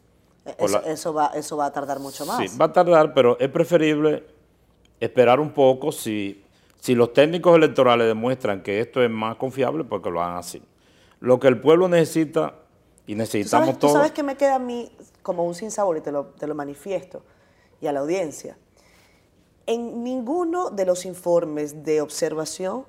Eso, 0.45 1.15
va, 1.15 1.27
eso 1.35 1.57
va 1.57 1.67
a 1.67 1.73
tardar 1.73 2.01
mucho 2.01 2.27
más. 2.27 2.39
Sí, 2.39 2.59
va 2.59 2.67
a 2.67 2.73
tardar, 2.73 3.15
pero 3.15 3.39
es 3.39 3.49
preferible 3.49 4.25
esperar 4.99 5.39
un 5.41 5.53
poco 5.53 5.93
si, 5.93 6.45
si 6.81 6.95
los 6.95 7.13
técnicos 7.13 7.57
electorales 7.57 8.07
demuestran 8.07 8.63
que 8.63 8.81
esto 8.81 9.03
es 9.03 9.11
más 9.11 9.37
confiable, 9.37 9.85
porque 9.85 10.11
lo 10.11 10.23
hagan 10.23 10.39
así. 10.39 10.63
Lo 11.21 11.39
que 11.39 11.49
el 11.49 11.61
pueblo 11.61 11.89
necesita 11.89 12.55
y 13.07 13.15
necesitamos 13.15 13.79
todos... 13.79 13.93
¿Tú 13.93 13.99
sabes 13.99 14.13
que 14.13 14.23
me 14.23 14.37
queda 14.37 14.57
a 14.57 14.59
mí 14.59 14.91
como 15.23 15.45
un 15.45 15.55
sinsabor 15.55 15.97
y 15.97 16.01
te 16.01 16.11
lo, 16.11 16.27
te 16.27 16.47
lo 16.47 16.55
manifiesto 16.55 17.23
y 17.81 17.87
a 17.87 17.93
la 17.93 18.01
audiencia? 18.01 18.57
En 19.67 20.03
ninguno 20.03 20.71
de 20.71 20.87
los 20.87 21.05
informes 21.05 21.85
de 21.85 22.01
observación 22.01 22.85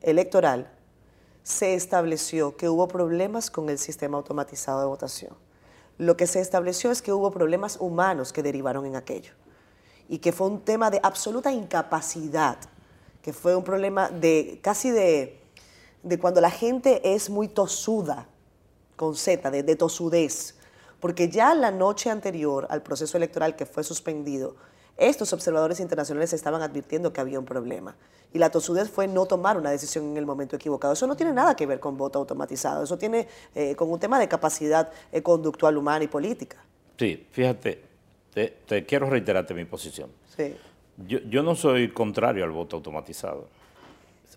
electoral 0.00 0.70
se 1.42 1.74
estableció 1.74 2.56
que 2.56 2.70
hubo 2.70 2.88
problemas 2.88 3.50
con 3.50 3.68
el 3.68 3.78
sistema 3.78 4.16
automatizado 4.16 4.80
de 4.80 4.86
votación. 4.86 5.43
Lo 5.98 6.16
que 6.16 6.26
se 6.26 6.40
estableció 6.40 6.90
es 6.90 7.02
que 7.02 7.12
hubo 7.12 7.30
problemas 7.30 7.76
humanos 7.80 8.32
que 8.32 8.42
derivaron 8.42 8.86
en 8.86 8.96
aquello 8.96 9.32
y 10.08 10.18
que 10.18 10.32
fue 10.32 10.48
un 10.48 10.60
tema 10.60 10.90
de 10.90 11.00
absoluta 11.02 11.52
incapacidad, 11.52 12.58
que 13.22 13.32
fue 13.32 13.56
un 13.56 13.64
problema 13.64 14.10
de 14.10 14.58
casi 14.62 14.90
de, 14.90 15.40
de 16.02 16.18
cuando 16.18 16.40
la 16.40 16.50
gente 16.50 17.14
es 17.14 17.30
muy 17.30 17.48
tosuda, 17.48 18.28
con 18.96 19.16
Z, 19.16 19.50
de, 19.50 19.62
de 19.62 19.76
tosudez, 19.76 20.56
porque 21.00 21.28
ya 21.28 21.54
la 21.54 21.70
noche 21.70 22.10
anterior 22.10 22.66
al 22.70 22.82
proceso 22.82 23.16
electoral 23.16 23.56
que 23.56 23.66
fue 23.66 23.84
suspendido, 23.84 24.56
estos 24.96 25.32
observadores 25.32 25.80
internacionales 25.80 26.32
estaban 26.32 26.62
advirtiendo 26.62 27.12
que 27.12 27.20
había 27.20 27.38
un 27.38 27.44
problema. 27.44 27.96
Y 28.32 28.38
la 28.38 28.50
tosudez 28.50 28.90
fue 28.90 29.06
no 29.06 29.26
tomar 29.26 29.56
una 29.56 29.70
decisión 29.70 30.10
en 30.10 30.16
el 30.16 30.26
momento 30.26 30.56
equivocado. 30.56 30.94
Eso 30.94 31.06
no 31.06 31.16
tiene 31.16 31.32
nada 31.32 31.56
que 31.56 31.66
ver 31.66 31.80
con 31.80 31.96
voto 31.96 32.18
automatizado, 32.18 32.84
eso 32.84 32.98
tiene 32.98 33.28
eh, 33.54 33.74
con 33.76 33.90
un 33.90 33.98
tema 33.98 34.18
de 34.18 34.28
capacidad 34.28 34.90
eh, 35.12 35.22
conductual 35.22 35.76
humana 35.76 36.04
y 36.04 36.08
política. 36.08 36.56
Sí, 36.98 37.26
fíjate, 37.30 37.82
te, 38.32 38.86
quiero 38.86 39.08
reiterarte 39.08 39.54
mi 39.54 39.64
posición. 39.64 40.10
Sí. 40.36 40.54
Yo, 41.06 41.42
no 41.42 41.56
soy 41.56 41.90
contrario 41.90 42.44
al 42.44 42.52
voto 42.52 42.76
automatizado. 42.76 43.48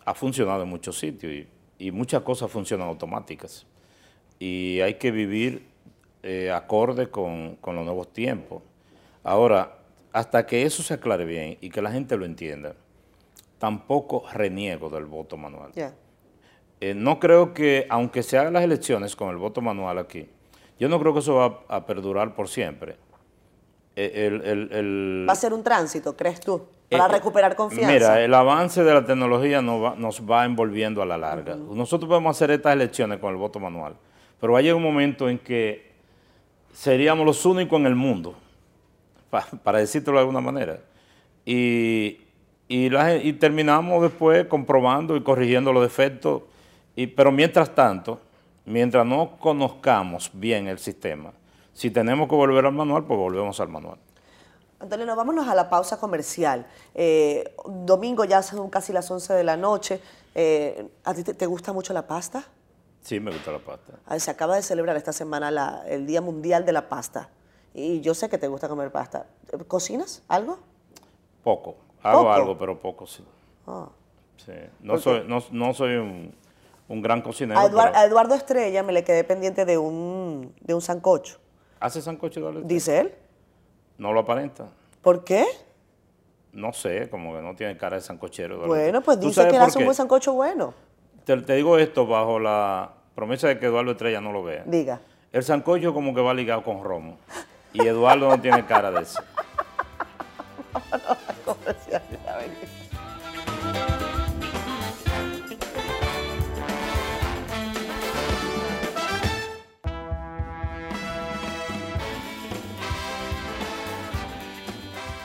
Ha 0.06 0.14
funcionado 0.16 0.64
en 0.64 0.70
muchos 0.70 0.98
sitios 0.98 1.46
y, 1.78 1.92
muchas 1.92 2.24
cosas 2.24 2.50
funcionan 2.50 2.88
automáticas. 2.88 3.66
Y 4.40 4.80
hay 4.82 4.96
que 4.96 5.12
vivir 5.12 5.68
eh, 6.24 6.52
acorde 6.52 7.10
con, 7.10 7.58
con 7.58 7.76
los 7.76 7.86
nuevos 7.86 8.12
tiempos. 8.12 8.64
Ahora, 9.24 9.78
hasta 10.14 10.46
que 10.46 10.64
eso 10.64 10.84
se 10.84 10.96
aclare 10.96 11.26
bien 11.26 11.58
y 11.62 11.70
que 11.70 11.82
la 11.82 11.92
gente 11.92 12.18
lo 12.18 12.26
entienda, 12.26 12.76
tampoco 13.60 14.24
reniego 14.34 14.90
del 14.90 15.06
voto 15.06 15.38
manual. 15.38 15.72
Eh, 16.80 16.94
no 16.94 17.20
creo 17.20 17.54
que, 17.54 17.88
aunque 17.90 18.24
se 18.24 18.38
hagan 18.38 18.54
las 18.54 18.64
elecciones 18.64 19.16
con 19.16 19.30
el 19.30 19.38
voto 19.38 19.62
manual 19.62 19.98
aquí, 19.98 20.30
yo 20.80 20.90
no 20.90 21.00
creo 21.00 21.14
que 21.14 21.20
eso 21.20 21.36
va 21.36 21.60
a, 21.68 21.86
perdurar 21.86 22.36
por 22.36 22.48
siempre. 22.48 22.98
Eh, 23.96 25.26
va 25.28 25.34
a 25.34 25.36
ser 25.36 25.54
un 25.54 25.64
tránsito, 25.64 26.16
¿crees 26.16 26.40
tú? 26.40 26.68
Para 26.90 27.06
eh, 27.06 27.10
recuperar 27.10 27.56
confianza. 27.56 27.92
Mira, 27.92 28.22
el 28.22 28.34
avance 28.34 28.84
de 28.84 28.94
la 28.94 29.04
tecnología 29.04 29.62
nos 29.62 29.84
va, 29.84 29.96
nos 29.96 30.22
va 30.22 30.46
envolviendo 30.46 31.02
a 31.02 31.06
la 31.06 31.18
larga. 31.18 31.56
Nosotros 31.56 32.08
podemos 32.08 32.36
hacer 32.36 32.52
estas 32.52 32.74
elecciones 32.74 33.20
con 33.20 33.32
el 33.32 33.38
voto 33.38 33.60
manual, 33.60 33.96
pero 34.40 34.54
va 34.54 34.60
a 34.60 34.62
llegar 34.62 34.76
un 34.76 34.84
momento 34.84 35.28
en 35.28 35.40
que 35.40 35.94
seríamos 36.74 37.26
los 37.26 37.44
únicos 37.44 37.80
en 37.80 37.88
el 37.88 37.96
mundo 37.96 38.36
para 39.30 39.80
decirlo 39.80 40.14
de 40.14 40.20
alguna 40.20 40.42
manera. 40.42 40.80
Y, 41.46 42.22
y, 42.68 43.34
terminamos 43.34 44.02
después 44.02 44.46
comprobando 44.48 45.16
y 45.16 45.24
corrigiendo 45.24 45.72
los 45.72 45.84
defectos, 45.84 46.44
y, 46.96 47.08
pero 47.08 47.32
mientras 47.32 47.74
tanto, 47.74 48.20
mientras 48.66 49.06
no 49.06 49.38
conozcamos 49.40 50.30
bien 50.34 50.68
el 50.68 50.80
sistema, 50.80 51.32
si 51.74 51.92
tenemos 51.92 52.28
que 52.28 52.36
volver 52.36 52.66
al 52.66 52.74
manual, 52.74 53.06
pues 53.06 53.18
volvemos 53.18 53.60
al 53.60 53.70
manual. 53.70 53.98
Antonio, 54.80 55.16
vámonos 55.16 55.48
a 55.48 55.56
la 55.56 55.70
pausa 55.70 55.98
comercial. 56.00 56.68
Eh, 56.94 57.56
domingo 57.66 58.26
ya 58.26 58.44
son 58.44 58.70
casi 58.70 58.94
las 58.94 59.10
11 59.10 59.34
de 59.34 59.44
la 59.44 59.58
noche. 59.58 60.02
Eh, 60.36 60.88
¿A 61.04 61.14
ti 61.14 61.24
te, 61.24 61.46
gusta 61.46 61.74
mucho 61.74 61.94
la 61.94 62.06
pasta? 62.06 62.44
Sí, 63.02 63.20
me 63.20 63.32
gusta 63.32 63.52
la 63.52 63.60
pasta. 63.60 63.94
se 64.20 64.30
acaba 64.30 64.56
de 64.56 64.62
celebrar 64.62 64.96
esta 64.98 65.14
semana 65.14 65.82
el 65.88 66.06
Día 66.06 66.22
Mundial 66.22 66.66
de 66.66 66.74
la 66.74 66.90
Pasta. 66.90 67.30
Y 67.74 68.02
yo 68.02 68.14
sé 68.14 68.30
que 68.30 68.38
te 68.38 68.48
gusta 68.48 68.68
comer 68.68 68.92
pasta. 68.92 69.28
¿Cocinas 69.68 70.24
algo? 70.28 70.60
Poco. 71.44 71.76
Hago 72.04 72.32
algo, 72.32 72.58
pero 72.58 72.80
poco 72.80 73.06
sí. 73.06 73.24
Ah. 73.66 73.88
sí. 74.38 74.54
No, 74.82 74.98
soy, 74.98 75.24
no, 75.28 75.74
soy 75.74 75.96
un, 75.96 77.02
gran 77.02 77.22
cocinero. 77.22 77.60
A, 77.60 78.06
Eduardo 78.06 78.36
Estrella 78.36 78.84
me 78.84 78.94
le 78.94 79.04
quedé 79.04 79.24
pendiente 79.24 79.66
de 79.66 79.78
un, 79.78 80.54
de 80.62 80.74
un 80.74 80.82
sancocho. 80.82 81.38
¿Hace 81.80 82.02
sancocho 82.02 82.40
Eduardo 82.40 82.62
Dice 82.62 83.00
él. 83.00 83.14
No 83.98 84.14
lo 84.14 84.22
aparenta. 84.22 84.68
¿Por 85.02 85.24
qué? 85.24 85.46
No 86.54 86.74
sé, 86.74 87.10
como 87.10 87.36
que 87.36 87.42
no 87.42 87.56
tiene 87.56 87.78
cara 87.78 87.98
de 87.98 88.02
sancochero. 88.02 88.66
Bueno, 88.66 89.02
pues 89.02 89.20
dice 89.20 89.48
que 89.48 89.58
hace 89.58 89.80
un 89.80 89.86
buen 89.86 89.96
sancocho 89.96 90.34
bueno. 90.34 90.74
Te, 91.26 91.38
te, 91.42 91.56
digo 91.56 91.78
esto 91.78 92.08
bajo 92.08 92.40
la 92.40 92.94
promesa 93.16 93.48
de 93.48 93.60
que 93.60 93.66
Eduardo 93.68 93.92
Estrella 93.92 94.22
no 94.22 94.32
lo 94.32 94.44
vea. 94.44 94.64
Diga. 94.66 95.02
El 95.32 95.44
sancocho 95.44 95.94
como 95.94 96.14
que 96.16 96.22
va 96.22 96.34
ligado 96.34 96.64
con 96.64 96.84
romo. 96.84 97.18
Y 97.80 97.88
Eduardo 97.88 98.28
no 98.30 98.42
tiene 98.42 98.66
cara 98.66 98.90
de 98.90 99.04
eso. 99.04 99.22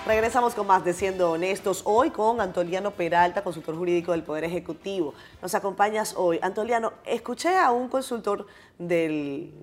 Regresamos 0.06 0.54
con 0.54 0.66
más 0.66 0.84
de 0.84 0.92
Siendo 0.92 1.30
Honestos, 1.30 1.80
hoy 1.86 2.10
con 2.10 2.42
Antoliano 2.42 2.90
Peralta, 2.90 3.42
consultor 3.42 3.76
jurídico 3.76 4.12
del 4.12 4.24
Poder 4.24 4.44
Ejecutivo. 4.44 5.14
Nos 5.40 5.54
acompañas 5.54 6.14
hoy. 6.18 6.38
Antoliano, 6.42 6.92
escuché 7.06 7.56
a 7.56 7.70
un 7.70 7.88
consultor 7.88 8.46
del, 8.78 9.54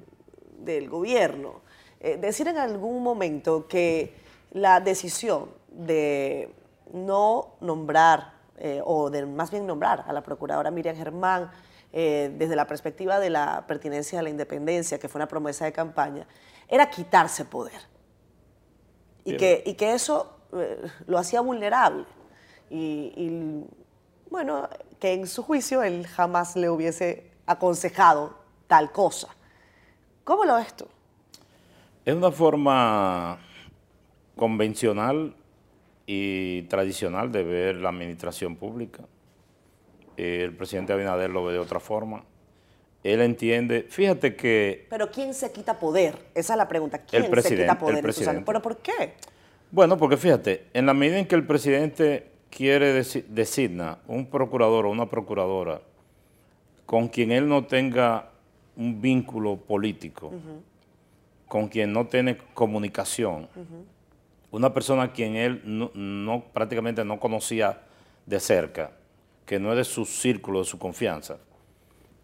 del 0.58 0.90
gobierno 0.90 1.68
eh, 2.00 2.18
decir 2.18 2.47
en 2.47 2.58
algún 2.58 3.04
momento 3.04 3.68
que 3.68 4.16
la 4.52 4.80
decisión 4.80 5.50
de 5.68 6.54
no 6.93 7.56
nombrar, 7.60 8.34
eh, 8.58 8.82
o 8.84 9.10
de 9.10 9.26
más 9.26 9.52
bien 9.52 9.68
nombrar 9.68 10.06
a 10.08 10.14
la 10.14 10.24
procuradora 10.24 10.72
Miriam 10.72 10.95
Germán, 10.95 11.52
eh, 11.91 12.34
desde 12.38 12.56
la 12.56 12.68
perspectiva 12.68 13.20
de 13.20 13.30
la 13.30 13.66
pertinencia 13.68 14.20
a 14.20 14.22
la 14.22 14.30
independencia, 14.30 14.97
que 14.97 15.10
fue 15.10 15.20
una 15.20 15.28
promesa 15.28 15.66
de 15.66 15.74
campaña, 15.74 16.26
era 16.68 16.89
quitarse 16.89 17.45
poder. 17.45 17.82
Y, 19.26 19.38
que, 19.38 19.62
y 19.66 19.74
que, 19.74 19.93
eso 19.93 20.38
lo 21.06 21.20
hacía 21.20 21.41
vulnerable. 21.41 22.06
Y, 22.70 23.14
y, 23.16 23.66
bueno, 24.32 24.68
que 25.00 25.14
en 25.14 25.28
su 25.28 25.43
juicio 25.43 25.84
él 25.84 26.08
jamás 26.08 26.56
le 26.56 26.70
hubiese 26.70 27.30
aconsejado 27.45 28.36
tal 28.68 28.91
cosa. 28.91 29.28
¿Cómo 30.24 30.45
lo 30.45 30.56
ves 30.56 30.74
tú? 30.74 30.88
Es 32.10 32.16
una 32.16 32.32
forma 32.32 33.38
convencional 34.36 35.36
y 36.07 36.64
tradicional 36.64 37.32
de 37.32 37.43
ver 37.43 37.76
la 37.76 37.89
administración 37.89 38.55
pública. 38.55 39.03
El 40.18 40.55
presidente 40.55 40.91
Abinader 40.91 41.30
lo 41.30 41.45
ve 41.45 41.53
de 41.53 41.60
otra 41.60 41.80
forma. 41.80 42.24
Él 43.03 43.22
entiende, 43.22 43.86
fíjate 43.88 44.36
que... 44.36 44.88
Pero 44.89 45.12
¿quién 45.12 45.36
se 45.36 45.51
quita 45.51 45.78
poder? 45.78 46.16
Esa 46.34 46.53
es 46.53 46.57
la 46.57 46.68
pregunta. 46.68 46.97
¿Quién 46.97 47.26
se 47.43 47.55
quita 47.57 47.78
poder? 47.78 47.97
El 47.97 48.01
presidente. 48.01 48.41
¿Pero 48.43 48.60
por 48.60 48.78
qué? 48.78 49.14
Bueno, 49.70 49.95
porque 49.95 50.18
fíjate, 50.18 50.66
en 50.74 50.88
la 50.88 50.95
medida 50.95 51.20
en 51.20 51.28
que 51.28 51.36
el 51.36 51.45
presidente 51.45 52.32
quiere 52.49 52.91
designar 53.28 53.99
un 54.07 54.26
procurador 54.26 54.88
o 54.88 54.89
una 54.89 55.07
procuradora 55.07 55.84
con 56.88 57.07
quien 57.07 57.32
él 57.32 57.47
no 57.47 57.68
tenga 57.68 58.32
un 58.76 58.99
vínculo 58.99 59.57
político, 59.57 60.34
con 61.50 61.68
quien 61.68 61.91
no 61.91 62.06
tiene 62.06 62.38
comunicación, 62.54 63.50
una 64.52 64.74
persona 64.74 65.04
a 65.04 65.12
quien 65.12 65.36
él 65.36 65.62
no, 65.66 66.45
prácticamente 66.54 67.04
no 67.04 67.20
conocía 67.20 67.82
de 68.26 68.39
cerca, 68.39 68.91
que 69.45 69.60
no 69.60 69.72
es 69.72 69.78
de 69.78 69.84
su 69.84 70.06
círculo, 70.06 70.60
de 70.60 70.66
su 70.66 70.78
confianza, 70.78 71.38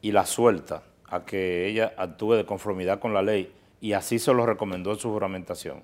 y 0.02 0.12
la 0.12 0.26
suelta 0.28 0.84
a 1.10 1.26
que 1.26 1.68
ella 1.68 1.94
actúe 1.98 2.34
de 2.34 2.46
conformidad 2.46 3.00
con 3.00 3.16
la 3.16 3.24
ley, 3.24 3.52
y 3.82 3.94
así 3.94 4.20
se 4.20 4.32
lo 4.32 4.46
recomendó 4.46 4.92
en 4.92 5.00
su 5.00 5.12
juramentación. 5.12 5.82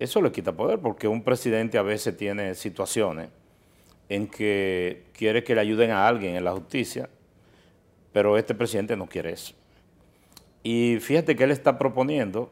Eso 0.00 0.20
le 0.20 0.32
quita 0.32 0.52
poder, 0.52 0.80
porque 0.80 1.06
un 1.06 1.22
presidente 1.22 1.78
a 1.78 1.82
veces 1.82 2.16
tiene 2.16 2.56
situaciones 2.56 3.30
en 4.08 4.26
que 4.26 5.04
quiere 5.12 5.44
que 5.44 5.54
le 5.54 5.60
ayuden 5.60 5.92
a 5.92 6.08
alguien 6.08 6.34
en 6.34 6.44
la 6.44 6.52
justicia, 6.52 7.08
pero 8.12 8.36
este 8.36 8.54
presidente 8.54 8.96
no 8.96 9.06
quiere 9.06 9.32
eso. 9.32 9.54
Y 10.62 10.98
fíjate 11.00 11.36
que 11.36 11.44
él 11.44 11.50
está 11.50 11.78
proponiendo 11.78 12.50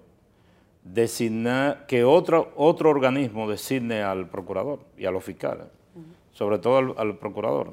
designar 0.95 1.87
que 1.87 2.05
otro, 2.05 2.53
otro 2.57 2.91
organismo 2.91 3.49
designe 3.51 4.03
al 4.03 4.29
procurador 4.29 4.81
y 4.97 5.07
a 5.07 5.11
los 5.11 5.25
fiscales, 5.25 5.67
sobre 6.33 6.59
todo 6.59 6.99
al, 6.99 7.19
procurador 7.19 7.73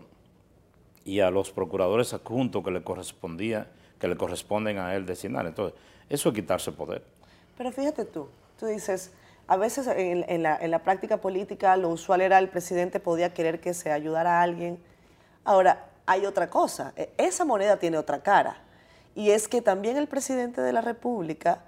y 1.06 1.20
a 1.20 1.30
los 1.30 1.52
procuradores 1.52 2.14
adjuntos 2.14 2.64
que 2.64 2.72
le 2.72 2.82
correspondía, 2.82 3.68
que 4.00 4.08
le 4.08 4.18
corresponden 4.18 4.80
a 4.80 4.96
él 4.96 5.06
designar. 5.06 5.46
Entonces, 5.46 5.78
eso 6.10 6.30
es 6.30 6.36
quitarse 6.36 6.72
poder. 6.72 7.04
Pero 7.58 7.72
fíjate 7.72 8.06
tú, 8.06 8.28
tú 8.60 8.66
dices, 8.66 9.12
a 9.48 9.58
veces 9.58 9.88
en, 9.88 10.44
la, 10.44 10.80
práctica 10.84 11.18
política 11.18 11.76
lo 11.78 11.90
usual 11.90 12.22
era 12.22 12.40
el 12.40 12.50
presidente 12.50 13.00
podía 13.00 13.34
querer 13.34 13.60
que 13.60 13.74
se 13.74 13.92
ayudara 13.92 14.40
a 14.40 14.42
alguien. 14.42 14.80
Ahora, 15.44 15.90
hay 16.06 16.26
otra 16.26 16.50
cosa, 16.50 16.94
e, 16.96 17.14
esa 17.18 17.46
moneda 17.46 17.78
tiene 17.78 17.98
otra 17.98 18.24
cara, 18.24 18.58
y 19.16 19.32
es 19.32 19.48
que 19.48 19.62
también 19.62 19.98
el 19.98 20.08
presidente 20.08 20.62
de 20.62 20.74
la 20.74 20.82
República 20.82 21.64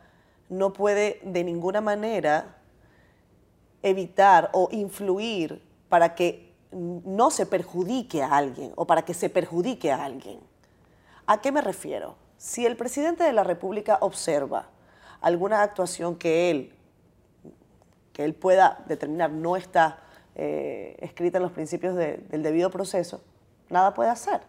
no 0.50 0.74
puede 0.74 1.20
de 1.24 1.44
ninguna 1.44 1.82
manera 1.82 2.58
evitar 3.82 4.50
o 4.54 4.70
influir 4.72 5.62
para 5.90 6.16
que 6.16 6.54
no 6.72 7.32
se 7.32 7.46
perjudique 7.46 8.24
a 8.24 8.36
alguien 8.36 8.72
o 8.76 8.86
para 8.86 9.04
que 9.04 9.14
se 9.14 9.30
perjudique 9.30 9.92
a 9.92 10.04
alguien. 10.04 10.40
¿A 11.26 11.42
qué 11.42 11.52
me 11.52 11.62
refiero? 11.62 12.16
Si 12.38 12.66
el 12.66 12.76
presidente 12.76 13.24
de 13.24 13.34
la 13.34 13.44
República 13.44 13.98
observa 14.02 14.70
alguna 15.22 15.62
actuación 15.62 16.16
que 16.16 16.52
él 16.52 16.72
que 18.16 18.24
él 18.24 18.34
pueda 18.34 18.82
determinar 18.88 19.30
no 19.30 19.58
está 19.58 20.00
eh, 20.36 20.96
escrita 21.00 21.38
en 21.38 21.44
los 21.44 21.52
principios 21.52 21.96
del 21.96 22.44
debido 22.44 22.70
proceso, 22.72 23.22
nada 23.70 23.94
puede 23.94 24.10
hacer. 24.10 24.40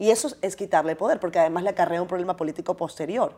Y 0.00 0.10
eso 0.10 0.34
es 0.42 0.56
quitarle 0.56 0.96
poder, 0.96 1.20
porque 1.20 1.38
además 1.38 1.62
le 1.62 1.68
acarrea 1.70 2.02
un 2.02 2.08
problema 2.08 2.36
político 2.36 2.76
posterior. 2.76 3.36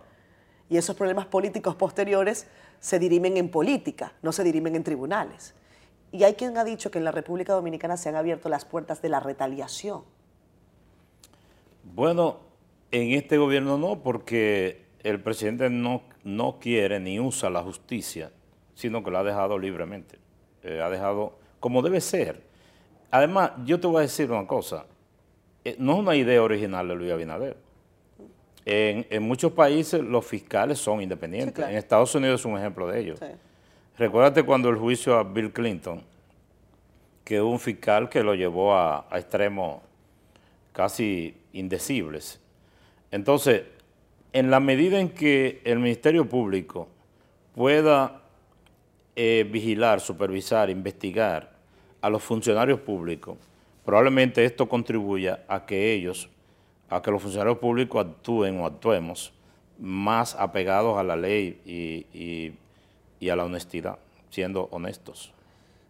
Y 0.70 0.78
esos 0.78 0.96
problemas 0.96 1.26
políticos 1.26 1.74
posteriores 1.74 2.46
se 2.80 2.98
dirimen 2.98 3.36
en 3.36 3.50
política, 3.50 4.14
no 4.22 4.32
se 4.32 4.44
dirimen 4.44 4.76
en 4.76 4.84
tribunales. 4.84 5.54
Y 6.10 6.24
hay 6.24 6.32
quien 6.32 6.56
ha 6.56 6.64
dicho 6.64 6.90
que 6.90 6.96
en 6.96 7.04
la 7.04 7.12
República 7.12 7.52
Dominicana 7.52 7.98
se 7.98 8.08
han 8.08 8.16
abierto 8.16 8.48
las 8.48 8.64
puertas 8.64 9.02
de 9.02 9.10
la 9.10 9.20
retaliación. 9.20 10.04
Bueno, 11.82 12.38
en 12.90 13.12
este 13.12 13.36
gobierno 13.36 13.76
no, 13.76 14.02
porque 14.02 14.86
el 15.02 15.20
presidente 15.20 15.68
no, 15.68 16.02
no 16.24 16.58
quiere 16.58 17.00
ni 17.00 17.20
usa 17.20 17.50
la 17.50 17.62
justicia 17.62 18.30
sino 18.74 19.02
que 19.04 19.10
lo 19.10 19.18
ha 19.18 19.24
dejado 19.24 19.58
libremente. 19.58 20.18
Eh, 20.62 20.80
ha 20.82 20.90
dejado 20.90 21.38
como 21.60 21.82
debe 21.82 22.00
ser. 22.00 22.42
Además, 23.10 23.52
yo 23.64 23.78
te 23.78 23.86
voy 23.86 23.98
a 23.98 24.00
decir 24.02 24.30
una 24.30 24.46
cosa, 24.46 24.86
no 25.78 25.92
es 25.92 25.98
una 25.98 26.16
idea 26.16 26.42
original 26.42 26.88
de 26.88 26.94
Luis 26.94 27.12
Abinader. 27.12 27.56
En, 28.64 29.22
muchos 29.22 29.52
países 29.52 30.00
los 30.02 30.24
fiscales 30.24 30.78
son 30.78 31.02
independientes. 31.02 31.64
En 31.66 31.76
Estados 31.76 32.14
Unidos 32.14 32.40
es 32.40 32.44
un 32.46 32.56
ejemplo 32.56 32.86
de 32.88 33.00
ello. 33.00 33.14
Recuérdate 33.98 34.42
cuando 34.42 34.68
el 34.68 34.76
juicio 34.76 35.16
a 35.16 35.24
Bill 35.24 35.52
Clinton, 35.52 36.02
que 37.24 37.40
hubo 37.40 37.50
un 37.50 37.60
fiscal 37.60 38.08
que 38.08 38.22
lo 38.22 38.34
llevó 38.34 38.74
a, 38.74 39.06
a 39.10 39.18
extremos 39.18 39.80
casi 40.72 41.36
indecibles. 41.52 42.40
Entonces, 43.10 43.62
en 44.32 44.50
la 44.50 44.60
medida 44.60 44.98
en 44.98 45.10
que 45.10 45.60
el 45.64 45.78
Ministerio 45.78 46.28
Público 46.28 46.88
pueda 47.54 48.22
eh, 49.14 49.46
vigilar, 49.50 50.00
supervisar, 50.00 50.70
investigar 50.70 51.52
a 52.00 52.08
los 52.08 52.22
funcionarios 52.22 52.80
públicos, 52.80 53.36
probablemente 53.84 54.44
esto 54.44 54.68
contribuya 54.68 55.44
a 55.48 55.66
que 55.66 55.92
ellos, 55.92 56.28
a 56.88 57.02
que 57.02 57.10
los 57.10 57.22
funcionarios 57.22 57.58
públicos 57.58 58.04
actúen 58.04 58.60
o 58.60 58.66
actuemos 58.66 59.32
más 59.78 60.34
apegados 60.36 60.98
a 60.98 61.02
la 61.02 61.16
ley 61.16 61.60
y, 61.64 63.28
a 63.28 63.36
la 63.36 63.44
honestidad, 63.44 63.98
siendo 64.30 64.68
honestos. 64.70 65.32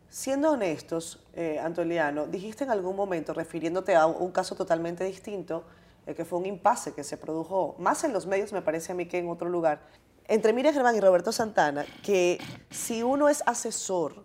Siendo 0.09 0.53
honestos, 0.53 1.18
eh, 1.34 1.59
Antoliano, 1.59 2.26
dijiste 2.26 2.64
en 2.64 2.70
algún 2.70 2.97
momento, 2.97 3.32
refiriéndote 3.32 3.95
a 3.95 4.07
un 4.07 4.30
caso 4.30 4.55
totalmente 4.55 5.05
distinto, 5.05 5.64
eh, 6.07 6.14
que 6.14 6.24
fue 6.24 6.38
un 6.38 6.47
impasse 6.47 6.93
que 6.93 7.05
se 7.05 7.16
produjo 7.16 7.74
más 7.78 8.05
en 8.05 8.12
los 8.12 8.26
medios, 8.26 8.53
me 8.53 8.61
parece 8.61 8.93
a 8.93 8.95
mí, 8.95 9.07
que 9.07 9.18
en 9.18 9.28
otro 9.28 9.49
lugar, 9.49 9.80
entre 10.28 10.53
Miriam 10.53 10.74
Germán 10.74 10.97
y 10.97 11.01
Roberto 11.01 11.32
Santana 11.32 11.84
que 12.03 12.38
si 12.70 13.03
uno 13.03 13.28
es 13.28 13.43
asesor 13.47 14.24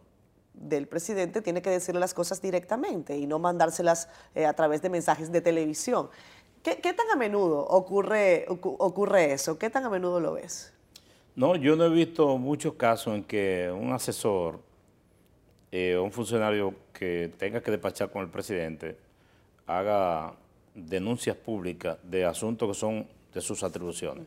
del 0.59 0.87
presidente, 0.87 1.41
tiene 1.41 1.61
que 1.61 1.69
decirle 1.69 1.99
las 1.99 2.13
cosas 2.13 2.41
directamente 2.41 3.17
y 3.17 3.27
no 3.27 3.39
mandárselas 3.39 4.09
eh, 4.35 4.45
a 4.45 4.53
través 4.53 4.81
de 4.81 4.89
mensajes 4.89 5.31
de 5.31 5.41
televisión. 5.41 6.09
¿Qué, 6.63 6.75
tan 6.75 7.09
a 7.13 7.15
menudo 7.15 7.65
ocurre, 7.65 8.45
ocurre 8.49 9.31
eso? 9.31 9.57
¿Qué 9.57 9.69
tan 9.69 9.85
a 9.85 9.89
menudo 9.89 10.19
lo 10.19 10.33
ves? 10.33 10.73
No, 11.35 11.55
yo 11.55 11.77
no 11.77 11.85
he 11.85 11.89
visto 11.89 12.37
muchos 12.37 12.73
casos 12.73 13.15
en 13.15 13.23
que 13.23 13.71
un 13.71 13.93
asesor 13.93 14.59
eh, 15.71 15.95
o 15.95 16.03
un 16.03 16.11
funcionario 16.11 16.73
que 16.91 17.31
tenga 17.37 17.61
que 17.61 17.71
despachar 17.71 18.09
con 18.09 18.21
el 18.23 18.29
presidente 18.29 18.97
haga 19.65 20.33
denuncias 20.73 21.37
públicas 21.37 21.97
de 22.03 22.25
asuntos 22.25 22.67
que 22.67 22.73
son 22.73 23.07
de 23.33 23.39
sus 23.39 23.63
atribuciones. 23.63 24.25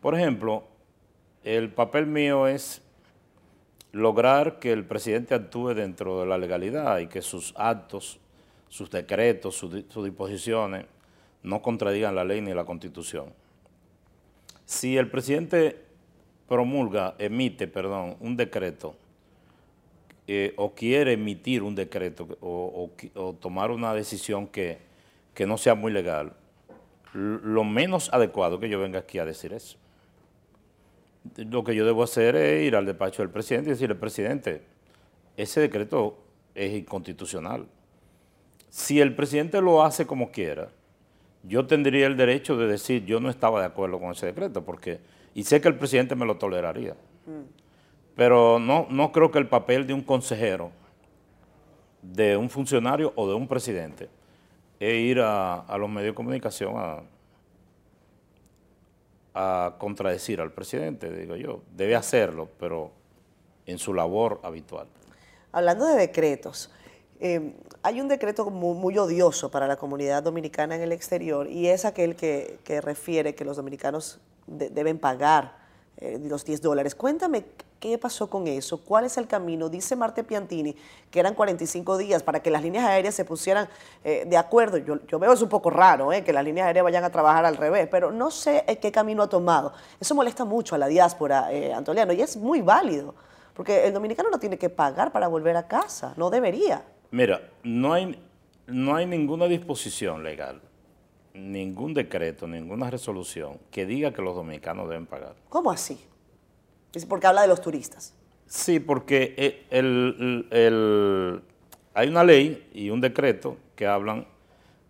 Por 0.00 0.14
ejemplo, 0.14 0.64
el 1.44 1.70
papel 1.70 2.06
mío 2.06 2.46
es 2.46 2.82
lograr 3.92 4.58
que 4.58 4.72
el 4.72 4.84
presidente 4.84 5.34
actúe 5.34 5.74
dentro 5.74 6.20
de 6.20 6.26
la 6.26 6.38
legalidad 6.38 6.98
y 6.98 7.06
que 7.06 7.22
sus 7.22 7.52
actos, 7.56 8.18
sus 8.68 8.90
decretos, 8.90 9.54
sus, 9.54 9.72
disposiciones 10.04 10.86
no 11.42 11.60
contradigan 11.60 12.14
la 12.14 12.24
ley 12.24 12.40
ni 12.40 12.54
la 12.54 12.64
constitución. 12.64 13.26
Si 14.64 14.96
el 14.96 15.10
presidente 15.10 15.84
promulga, 16.48 17.14
emite, 17.18 17.68
perdón, 17.68 18.16
un 18.20 18.36
decreto 18.36 18.96
eh, 20.26 20.54
o 20.56 20.72
quiere 20.74 21.12
emitir 21.12 21.62
un 21.62 21.74
decreto 21.74 22.26
o, 22.40 22.90
tomar 23.40 23.70
una 23.70 23.92
decisión 23.92 24.46
que, 24.46 24.78
que 25.34 25.46
no 25.46 25.58
sea 25.58 25.74
muy 25.74 25.92
legal, 25.92 26.32
lo 27.12 27.64
menos 27.64 28.10
adecuado 28.12 28.58
que 28.58 28.70
yo 28.70 28.80
venga 28.80 29.00
aquí 29.00 29.18
a 29.18 29.26
decir 29.26 29.52
eso 29.52 29.81
lo 31.36 31.64
que 31.64 31.74
yo 31.74 31.84
debo 31.86 32.02
hacer 32.02 32.36
es 32.36 32.66
ir 32.66 32.76
al 32.76 32.86
despacho 32.86 33.22
del 33.22 33.30
presidente 33.30 33.70
y 33.70 33.72
decirle, 33.72 33.94
presidente, 33.94 34.62
ese 35.36 35.60
decreto 35.60 36.18
es 36.54 36.72
inconstitucional. 36.74 37.66
Si 38.68 39.00
el 39.00 39.14
presidente 39.14 39.60
lo 39.60 39.82
hace 39.82 40.06
como 40.06 40.30
quiera, 40.30 40.68
yo 41.42 41.66
tendría 41.66 42.06
el 42.06 42.16
derecho 42.16 42.56
de 42.56 42.66
decir 42.66 43.04
yo 43.04 43.20
no 43.20 43.28
estaba 43.28 43.60
de 43.60 43.66
acuerdo 43.66 43.98
con 43.98 44.10
ese 44.10 44.26
decreto, 44.26 44.64
porque 44.64 45.00
y 45.34 45.44
sé 45.44 45.60
que 45.60 45.68
el 45.68 45.76
presidente 45.76 46.14
me 46.14 46.26
lo 46.26 46.36
toleraría. 46.36 46.94
Mm. 47.26 47.42
Pero 48.14 48.58
no, 48.58 48.86
no 48.90 49.10
creo 49.12 49.30
que 49.30 49.38
el 49.38 49.48
papel 49.48 49.86
de 49.86 49.94
un 49.94 50.02
consejero, 50.02 50.70
de 52.02 52.36
un 52.36 52.50
funcionario 52.50 53.12
o 53.16 53.26
de 53.28 53.34
un 53.34 53.48
presidente 53.48 54.08
es 54.78 54.94
ir 54.94 55.20
a, 55.20 55.60
a 55.60 55.78
los 55.78 55.88
medios 55.88 56.12
de 56.12 56.14
comunicación 56.14 56.74
a, 56.76 57.02
a 59.34 59.76
contradecir 59.78 60.40
al 60.40 60.52
presidente, 60.52 61.10
digo 61.10 61.36
yo. 61.36 61.62
Debe 61.74 61.96
hacerlo, 61.96 62.48
pero 62.58 62.90
en 63.66 63.78
su 63.78 63.94
labor 63.94 64.40
habitual. 64.42 64.86
Hablando 65.52 65.86
de 65.86 65.96
decretos, 65.96 66.70
eh, 67.20 67.54
hay 67.82 68.00
un 68.00 68.08
decreto 68.08 68.50
muy, 68.50 68.76
muy, 68.76 68.98
odioso 68.98 69.50
para 69.50 69.66
la 69.66 69.76
comunidad 69.76 70.22
dominicana 70.22 70.74
en 70.74 70.82
el 70.82 70.92
exterior 70.92 71.48
y 71.48 71.68
es 71.68 71.84
aquel 71.84 72.16
que, 72.16 72.58
que 72.64 72.80
refiere 72.80 73.34
que 73.34 73.44
los 73.44 73.56
dominicanos 73.56 74.20
de, 74.46 74.70
deben 74.70 74.98
pagar 74.98 75.61
eh, 75.98 76.18
los 76.22 76.44
10 76.44 76.62
dólares. 76.62 76.94
Cuéntame 76.94 77.44
qué 77.82 77.98
pasó 77.98 78.30
con 78.30 78.46
eso, 78.46 78.78
cuál 78.78 79.04
es 79.04 79.18
el 79.18 79.26
camino. 79.26 79.68
Dice 79.68 79.96
Marte 79.96 80.22
Piantini 80.22 80.76
que 81.10 81.18
eran 81.18 81.34
45 81.34 81.98
días 81.98 82.22
para 82.22 82.40
que 82.40 82.48
las 82.48 82.62
líneas 82.62 82.84
aéreas 82.84 83.12
se 83.12 83.24
pusieran 83.24 83.68
eh, 84.04 84.22
de 84.24 84.36
acuerdo. 84.36 84.78
Yo, 84.78 85.04
yo, 85.08 85.18
veo 85.18 85.32
es 85.32 85.42
un 85.42 85.48
poco 85.48 85.68
raro 85.68 86.12
eh, 86.12 86.22
que 86.22 86.32
las 86.32 86.44
líneas 86.44 86.68
aéreas 86.68 86.84
vayan 86.84 87.02
a 87.02 87.10
trabajar 87.10 87.44
al 87.44 87.56
revés, 87.56 87.88
pero 87.90 88.12
no 88.12 88.30
sé 88.30 88.64
qué 88.80 88.92
camino 88.92 89.24
ha 89.24 89.28
tomado. 89.28 89.72
Eso 90.00 90.14
molesta 90.14 90.44
mucho 90.44 90.76
a 90.76 90.78
la 90.78 90.86
diáspora, 90.86 91.52
eh, 91.52 91.74
Antoliano, 91.74 92.12
y 92.12 92.22
es 92.22 92.36
muy 92.36 92.62
válido, 92.62 93.16
porque 93.52 93.84
el 93.84 93.92
dominicano 93.92 94.30
no 94.30 94.38
tiene 94.38 94.56
que 94.56 94.70
pagar 94.70 95.10
para 95.10 95.26
volver 95.26 95.56
a 95.56 95.66
casa, 95.66 96.14
no 96.16 96.30
debería. 96.30 96.84
Mira, 97.10 97.50
no 97.64 97.94
hay, 97.94 98.16
no 98.68 98.94
hay 98.94 99.06
ninguna 99.06 99.46
disposición 99.46 100.22
legal, 100.22 100.62
ningún 101.34 101.94
decreto, 101.94 102.46
ninguna 102.46 102.90
resolución 102.90 103.58
que 103.70 103.86
diga 103.86 104.12
que 104.12 104.22
los 104.22 104.34
dominicanos 104.34 104.88
deben 104.88 105.06
pagar. 105.06 105.34
¿Cómo 105.48 105.70
así? 105.70 105.98
Es 106.94 107.06
porque 107.06 107.26
habla 107.26 107.42
de 107.42 107.48
los 107.48 107.60
turistas. 107.60 108.14
Sí, 108.46 108.80
porque 108.80 109.64
el, 109.70 110.46
el, 110.50 110.58
el, 110.58 111.42
hay 111.94 112.08
una 112.08 112.22
ley 112.22 112.68
y 112.74 112.90
un 112.90 113.00
decreto 113.00 113.56
que 113.74 113.86
hablan 113.86 114.26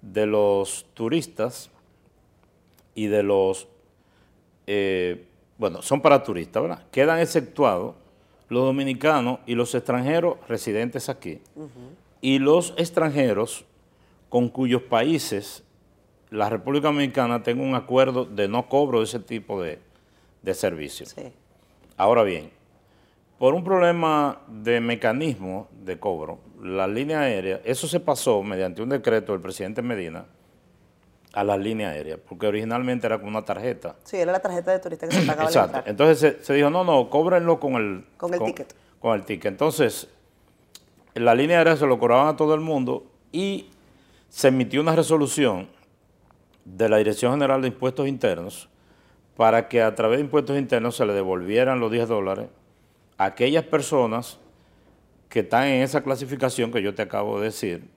de 0.01 0.27
los 0.27 0.87
turistas 0.95 1.71
y 2.95 3.07
de 3.07 3.23
los, 3.23 3.69
eh, 4.67 5.27
bueno, 5.59 5.81
son 5.81 6.01
para 6.03 6.25
turistas, 6.25 6.61
¿verdad? 6.61 6.87
Quedan 6.91 7.21
exceptuados 7.21 7.95
los 8.49 8.65
dominicanos 8.65 9.39
y 9.47 9.55
los 9.55 9.75
extranjeros 9.75 10.37
residentes 10.49 11.09
aquí. 11.09 11.41
Uh 11.55 11.63
-huh. 11.63 11.69
Y 12.21 12.39
los 12.41 12.75
extranjeros 12.77 13.65
con 14.29 14.49
cuyos 14.49 14.83
países 14.83 15.63
la 16.33 16.49
República 16.49 16.89
Dominicana 16.89 17.43
tenga 17.43 17.63
un 17.63 17.75
acuerdo 17.75 18.25
de 18.25 18.49
no 18.49 18.67
cobro 18.69 19.01
de 19.01 19.05
ese 19.05 19.21
tipo 19.21 19.63
de, 19.63 19.79
de 20.41 20.55
servicios. 20.55 21.11
Sí. 21.11 21.31
Ahora 21.99 22.23
bien, 22.23 22.51
por 23.39 23.53
un 23.53 23.63
problema 23.63 24.41
de 24.49 24.81
mecanismo 24.81 25.69
de 25.85 25.99
cobro, 25.99 26.39
la 26.63 26.87
línea 26.87 27.21
aérea, 27.21 27.61
eso 27.65 27.87
se 27.87 28.01
pasó 28.01 28.43
mediante 28.43 28.81
un 28.81 28.89
decreto 28.89 29.33
del 29.33 29.43
presidente 29.43 29.83
Medina 29.83 30.25
a 31.35 31.45
la 31.45 31.57
línea 31.59 31.91
aérea, 31.91 32.17
porque 32.17 32.47
originalmente 32.47 33.07
era 33.07 33.19
con 33.19 33.29
una 33.29 33.45
tarjeta. 33.45 33.97
Sí, 34.05 34.17
era 34.17 34.33
la 34.33 34.41
tarjeta 34.41 34.73
de 34.73 34.79
turista 34.79 35.07
que 35.07 35.15
se 35.15 35.27
pagaba 35.27 35.49
Exacto. 35.49 35.83
Entonces 35.85 36.19
se, 36.19 36.45
se, 36.45 36.55
dijo, 36.55 36.71
no, 36.71 36.83
no, 36.83 37.11
cóbrenlo 37.11 37.61
con 37.61 37.75
el... 37.75 38.07
Con 38.17 38.33
el 38.33 38.39
con, 38.39 38.49
ticket. 38.49 38.75
Con 39.01 39.15
el 39.15 39.27
ticket. 39.27 39.53
Entonces, 39.53 40.09
la 41.15 41.35
línea 41.35 41.59
aérea 41.59 41.77
se 41.77 41.87
lo 41.87 41.99
cobraban 41.99 42.29
a 42.29 42.37
todo 42.37 42.55
el 42.55 42.61
mundo 42.61 43.05
y 43.33 43.69
se 44.31 44.49
emitió 44.49 44.81
una 44.81 44.97
resolución 44.97 45.69
de 46.65 46.89
la 46.89 46.99
Dirección 46.99 47.33
General 47.33 47.61
de 47.61 47.69
Impuestos 47.69 48.09
Internos 48.09 48.69
para 49.37 49.69
que 49.69 49.83
a 49.83 49.95
través 49.95 50.19
de 50.19 50.25
impuestos 50.25 50.59
internos 50.59 50.97
se 50.97 51.07
le 51.07 51.13
devolvieran 51.13 51.81
los 51.81 51.91
10 51.91 52.09
dólares 52.09 52.49
a 53.19 53.27
aquellas 53.27 53.65
personas 53.65 54.39
que 55.29 55.41
están 55.41 55.67
en 55.67 55.83
esa 55.83 56.03
clasificación 56.03 56.71
que 56.71 56.83
yo 56.83 56.95
te 56.95 57.03
acabo 57.03 57.39
de 57.39 57.47
decir, 57.47 57.89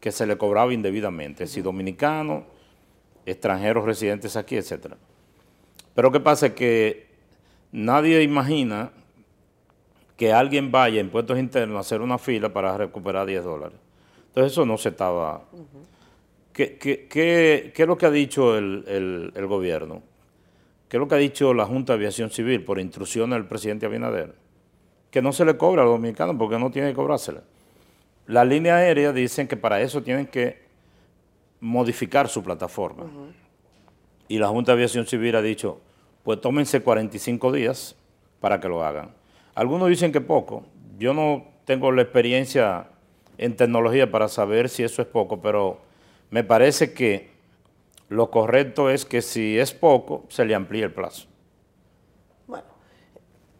que 0.00 0.10
se 0.10 0.26
le 0.26 0.36
cobraba 0.36 0.74
indebidamente, 0.74 1.46
si 1.46 1.62
dominicanos, 1.62 2.44
extranjeros 3.24 3.84
residentes 3.84 4.36
aquí, 4.36 4.56
etc. 4.56 4.94
Pero 5.94 6.10
¿qué 6.10 6.20
pasa? 6.20 6.54
Que 6.54 7.06
nadie 7.70 8.22
imagina 8.22 8.90
que 10.16 10.32
alguien 10.32 10.70
vaya 10.72 10.98
a 10.98 11.04
impuestos 11.04 11.38
internos 11.38 11.76
a 11.76 11.80
hacer 11.80 12.00
una 12.00 12.18
fila 12.18 12.52
para 12.52 12.76
recuperar 12.76 13.26
10 13.26 13.44
dólares. 13.44 13.78
Entonces 14.28 14.52
eso 14.52 14.66
no 14.66 14.76
se 14.76 14.88
estaba... 14.90 15.44
Uh 15.52 15.58
-huh. 15.58 15.93
¿Qué, 16.54 16.78
qué, 16.78 17.08
qué, 17.08 17.72
¿Qué, 17.74 17.82
es 17.82 17.88
lo 17.88 17.98
que 17.98 18.06
ha 18.06 18.10
dicho 18.10 18.56
el, 18.56 18.84
el, 18.86 19.32
el 19.34 19.46
gobierno? 19.46 20.02
¿Qué 20.88 20.96
es 20.96 21.00
lo 21.00 21.08
que 21.08 21.16
ha 21.16 21.18
dicho 21.18 21.52
la 21.52 21.66
Junta 21.66 21.92
de 21.92 21.96
Aviación 21.96 22.30
Civil 22.30 22.64
por 22.64 22.78
instrucción 22.78 23.30
del 23.30 23.44
presidente 23.44 23.86
Abinader? 23.86 24.36
Que 25.10 25.20
no 25.20 25.32
se 25.32 25.44
le 25.44 25.56
cobra 25.56 25.82
a 25.82 25.84
los 25.84 25.94
dominicanos 25.94 26.36
porque 26.38 26.56
no 26.56 26.70
tiene 26.70 26.90
que 26.90 26.94
cobrársela. 26.94 27.42
Las 28.28 28.46
líneas 28.46 28.76
aéreas 28.76 29.12
dicen 29.12 29.48
que 29.48 29.56
para 29.56 29.80
eso 29.80 30.00
tienen 30.04 30.26
que 30.28 30.62
modificar 31.58 32.28
su 32.28 32.44
plataforma. 32.44 33.02
Uh 33.02 33.08
-huh. 33.08 33.32
Y 34.28 34.38
la 34.38 34.46
Junta 34.46 34.72
de 34.72 34.76
Aviación 34.76 35.06
Civil 35.06 35.34
ha 35.34 35.42
dicho, 35.42 35.80
pues 36.22 36.40
tómense 36.40 36.80
45 36.80 37.50
días 37.50 37.96
para 38.40 38.60
que 38.60 38.68
lo 38.68 38.84
hagan. 38.84 39.10
Algunos 39.56 39.88
dicen 39.88 40.12
que 40.12 40.20
poco. 40.20 40.64
Yo 40.98 41.14
no 41.14 41.46
tengo 41.64 41.90
la 41.90 42.02
experiencia 42.02 42.86
en 43.38 43.56
tecnología 43.56 44.08
para 44.08 44.28
saber 44.28 44.68
si 44.68 44.84
eso 44.84 45.02
es 45.02 45.08
poco, 45.08 45.40
pero 45.42 45.83
me 46.34 46.42
parece 46.42 46.92
que 46.92 47.30
lo 48.08 48.32
correcto 48.32 48.90
es 48.90 49.04
que 49.04 49.22
si 49.22 49.56
es 49.56 49.72
poco, 49.72 50.24
se 50.28 50.44
le 50.44 50.56
amplíe 50.56 50.82
el 50.82 50.92
plazo. 50.92 51.28
Bueno, 52.48 52.66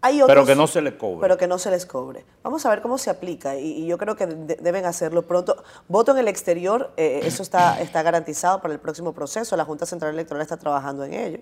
hay 0.01 0.21
otros, 0.21 0.27
pero 0.27 0.45
que 0.45 0.57
no 0.57 0.67
se 0.67 0.83
le 0.83 0.97
cobre. 0.97 1.21
Pero 1.21 1.39
que 1.39 1.47
no 1.47 1.59
se 1.59 1.71
les 1.71 1.87
cobre. 1.87 2.25
Vamos 2.43 2.67
a 2.67 2.71
ver 2.71 2.83
cómo 2.83 2.99
se 2.99 3.11
aplica 3.11 3.57
y, 3.57 3.85
y 3.85 3.87
yo 3.87 3.97
creo 3.97 4.17
que 4.17 4.27
de, 4.27 4.57
deben 4.57 4.87
hacerlo 4.87 5.23
pronto. 5.23 5.63
Voto 5.87 6.11
en 6.11 6.19
el 6.19 6.27
exterior, 6.27 6.93
eh, 6.97 7.21
eso 7.23 7.45
está, 7.45 7.81
está 7.81 8.03
garantizado 8.03 8.61
para 8.61 8.75
el 8.75 8.81
próximo 8.81 9.13
proceso. 9.13 9.57
La 9.57 9.65
Junta 9.65 9.87
Central 9.87 10.13
Electoral 10.13 10.43
está 10.43 10.57
trabajando 10.57 11.05
en 11.05 11.15
ello. 11.15 11.39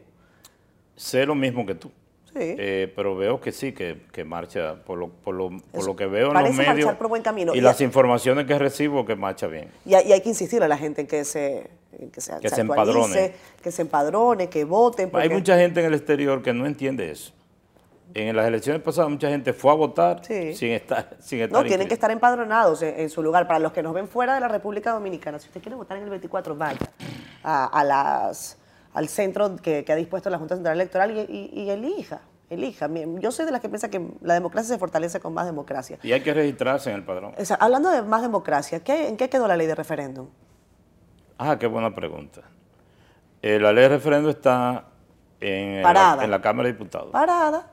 Sé 0.97 1.25
lo 1.25 1.35
mismo 1.35 1.65
que 1.65 1.75
tú. 1.75 1.91
Sí. 2.35 2.57
Eh, 2.59 2.93
pero 2.97 3.15
veo 3.15 3.41
que 3.41 3.53
sí, 3.53 3.73
que, 3.73 4.03
que 4.11 4.25
marcha, 4.25 4.77
por 4.87 4.99
lo, 4.99 5.09
por, 5.09 5.35
lo, 5.35 5.51
por 5.71 5.85
lo, 5.85 5.95
que 5.95 6.07
veo 6.07 6.35
en 6.35 6.45
los 6.45 6.55
medios 6.55 6.95
por 6.95 7.09
buen 7.09 7.23
camino. 7.23 7.55
y, 7.55 7.59
y 7.59 7.61
las 7.61 7.81
a, 7.81 7.85
informaciones 7.85 8.47
que 8.47 8.59
recibo, 8.59 9.05
que 9.05 9.17
marcha 9.17 9.47
bien. 9.49 9.71
Y, 9.85 9.95
hay, 9.95 10.09
y 10.09 10.13
hay 10.13 10.21
que 10.23 10.31
insistir 10.31 10.63
a 10.63 10.69
la 10.69 10.79
gente 10.79 11.03
en 11.03 11.07
que 11.07 11.25
se, 11.25 11.69
en 11.99 12.11
que 12.11 12.23
se, 12.23 12.39
que 12.41 12.49
se, 12.49 12.55
se 12.55 12.61
empadrone. 12.63 13.33
Que 13.63 13.71
se 13.71 13.83
empadrone, 13.83 14.49
que 14.49 14.65
voten. 14.65 15.11
Porque... 15.11 15.29
Hay 15.29 15.33
mucha 15.35 15.59
gente 15.59 15.81
en 15.81 15.87
el 15.87 15.95
exterior 15.95 16.43
que 16.43 16.55
no 16.55 16.67
entiende 16.67 17.11
eso. 17.11 17.33
En 18.15 18.37
las 18.37 18.47
elecciones 18.47 18.83
pasadas 18.83 19.11
mucha 19.11 19.29
gente 19.29 19.53
fue 19.53 19.71
a 19.71 19.75
votar 19.75 20.23
sí. 20.23 20.55
sin 20.55 20.73
estar 20.73 21.17
sin 21.19 21.41
estar 21.41 21.53
No, 21.53 21.61
tienen 21.61 21.83
inscrito. 21.83 21.89
que 21.89 21.95
estar 21.95 22.11
empadronados 22.11 22.83
en, 22.83 23.01
en, 23.01 23.11
su 23.11 23.23
lugar. 23.23 23.47
Para 23.47 23.59
los 23.59 23.73
que 23.73 23.83
nos 23.83 23.95
ven 23.95 24.09
fuera 24.09 24.35
de 24.35 24.41
la 24.41 24.49
República 24.49 24.93
Dominicana, 24.93 25.39
si 25.39 25.49
usted 25.49 25.63
quiere 25.63 25.77
votar 25.77 25.97
en 25.97 26.05
el 26.05 26.11
24, 26.11 26.55
vaya 26.55 26.79
a, 27.43 27.67
a 27.67 27.85
las, 27.85 28.59
al 28.93 29.09
centro 29.09 29.57
que, 29.57 29.85
que, 29.85 29.93
ha 29.93 29.97
dispuesto 29.97 30.31
la 30.31 30.39
Junta 30.39 30.55
Central 30.55 30.77
Electoral 30.77 31.27
y, 31.29 31.51
y 31.53 31.71
elija 31.71 32.23
elija. 32.53 32.89
Yo 33.19 33.33
soy 33.33 33.47
de 33.47 33.53
las 33.53 33.61
que 33.61 33.69
piensa 33.69 33.89
que 33.89 34.01
la 34.21 34.35
democracia 34.35 34.75
se 34.75 34.79
fortalece 34.79 35.21
con 35.21 35.33
más 35.33 35.47
democracia. 35.47 35.99
Y 36.03 36.13
hay 36.13 36.21
que 36.21 36.35
registrarse 36.35 36.91
en 36.91 36.97
el 36.97 37.05
padrón. 37.05 37.35
O 37.37 37.45
sea, 37.45 37.57
hablando 37.57 37.91
de 37.91 38.03
más 38.03 38.23
democracia, 38.23 38.81
¿qué, 38.81 39.09
¿en 39.09 39.17
qué 39.17 39.29
quedó 39.29 39.49
la 39.49 39.57
ley 39.57 39.67
de 39.67 39.75
referéndum? 39.75 40.29
Ah, 41.39 41.59
qué 41.59 41.67
buena 41.67 41.95
pregunta. 41.95 42.43
Eh, 43.41 43.59
la 43.59 43.73
ley 43.73 43.85
de 43.85 43.89
referéndum 43.89 44.31
está 44.31 44.85
en 45.41 45.83
la, 45.83 46.19
en 46.23 46.31
la 46.31 46.41
Cámara 46.41 46.69
de 46.69 46.73
Diputados. 46.75 47.11
Parada. 47.11 47.69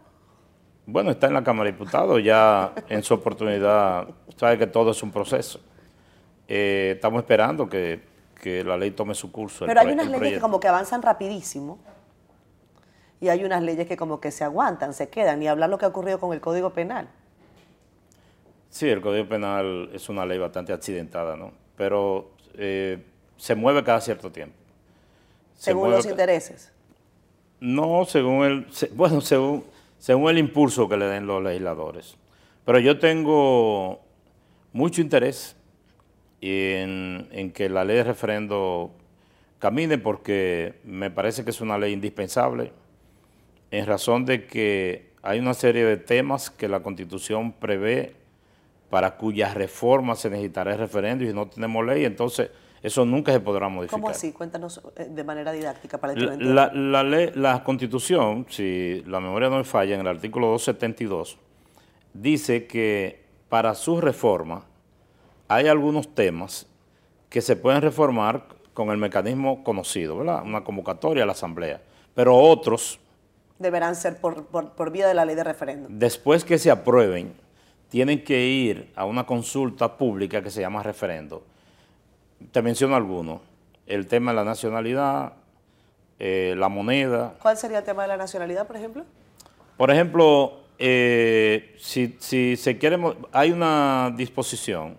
Bueno, 0.85 1.11
está 1.11 1.27
en 1.27 1.33
la 1.33 1.43
Cámara 1.43 1.65
de 1.65 1.73
Diputados, 1.73 2.23
ya 2.23 2.73
en 2.87 3.03
su 3.03 3.13
oportunidad, 3.13 4.07
sabe 4.37 4.57
que 4.57 4.65
todo 4.65 4.91
es 4.91 5.03
un 5.03 5.11
proceso. 5.11 5.59
Eh, 6.47 6.93
estamos 6.95 7.21
esperando 7.21 7.69
que, 7.69 8.08
que, 8.41 8.63
la 8.63 8.77
ley 8.77 8.91
tome 8.91 9.15
su 9.15 9.31
curso. 9.31 9.65
Pero 9.65 9.79
hay 9.79 9.91
unas 9.91 10.09
leyes 10.09 10.33
que 10.33 10.39
como 10.39 10.59
que 10.59 10.67
avanzan 10.67 11.01
rapidísimo 11.01 11.79
y 13.21 13.29
hay 13.29 13.43
unas 13.43 13.61
leyes 13.61 13.87
que 13.87 13.97
como 13.97 14.21
que 14.21 14.31
se 14.31 14.43
aguantan, 14.43 14.93
se 14.93 15.09
quedan, 15.09 15.41
y 15.43 15.47
hablar 15.47 15.69
lo 15.69 15.77
que 15.77 15.85
ha 15.85 15.89
ocurrido 15.89 16.19
con 16.19 16.33
el 16.33 16.39
Código 16.39 16.71
Penal. 16.71 17.09
Sí, 18.69 18.87
el 18.87 19.01
Código 19.01 19.27
Penal 19.27 19.89
es 19.93 20.07
una 20.09 20.25
ley 20.25 20.37
bastante 20.37 20.71
accidentada, 20.71 21.35
¿no? 21.35 21.51
Pero 21.75 22.31
eh, 22.55 23.03
se 23.37 23.55
mueve 23.55 23.83
cada 23.83 23.99
cierto 23.99 24.31
tiempo. 24.31 24.55
Se 25.55 25.71
según 25.71 25.91
los 25.91 26.05
intereses. 26.05 26.71
No, 27.59 28.05
según 28.05 28.43
el, 28.45 28.67
bueno, 28.95 29.19
según, 29.21 29.65
según 29.97 30.29
el 30.29 30.37
impulso 30.37 30.87
que 30.87 30.95
le 30.95 31.05
den 31.05 31.27
los 31.27 31.43
legisladores. 31.43 32.15
Pero 32.63 32.79
yo 32.79 32.99
tengo 32.99 33.99
mucho 34.71 35.01
interés 35.01 35.55
en, 36.41 37.27
en 37.31 37.51
que 37.51 37.69
la 37.69 37.83
ley 37.83 37.97
de 37.97 38.03
referendo 38.03 38.91
camine 39.59 39.97
porque 39.97 40.75
me 40.83 41.11
parece 41.11 41.43
que 41.43 41.49
es 41.49 41.61
una 41.61 41.77
ley 41.77 41.93
indispensable 41.93 42.71
en 43.71 43.85
razón 43.85 44.25
de 44.25 44.47
que 44.47 45.09
hay 45.21 45.39
una 45.39 45.53
serie 45.53 45.85
de 45.85 45.97
temas 45.97 46.49
que 46.49 46.67
la 46.67 46.81
Constitución 46.81 47.51
prevé 47.51 48.15
para 48.89 49.17
cuyas 49.17 49.53
reformas 49.53 50.19
se 50.19 50.29
necesitará 50.29 50.71
el 50.71 50.79
referendo 50.79 51.23
y 51.23 51.33
no 51.33 51.47
tenemos 51.47 51.85
ley, 51.85 52.05
entonces 52.05 52.49
eso 52.81 53.05
nunca 53.05 53.31
se 53.31 53.39
podrá 53.39 53.67
modificar. 53.69 53.99
¿Cómo 53.99 54.09
así? 54.09 54.31
Cuéntanos 54.31 54.81
eh, 54.95 55.07
de 55.09 55.23
manera 55.23 55.51
didáctica 55.51 55.97
para 55.99 56.15
la, 56.15 56.35
la, 56.37 56.73
la, 56.73 57.03
ley, 57.03 57.31
la 57.35 57.63
Constitución, 57.63 58.47
si 58.49 59.03
la 59.05 59.19
memoria 59.19 59.49
no 59.49 59.57
me 59.57 59.63
falla, 59.63 59.95
en 59.95 60.01
el 60.01 60.07
artículo 60.07 60.47
272, 60.47 61.37
dice 62.13 62.65
que 62.65 63.23
para 63.49 63.75
su 63.75 64.01
reforma 64.01 64.65
hay 65.49 65.67
algunos 65.67 66.15
temas 66.15 66.67
que 67.29 67.41
se 67.41 67.55
pueden 67.55 67.81
reformar 67.81 68.45
con 68.73 68.91
el 68.91 68.97
mecanismo 68.97 69.63
conocido, 69.63 70.17
¿verdad? 70.17 70.43
Una 70.45 70.63
convocatoria 70.63 71.23
a 71.23 71.25
la 71.25 71.33
Asamblea, 71.33 71.81
pero 72.15 72.37
otros... 72.37 72.99
Deberán 73.57 73.95
ser 73.95 74.21
por, 74.21 74.45
por 74.45 74.91
vía 74.91 75.07
de 75.07 75.13
la 75.13 75.25
ley 75.25 75.35
de 75.35 75.43
referéndum. 75.43 75.99
Después 75.99 76.45
que 76.45 76.57
se 76.57 76.71
aprueben, 76.71 77.33
tienen 77.89 78.23
que 78.23 78.45
ir 78.45 78.91
a 78.95 79.03
una 79.03 79.25
consulta 79.25 79.97
pública 79.97 80.41
que 80.41 80.49
se 80.49 80.61
llama 80.61 80.81
referendo. 80.81 81.43
Te 82.51 82.61
menciono 82.61 82.95
algunos. 82.95 83.41
El 83.85 84.07
tema 84.07 84.31
de 84.31 84.35
la 84.35 84.43
nacionalidad, 84.45 85.33
eh, 86.19 86.53
la 86.57 86.69
moneda. 86.69 87.33
¿Cuál 87.41 87.57
sería 87.57 87.79
el 87.79 87.83
tema 87.83 88.03
de 88.03 88.09
la 88.09 88.17
nacionalidad, 88.17 88.65
por 88.67 88.77
ejemplo? 88.77 89.03
Por 89.75 89.91
ejemplo, 89.91 90.59
eh, 90.77 91.75
si, 91.79 92.15
se 92.55 92.77
quiere, 92.77 92.97
hay 93.33 93.51
una 93.51 94.13
disposición 94.15 94.95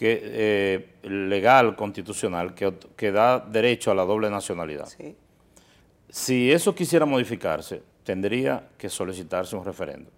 que, 0.00 0.18
eh, 0.24 0.94
legal, 1.02 1.76
constitucional, 1.76 2.54
que, 2.54 2.72
que, 2.96 3.12
da 3.12 3.38
derecho 3.38 3.90
a 3.90 3.94
la 3.94 4.06
doble 4.06 4.30
nacionalidad. 4.30 4.86
Sí. 4.86 5.14
Si 6.08 6.50
eso 6.50 6.74
quisiera 6.74 7.04
modificarse, 7.04 7.82
tendría 8.02 8.66
que 8.78 8.88
solicitarse 8.88 9.54
un 9.56 9.62
referendo. 9.62 10.10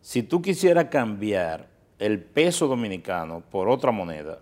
Si 0.00 0.22
tú 0.22 0.40
quisieras 0.40 0.86
cambiar 0.86 1.66
el 1.98 2.18
peso 2.22 2.66
dominicano 2.66 3.42
por 3.50 3.68
otra 3.68 3.90
moneda, 3.90 4.38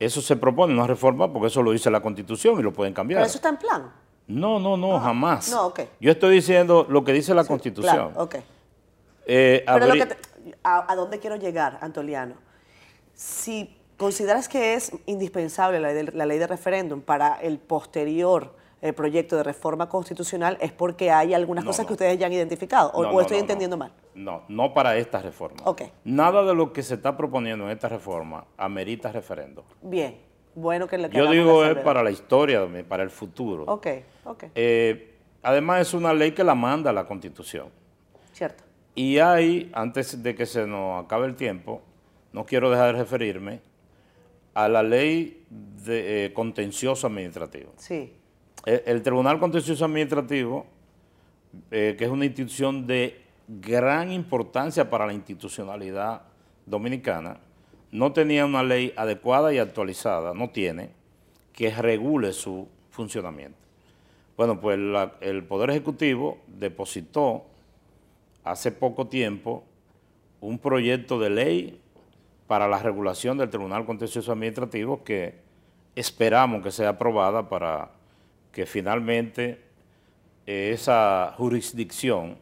eso 0.00 0.20
se 0.20 0.34
propone 0.34 0.74
una 0.74 0.88
reforma 0.88 1.32
porque 1.32 1.46
eso 1.46 1.62
lo 1.62 1.70
dice 1.70 1.92
la 1.92 2.00
Constitución 2.00 2.58
y 2.58 2.64
lo 2.64 2.72
pueden 2.72 2.92
cambiar. 2.92 3.18
Pero 3.18 3.28
eso 3.28 3.38
está 3.38 3.50
en 3.50 3.58
plan. 3.58 3.92
No, 4.26 4.58
no, 4.58 4.76
no, 4.76 4.96
ah, 4.96 5.00
jamás. 5.00 5.48
No, 5.48 5.68
ok. 5.68 5.80
Yo 6.00 6.10
estoy 6.10 6.34
diciendo 6.34 6.88
lo 6.88 7.04
que 7.04 7.12
dice 7.12 7.34
la 7.34 7.44
Constitución. 7.44 8.14
ok. 8.16 8.34
Eh, 9.26 9.62
Pero 9.64 9.86
lo 9.86 9.94
que 9.94 10.16
a, 10.64 10.96
dónde 10.96 11.20
quiero 11.20 11.36
llegar, 11.36 11.78
Antoliano? 11.82 12.49
Si 13.20 13.76
consideras 13.98 14.48
que 14.48 14.72
es 14.72 14.92
indispensable 15.04 15.78
la, 15.78 15.92
la 15.92 16.24
ley 16.24 16.38
de 16.38 16.46
referéndum 16.46 17.02
para 17.02 17.34
el 17.34 17.58
posterior 17.58 18.54
el 18.80 18.94
proyecto 18.94 19.36
de 19.36 19.42
reforma 19.42 19.90
constitucional 19.90 20.56
es 20.58 20.72
porque 20.72 21.10
hay 21.10 21.34
algunas 21.34 21.66
cosas 21.66 21.84
que 21.84 21.92
ustedes 21.92 22.18
ya 22.18 22.24
han 22.24 22.32
identificado, 22.32 22.90
o, 22.92 23.20
estoy 23.20 23.36
entendiendo 23.36 23.76
mal. 23.76 23.92
No, 24.14 24.44
no 24.48 24.72
para 24.72 24.96
esta 24.96 25.20
reforma. 25.20 25.58
Okay. 25.66 25.92
Nada 26.04 26.42
de 26.44 26.54
lo 26.54 26.72
que 26.72 26.82
se 26.82 26.94
está 26.94 27.14
proponiendo 27.14 27.66
en 27.66 27.72
esta 27.72 27.90
reforma 27.90 28.46
amerita 28.56 29.12
referendo. 29.12 29.66
Bien, 29.82 30.16
bueno 30.54 30.86
que 30.86 30.96
le 30.96 31.10
Yo 31.10 31.30
digo 31.30 31.62
es 31.66 31.76
para 31.76 32.02
la 32.02 32.10
historia, 32.10 32.66
para 32.88 33.02
el 33.02 33.10
futuro. 33.10 33.64
Ok, 33.66 33.86
ok. 34.24 34.44
Eh, 34.54 35.14
además 35.42 35.82
es 35.82 35.92
una 35.92 36.14
ley 36.14 36.32
que 36.32 36.42
la 36.42 36.54
manda 36.54 36.90
la 36.90 37.04
Constitución. 37.04 37.68
Cierto. 38.32 38.64
Y 38.94 39.18
hay, 39.18 39.70
antes 39.74 40.22
de 40.22 40.34
que 40.34 40.46
se 40.46 40.66
nos 40.66 41.04
acabe 41.04 41.26
el 41.26 41.36
tiempo, 41.36 41.82
no 42.32 42.44
quiero 42.46 42.70
dejar 42.70 42.94
de 42.94 43.00
referirme 43.00 43.60
a 44.54 44.68
la 44.68 44.82
ley 44.82 45.44
de 45.48 46.26
eh, 46.26 46.32
contencioso 46.32 47.06
administrativo. 47.06 47.72
Sí 47.76 48.12
el, 48.64 49.02
Tribunal 49.02 49.38
Contencioso 49.38 49.84
Administrativo, 49.84 50.66
eh, 51.70 51.94
que 51.98 52.04
es 52.04 52.10
una 52.10 52.26
institución 52.26 52.86
de 52.86 53.20
gran 53.48 54.12
importancia 54.12 54.88
para 54.88 55.06
la 55.06 55.12
institucionalidad 55.12 56.22
dominicana, 56.66 57.38
no 57.90 58.12
tenía 58.12 58.44
una 58.44 58.62
ley 58.62 58.92
adecuada 58.96 59.52
y 59.52 59.58
actualizada, 59.58 60.34
no 60.34 60.50
tiene, 60.50 60.90
que 61.52 61.70
regule 61.70 62.32
su 62.32 62.68
funcionamiento. 62.90 63.58
Bueno, 64.36 64.60
pues 64.60 64.78
el 65.20 65.44
Poder 65.44 65.70
Ejecutivo 65.70 66.38
depositó 66.46 67.44
hace 68.44 68.72
poco 68.72 69.08
tiempo 69.08 69.64
un 70.40 70.58
proyecto 70.58 71.18
de 71.18 71.30
ley 71.30 71.79
para 72.50 72.66
la 72.66 72.80
regulación 72.80 73.38
del 73.38 73.48
Tribunal 73.48 73.86
Contencioso 73.86 74.32
Administrativo 74.32 75.04
que 75.04 75.38
esperamos 75.94 76.64
que 76.64 76.72
sea 76.72 76.88
aprobada 76.88 77.48
para 77.48 77.90
que 78.50 78.66
finalmente 78.66 79.62
esa 80.46 81.32
jurisdicción 81.36 82.36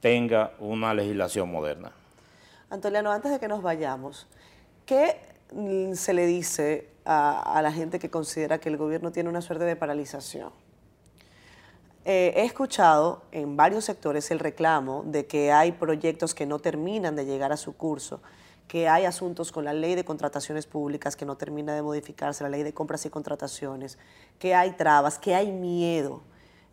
tenga 0.00 0.54
una 0.58 0.92
legislación 0.92 1.52
moderna. 1.52 1.92
Antoliano, 2.68 3.12
antes 3.12 3.30
de 3.30 3.38
que 3.38 3.46
nos 3.46 3.62
vayamos, 3.62 4.26
¿qué 4.86 5.20
se 5.94 6.14
le 6.14 6.26
dice 6.26 6.88
a, 7.04 7.60
la 7.62 7.70
gente 7.70 8.00
que 8.00 8.10
considera 8.10 8.58
que 8.58 8.70
el 8.70 8.76
gobierno 8.76 9.12
tiene 9.12 9.28
una 9.28 9.40
suerte 9.40 9.64
de 9.66 9.76
paralización? 9.76 10.50
Eh, 12.04 12.32
he 12.34 12.44
escuchado 12.44 13.22
en 13.30 13.56
varios 13.56 13.84
sectores 13.84 14.32
el 14.32 14.40
reclamo 14.40 15.04
de 15.06 15.26
que 15.26 15.52
hay 15.52 15.70
proyectos 15.70 16.34
que 16.34 16.44
no 16.44 16.58
terminan 16.58 17.14
de 17.14 17.24
llegar 17.24 17.52
a 17.52 17.56
su 17.56 17.76
curso 17.76 18.20
que 18.68 18.88
hay 18.88 19.04
asuntos 19.04 19.52
con 19.52 19.64
la 19.64 19.72
ley 19.72 19.94
de 19.94 20.04
contrataciones 20.04 20.66
públicas 20.66 21.16
que 21.16 21.26
no 21.26 21.36
termina 21.36 21.74
de 21.74 21.82
modificarse, 21.82 22.42
la 22.42 22.50
ley 22.50 22.62
de 22.62 22.72
compras 22.72 23.04
y 23.06 23.10
contrataciones, 23.10 23.98
que 24.38 24.54
hay 24.54 24.72
trabas, 24.72 25.18
que 25.18 25.34
hay 25.34 25.52
miedo 25.52 26.22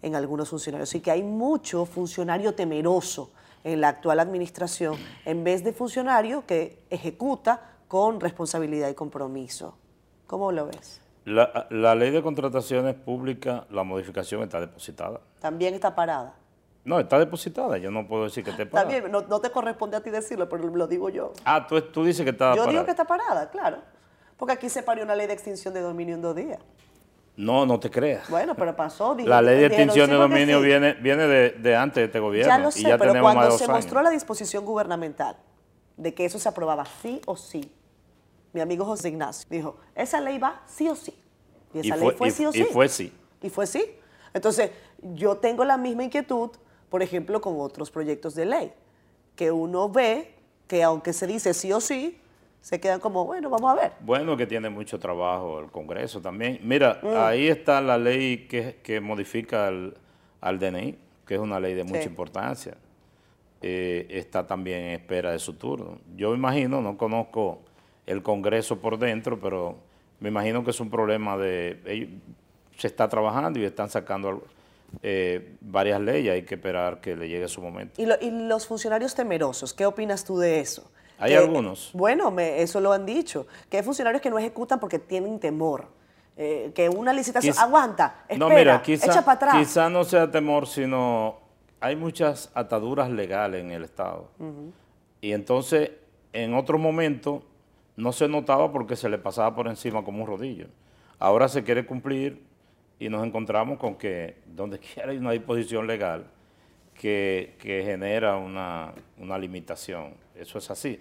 en 0.01 0.15
algunos 0.15 0.49
funcionarios 0.49 0.93
y 0.95 1.01
que 1.01 1.11
hay 1.11 1.23
mucho 1.23 1.85
funcionario 1.85 2.55
temeroso 2.55 3.31
en 3.63 3.81
la 3.81 3.89
actual 3.89 4.19
administración 4.19 4.97
en 5.25 5.43
vez 5.43 5.63
de 5.63 5.73
funcionario 5.73 6.45
que 6.45 6.83
ejecuta 6.89 7.61
con 7.87 8.19
responsabilidad 8.19 8.89
y 8.89 8.95
compromiso. 8.95 9.77
¿Cómo 10.25 10.51
lo 10.51 10.67
ves? 10.67 11.01
La, 11.25 11.67
la 11.69 11.93
ley 11.93 12.09
de 12.09 12.23
contrataciones 12.23 12.95
públicas, 12.95 13.63
la 13.69 13.83
modificación 13.83 14.41
está 14.41 14.59
depositada. 14.59 15.21
También 15.39 15.75
está 15.75 15.93
parada. 15.93 16.33
No, 16.84 16.99
está 16.99 17.19
depositada, 17.19 17.77
yo 17.77 17.91
no 17.91 18.07
puedo 18.07 18.23
decir 18.23 18.43
que 18.43 18.51
esté 18.51 18.65
parada. 18.65 18.89
También, 18.89 19.11
no, 19.11 19.21
no, 19.21 19.39
te 19.39 19.51
corresponde 19.51 19.97
a 19.97 20.01
ti 20.01 20.09
decirlo, 20.09 20.49
pero 20.49 20.67
lo 20.67 20.88
digo 20.88 21.09
yo. 21.09 21.34
Ah, 21.45 21.67
tú, 21.67 21.79
tú 21.82 22.03
dices 22.03 22.23
que 22.23 22.32
está 22.32 22.51
parada. 22.51 22.65
Yo 22.65 22.71
digo 22.71 22.86
que 22.86 22.91
está 22.91 23.05
parada, 23.05 23.49
claro. 23.51 23.77
Porque 24.38 24.53
aquí 24.53 24.69
se 24.69 24.82
parió 24.82 25.03
una 25.03 25.15
ley 25.15 25.27
de 25.27 25.34
extinción 25.34 25.73
de 25.73 25.82
dominio 25.82 26.15
en 26.15 26.21
dos 26.23 26.36
días. 26.36 26.59
No, 27.38 27.65
no 27.65 27.79
te 27.79 27.89
creas. 27.89 28.29
Bueno, 28.29 28.55
pero 28.55 28.75
pasó. 28.75 29.15
la 29.15 29.41
ley 29.41 29.59
de 29.59 29.65
extinción 29.67 30.09
de 30.09 30.15
dominio 30.15 30.59
viene, 30.61 30.93
viene 30.93 31.27
de, 31.27 31.75
antes 31.75 31.95
de 31.95 32.05
este 32.05 32.19
gobierno. 32.19 32.51
Ya 32.51 32.59
lo 32.59 32.71
sé, 32.71 32.97
pero 32.97 33.21
cuando 33.21 33.51
se 33.51 33.67
mostró 33.67 34.01
la 34.01 34.09
disposición 34.09 34.65
gubernamental 34.65 35.38
de 35.97 36.13
que 36.13 36.25
eso 36.25 36.39
se 36.39 36.49
aprobaba 36.49 36.86
sí 37.01 37.21
o 37.25 37.36
sí, 37.36 37.71
mi 38.53 38.61
amigo 38.61 38.86
José 38.86 39.09
Ignacio 39.09 39.47
dijo, 39.49 39.77
esa 39.95 40.19
ley 40.19 40.38
va 40.38 40.61
sí 40.65 40.89
o 40.89 40.95
sí. 40.95 41.13
Y 41.73 41.79
esa 41.79 41.95
ley 41.95 42.11
fue 42.17 42.32
sí 42.32 42.45
o 42.45 42.51
sí. 42.51 42.61
Y 42.61 42.63
fue 42.63 42.89
sí. 42.89 43.13
Y 43.41 43.49
fue 43.49 43.65
sí. 43.65 43.86
Entonces, 44.34 44.71
yo 45.01 45.38
tengo 45.38 45.63
la 45.63 45.77
misma 45.77 46.03
inquietud 46.03 46.49
por 46.91 47.01
ejemplo, 47.01 47.39
con 47.39 47.55
otros 47.57 47.89
proyectos 47.89 48.35
de 48.35 48.45
ley, 48.45 48.73
que 49.37 49.49
uno 49.49 49.89
ve 49.89 50.33
que 50.67 50.83
aunque 50.83 51.13
se 51.13 51.25
dice 51.25 51.53
sí 51.53 51.71
o 51.71 51.79
sí, 51.79 52.17
se 52.59 52.81
quedan 52.81 52.99
como, 52.99 53.25
bueno, 53.25 53.49
vamos 53.49 53.71
a 53.71 53.75
ver. 53.81 53.93
Bueno, 54.01 54.35
que 54.35 54.45
tiene 54.45 54.69
mucho 54.69 54.99
trabajo 54.99 55.61
el 55.61 55.71
Congreso 55.71 56.21
también. 56.21 56.59
Mira, 56.63 56.99
mm. 57.01 57.07
ahí 57.15 57.47
está 57.47 57.79
la 57.79 57.97
ley 57.97 58.45
que, 58.47 59.01
modifica 59.01 59.67
al, 59.67 60.59
DNI, 60.59 60.97
que 61.25 61.35
es 61.35 61.39
una 61.39 61.61
ley 61.61 61.73
de 61.75 61.85
mucha 61.85 62.03
importancia. 62.03 62.75
Eh, 63.61 64.07
está 64.09 64.45
también 64.45 64.81
en 64.81 64.91
espera 64.99 65.31
de 65.31 65.39
su 65.39 65.53
turno. 65.53 65.97
Yo 66.17 66.31
me 66.31 66.35
imagino, 66.35 66.81
no 66.81 66.97
conozco 66.97 67.61
el 68.05 68.21
Congreso 68.21 68.79
por 68.79 68.99
dentro, 68.99 69.39
pero 69.39 69.77
me 70.19 70.27
imagino 70.27 70.63
que 70.65 70.71
es 70.71 70.79
un 70.81 70.89
problema 70.89 71.37
de... 71.37 72.19
se 72.75 72.87
está 72.87 73.07
trabajando 73.07 73.59
y 73.59 73.63
están 73.63 73.89
sacando 73.89 74.43
eh, 75.01 75.55
varias 75.61 76.01
leyes, 76.01 76.33
hay 76.33 76.43
que 76.43 76.55
esperar 76.55 77.01
que 77.01 77.15
le 77.15 77.27
llegue 77.27 77.47
su 77.47 77.61
momento. 77.61 78.01
¿Y, 78.01 78.05
los 78.31 78.67
funcionarios 78.67 79.15
temerosos, 79.15 79.73
qué 79.73 79.85
opinas 79.85 80.23
tú 80.23 80.37
de 80.37 80.59
eso? 80.59 80.91
Hay 81.17 81.33
algunos. 81.33 81.91
Bueno, 81.93 82.37
eso 82.39 82.79
lo 82.79 82.91
han 82.93 83.05
dicho, 83.05 83.47
que 83.69 83.77
hay 83.77 83.83
funcionarios 83.83 84.21
que 84.21 84.29
no 84.29 84.39
ejecutan 84.39 84.79
porque 84.79 84.99
tienen 84.99 85.39
temor. 85.39 85.87
Eh, 86.37 86.71
que 86.73 86.87
una 86.87 87.11
licitación 87.11 87.55
aguanta, 87.59 88.23
espera, 88.27 88.49
no, 88.49 88.55
mira, 88.55 88.81
echa 88.87 89.23
para 89.23 89.33
atrás. 89.33 89.55
Quizá 89.57 89.89
no 89.89 90.03
sea 90.03 90.31
temor, 90.31 90.65
sino 90.65 91.37
hay 91.81 91.95
muchas 91.95 92.49
ataduras 92.53 93.09
legales 93.09 93.61
en 93.61 93.71
el 93.71 93.83
Estado. 93.83 94.29
Y 95.19 95.33
entonces, 95.33 95.91
en 96.31 96.53
otro 96.55 96.77
momento, 96.77 97.43
no 97.95 98.11
se 98.11 98.27
notaba 98.27 98.71
porque 98.71 98.95
se 98.95 99.09
le 99.09 99.17
pasaba 99.17 99.53
por 99.55 99.67
encima 99.67 100.03
como 100.03 100.23
un 100.23 100.27
rodillo. 100.27 100.67
Ahora 101.19 101.47
se 101.47 101.63
quiere 101.63 101.85
cumplir 101.85 102.41
y 103.01 103.09
nos 103.09 103.25
encontramos 103.25 103.79
con 103.79 103.95
que 103.95 104.35
donde 104.45 104.77
quiera 104.93 105.11
hay 105.11 105.17
una 105.17 105.31
disposición 105.31 105.87
legal 105.87 106.27
que, 106.93 107.55
genera 107.59 108.37
una, 108.37 108.93
limitación. 109.39 110.13
Eso 110.35 110.59
es 110.59 110.69
así. 110.69 110.99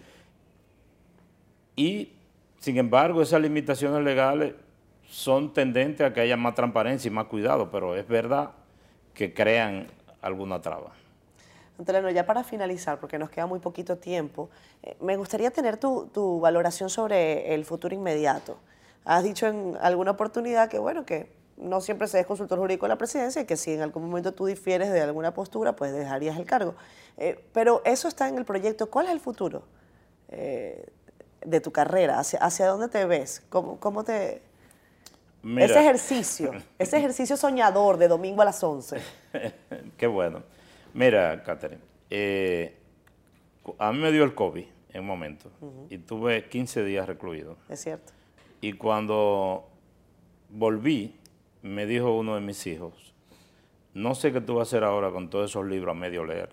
Y, 1.77 2.15
sin 2.59 2.79
embargo, 2.79 3.21
esas 3.21 3.43
limitaciones 3.43 4.03
legales 4.03 4.55
son 5.07 5.53
tendentes 5.53 6.07
a 6.07 6.15
que 6.15 6.23
haya 6.23 6.39
más 6.39 6.55
transparencia 6.55 7.09
y 7.09 7.13
más 7.13 7.27
cuidado, 7.27 7.71
pero 7.71 7.95
es 7.95 8.09
verdad 8.09 8.53
que 9.13 9.35
crean 9.35 9.89
alguna 10.23 10.59
traba. 10.63 10.93
Antonio, 11.79 12.09
ya 12.09 12.25
para 12.25 12.45
finalizar, 12.45 12.99
porque 12.99 13.19
nos 13.19 13.29
queda 13.29 13.45
muy 13.45 13.61
poquito 13.61 13.99
tiempo, 13.99 14.49
eh, 14.83 14.97
me 15.03 15.19
gustaría 15.19 15.51
tener 15.51 15.77
tu, 15.77 16.07
tu, 16.07 16.41
valoración 16.41 16.89
sobre 16.89 17.55
el 17.55 17.67
futuro 17.67 17.95
inmediato. 17.95 18.59
Has 19.05 19.23
dicho 19.23 19.47
en 19.47 19.77
alguna 19.83 20.13
oportunidad 20.13 20.71
que, 20.71 20.79
bueno, 20.79 21.05
que 21.05 21.40
no 21.61 21.81
siempre 21.81 22.09
se 22.09 22.21
es 22.21 22.27
consultor 22.27 22.59
jurídico 22.59 22.87
de 22.87 22.91
la 22.91 22.99
presidencia 22.99 23.43
y 23.43 23.45
que 23.45 23.57
si 23.57 23.73
en 23.73 23.83
algún 23.83 24.05
momento 24.05 24.33
tú 24.33 24.47
difieres 24.47 24.91
de 24.91 25.01
alguna 25.01 25.35
postura, 25.35 25.77
pues 25.77 25.93
dejarías 25.93 26.37
el 26.39 26.47
cargo. 26.47 26.75
Eh, 27.17 27.43
pero 27.53 27.83
eso 27.85 28.09
está 28.09 28.29
en 28.29 28.39
el 28.39 28.45
proyecto. 28.45 28.91
¿Cuál 28.91 29.07
es 29.07 29.13
el 29.13 29.21
futuro 29.21 29.63
eh, 30.29 30.87
de 31.45 31.61
tu 31.61 31.71
carrera? 31.71 32.19
¿Hacia, 32.19 32.39
¿Hacia 32.41 32.67
dónde 32.67 32.89
te 32.89 33.05
ves? 33.05 33.43
¿Cómo, 33.49 33.79
cómo 33.79 34.05
te...? 34.05 34.43
ese 35.43 35.81
ejercicio, 35.81 36.53
ese 36.79 36.99
ejercicio 36.99 37.35
soñador 37.35 37.97
de 37.97 38.09
domingo 38.09 38.43
a 38.43 38.45
las 38.45 38.63
11. 38.63 39.01
Qué 39.97 40.07
bueno. 40.07 40.43
Mira, 40.93 41.43
Catherine, 41.43 41.81
eh, 42.11 42.77
a 43.79 43.93
mí 43.93 43.99
me 43.99 44.13
dio 44.13 44.25
el 44.25 44.35
COVID 44.35 44.67
en 44.93 45.01
un 45.01 45.07
momento 45.07 45.51
y 45.89 45.99
tuve 45.99 46.49
15 46.49 46.85
días 46.85 47.07
recluido. 47.07 47.57
Es 47.69 47.81
cierto. 47.81 48.13
Y 48.61 48.75
cuando 48.75 49.67
volví, 50.51 51.20
me 51.63 51.87
dijo 51.87 52.17
uno 52.17 52.35
de 52.35 52.41
mis 52.41 52.67
hijos, 52.67 53.15
no 53.95 54.15
sé 54.15 54.33
qué 54.33 54.41
tú 54.41 54.57
vas 54.57 54.69
a 54.69 54.71
hacer 54.71 54.85
ahora 54.85 55.11
con 55.11 55.31
todos 55.31 55.51
esos 55.51 55.67
libros 55.67 55.95
a 55.95 55.99
medio 55.99 56.25
leer, 56.25 56.51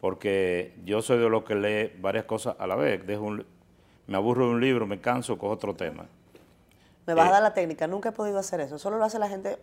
porque 0.00 0.74
yo 0.84 1.02
soy 1.02 1.18
de 1.18 1.28
los 1.28 1.44
que 1.44 1.54
lee 1.54 1.92
varias 2.00 2.24
cosas 2.24 2.56
a 2.58 2.66
la 2.66 2.76
vez. 2.76 3.06
Dejo 3.06 3.30
me 4.06 4.16
aburro 4.16 4.46
de 4.46 4.52
un 4.52 4.60
libro, 4.60 4.86
me 4.86 5.00
canso, 5.00 5.38
cojo 5.38 5.52
otro 5.52 5.74
tema. 5.74 6.06
Me 7.06 7.14
vas 7.14 7.26
a 7.26 7.28
eh, 7.28 7.32
dar 7.32 7.42
la 7.42 7.54
técnica, 7.54 7.86
nunca 7.86 8.10
he 8.10 8.12
podido 8.12 8.38
hacer 8.38 8.60
eso, 8.60 8.78
solo 8.78 8.98
lo 8.98 9.04
hace 9.04 9.18
la 9.18 9.28
gente... 9.28 9.58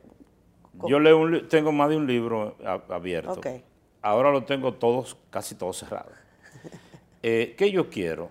Yo 0.87 0.99
leo 0.99 1.17
un, 1.17 1.47
tengo 1.49 1.71
más 1.73 1.89
de 1.89 1.97
un 1.97 2.07
libro 2.07 2.55
abierto. 2.89 3.41
Ahora 4.01 4.31
lo 4.31 4.45
tengo 4.45 4.73
todos, 4.73 5.17
casi 5.29 5.55
todos 5.55 5.77
cerrados. 5.77 6.13
Eh, 7.21 7.53
¿Qué 7.57 7.69
yo 7.69 7.89
quiero? 7.89 8.29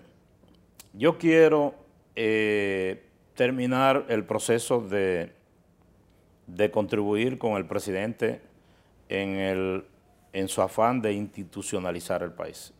Yo 0.93 1.19
quiero 1.19 1.75
eh, 2.15 3.05
terminar 3.35 4.07
el 4.09 4.25
proceso 4.25 4.81
de, 4.81 5.31
de 6.55 6.71
contribuir 6.71 7.37
con 7.37 7.53
el 7.53 7.65
presidente 7.65 8.41
en, 9.07 9.35
el, 9.35 9.85
en 10.33 10.47
su 10.47 10.61
afán 10.61 11.01
de 11.01 11.13
institucionalizar 11.13 12.23
el 12.23 12.31
país. 12.31 12.73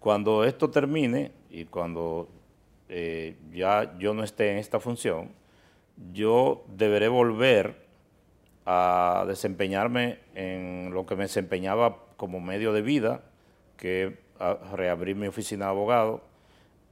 Cuando 0.00 0.44
esto 0.44 0.70
termine 0.70 1.32
y 1.50 1.64
cuando 1.64 2.28
eh, 2.88 3.36
ya 3.52 3.96
yo 3.98 4.12
no 4.14 4.22
esté 4.22 4.50
en 4.52 4.58
esta 4.58 4.80
función, 4.80 5.30
yo 6.12 6.64
deberé 6.76 7.08
volver 7.08 7.84
a 8.66 9.24
desempeñarme 9.26 10.18
en 10.34 10.90
lo 10.92 11.06
que 11.06 11.16
me 11.16 11.24
desempeñaba 11.24 11.98
como 12.16 12.40
medio 12.40 12.72
de 12.72 12.82
vida, 12.82 13.22
que 13.76 14.18
reabrir 14.72 15.16
mi 15.16 15.26
oficina 15.26 15.66
de 15.66 15.70
abogado, 15.70 16.22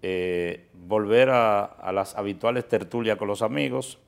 eh, 0.02 0.66
volver 0.72 1.30
a, 1.30 1.90
las 1.92 2.16
habituales 2.16 2.68
tertulias 2.68 3.16
con 3.16 3.28
los 3.28 3.42
amigos, 3.42 3.98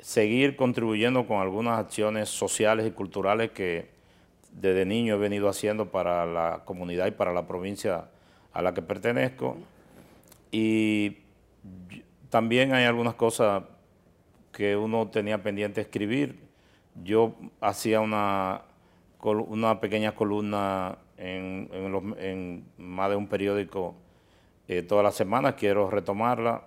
seguir 0.00 0.56
contribuyendo 0.56 1.26
con 1.26 1.40
algunas 1.40 1.78
acciones 1.78 2.28
sociales 2.28 2.86
y 2.86 2.90
culturales 2.90 3.50
que 3.50 3.90
desde 4.52 4.84
niño 4.84 5.14
he 5.14 5.18
venido 5.18 5.48
haciendo 5.48 5.90
para 5.90 6.26
la 6.26 6.62
comunidad 6.64 7.06
y 7.06 7.12
para 7.12 7.32
la 7.32 7.46
provincia 7.46 8.08
a 8.52 8.62
la 8.62 8.74
que 8.74 8.82
pertenezco. 8.82 9.56
Y 10.50 11.18
también 12.30 12.72
hay 12.72 12.84
algunas 12.84 13.14
cosas 13.14 13.64
que 14.52 14.76
uno 14.76 15.08
tenía 15.08 15.42
pendiente 15.42 15.80
escribir. 15.80 16.40
Yo 17.04 17.34
hacía 17.60 18.00
una, 18.00 18.62
una 19.22 19.80
pequeña 19.80 20.14
columna 20.14 20.98
en, 21.16 22.64
más 22.78 23.10
de 23.10 23.16
un 23.16 23.28
periódico 23.28 23.94
eh, 24.66 24.82
todas 24.82 25.04
las 25.04 25.14
semanas, 25.14 25.54
quiero 25.54 25.90
retomarla. 25.90 26.62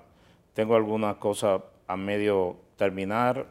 Tengo 0.54 0.76
algunas 0.76 1.16
cosas 1.16 1.62
a 1.88 1.98
medio 1.98 2.58
terminar 2.76 3.48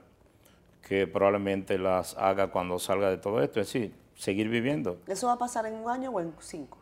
que 0.87 1.07
probablemente 1.07 1.79
las 1.79 2.17
haga 2.17 2.51
cuando 2.51 2.79
salga 2.79 3.09
de 3.11 3.19
todo 3.19 3.41
esto, 3.43 3.61
es 3.61 3.67
decir, 3.67 3.95
seguir 4.15 4.49
viviendo. 4.49 4.99
¿Eso 5.07 5.29
va 5.29 5.35
a 5.35 5.39
pasar 5.39 5.67
en 5.67 5.75
un 5.75 5.89
año 5.89 6.11
o 6.11 6.21
en 6.21 6.35
cinco? 6.41 6.79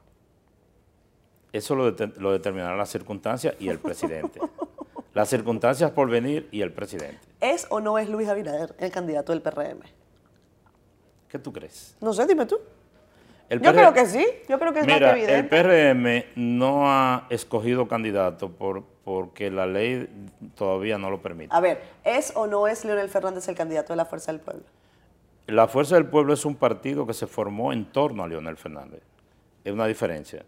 Eso 1.52 1.74
lo, 1.74 1.94
lo 2.18 2.32
determinará 2.32 2.76
las 2.76 2.90
circunstancias 2.90 3.54
y 3.58 3.68
el 3.68 3.78
presidente. 3.80 4.40
las 5.14 5.28
circunstancias 5.28 5.90
por 5.90 6.08
venir 6.08 6.48
y 6.50 6.62
el 6.62 6.72
presidente. 6.72 7.20
¿Es 7.40 7.66
o 7.70 7.80
no 7.80 7.98
es 7.98 8.08
Luis 8.08 8.28
Abinader 8.28 8.74
el 8.78 8.90
candidato 8.90 9.32
del 9.32 9.42
PRM? 9.42 9.80
¿Qué 11.28 11.38
tú 11.38 11.52
crees? 11.52 11.96
No 12.00 12.12
sé, 12.12 12.26
dime 12.26 12.46
tú 12.46 12.58
yo 13.58 13.72
creo 13.72 13.92
que 13.92 14.06
sí, 14.06 14.24
yo 14.48 14.58
creo 14.58 14.72
que 14.72 14.80
es 14.80 14.86
más 14.86 15.00
evidente. 15.00 15.38
El 15.38 15.48
PRM 15.48 16.24
no 16.36 16.88
ha 16.88 17.26
escogido 17.30 17.88
candidato 17.88 18.50
por, 18.50 18.84
porque 19.10 19.50
la 19.50 19.66
ley 19.66 20.08
todavía 20.54 20.96
no 20.96 21.10
lo 21.10 21.20
permite. 21.20 21.52
A 21.52 21.58
ver, 21.58 21.82
¿es 22.04 22.32
o 22.36 22.46
no 22.46 22.68
es 22.68 22.84
Leonel 22.84 23.08
Fernández 23.08 23.48
el 23.48 23.56
candidato 23.56 23.92
de 23.92 23.96
la 23.96 24.04
Fuerza 24.04 24.30
del 24.30 24.40
Pueblo? 24.40 24.62
La 25.48 25.66
Fuerza 25.66 25.96
del 25.96 26.06
Pueblo 26.06 26.32
es 26.32 26.44
un 26.44 26.54
partido 26.54 27.08
que 27.08 27.12
se 27.12 27.26
formó 27.26 27.72
en 27.72 27.86
torno 27.86 28.22
a 28.22 28.28
Leonel 28.28 28.56
Fernández. 28.56 29.02
Es 29.64 29.72
una 29.72 29.88
diferencia. 29.88 30.44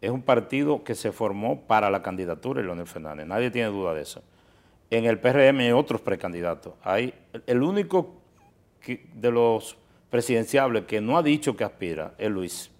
Es 0.00 0.10
un 0.10 0.22
partido 0.22 0.82
que 0.82 0.96
se 0.96 1.12
formó 1.12 1.60
para 1.60 1.88
la 1.88 2.02
candidatura 2.02 2.60
de 2.60 2.66
Leonel 2.66 2.88
Fernández. 2.88 3.28
Nadie 3.28 3.52
tiene 3.52 3.68
duda 3.68 3.94
de 3.94 4.02
eso. 4.02 4.24
En 4.90 5.04
el 5.04 5.20
PRM 5.20 5.60
hay 5.60 5.70
otros 5.70 6.00
precandidatos. 6.00 6.74
Hay 6.82 7.14
el 7.46 7.62
único 7.62 8.16
de 9.14 9.30
los 9.30 9.78
presidenciable 10.10 10.84
que 10.84 11.00
no 11.00 11.16
ha 11.16 11.22
dicho 11.22 11.56
que 11.56 11.62
aspira 11.62 12.14
es 12.18 12.28
Luis, 12.28 12.72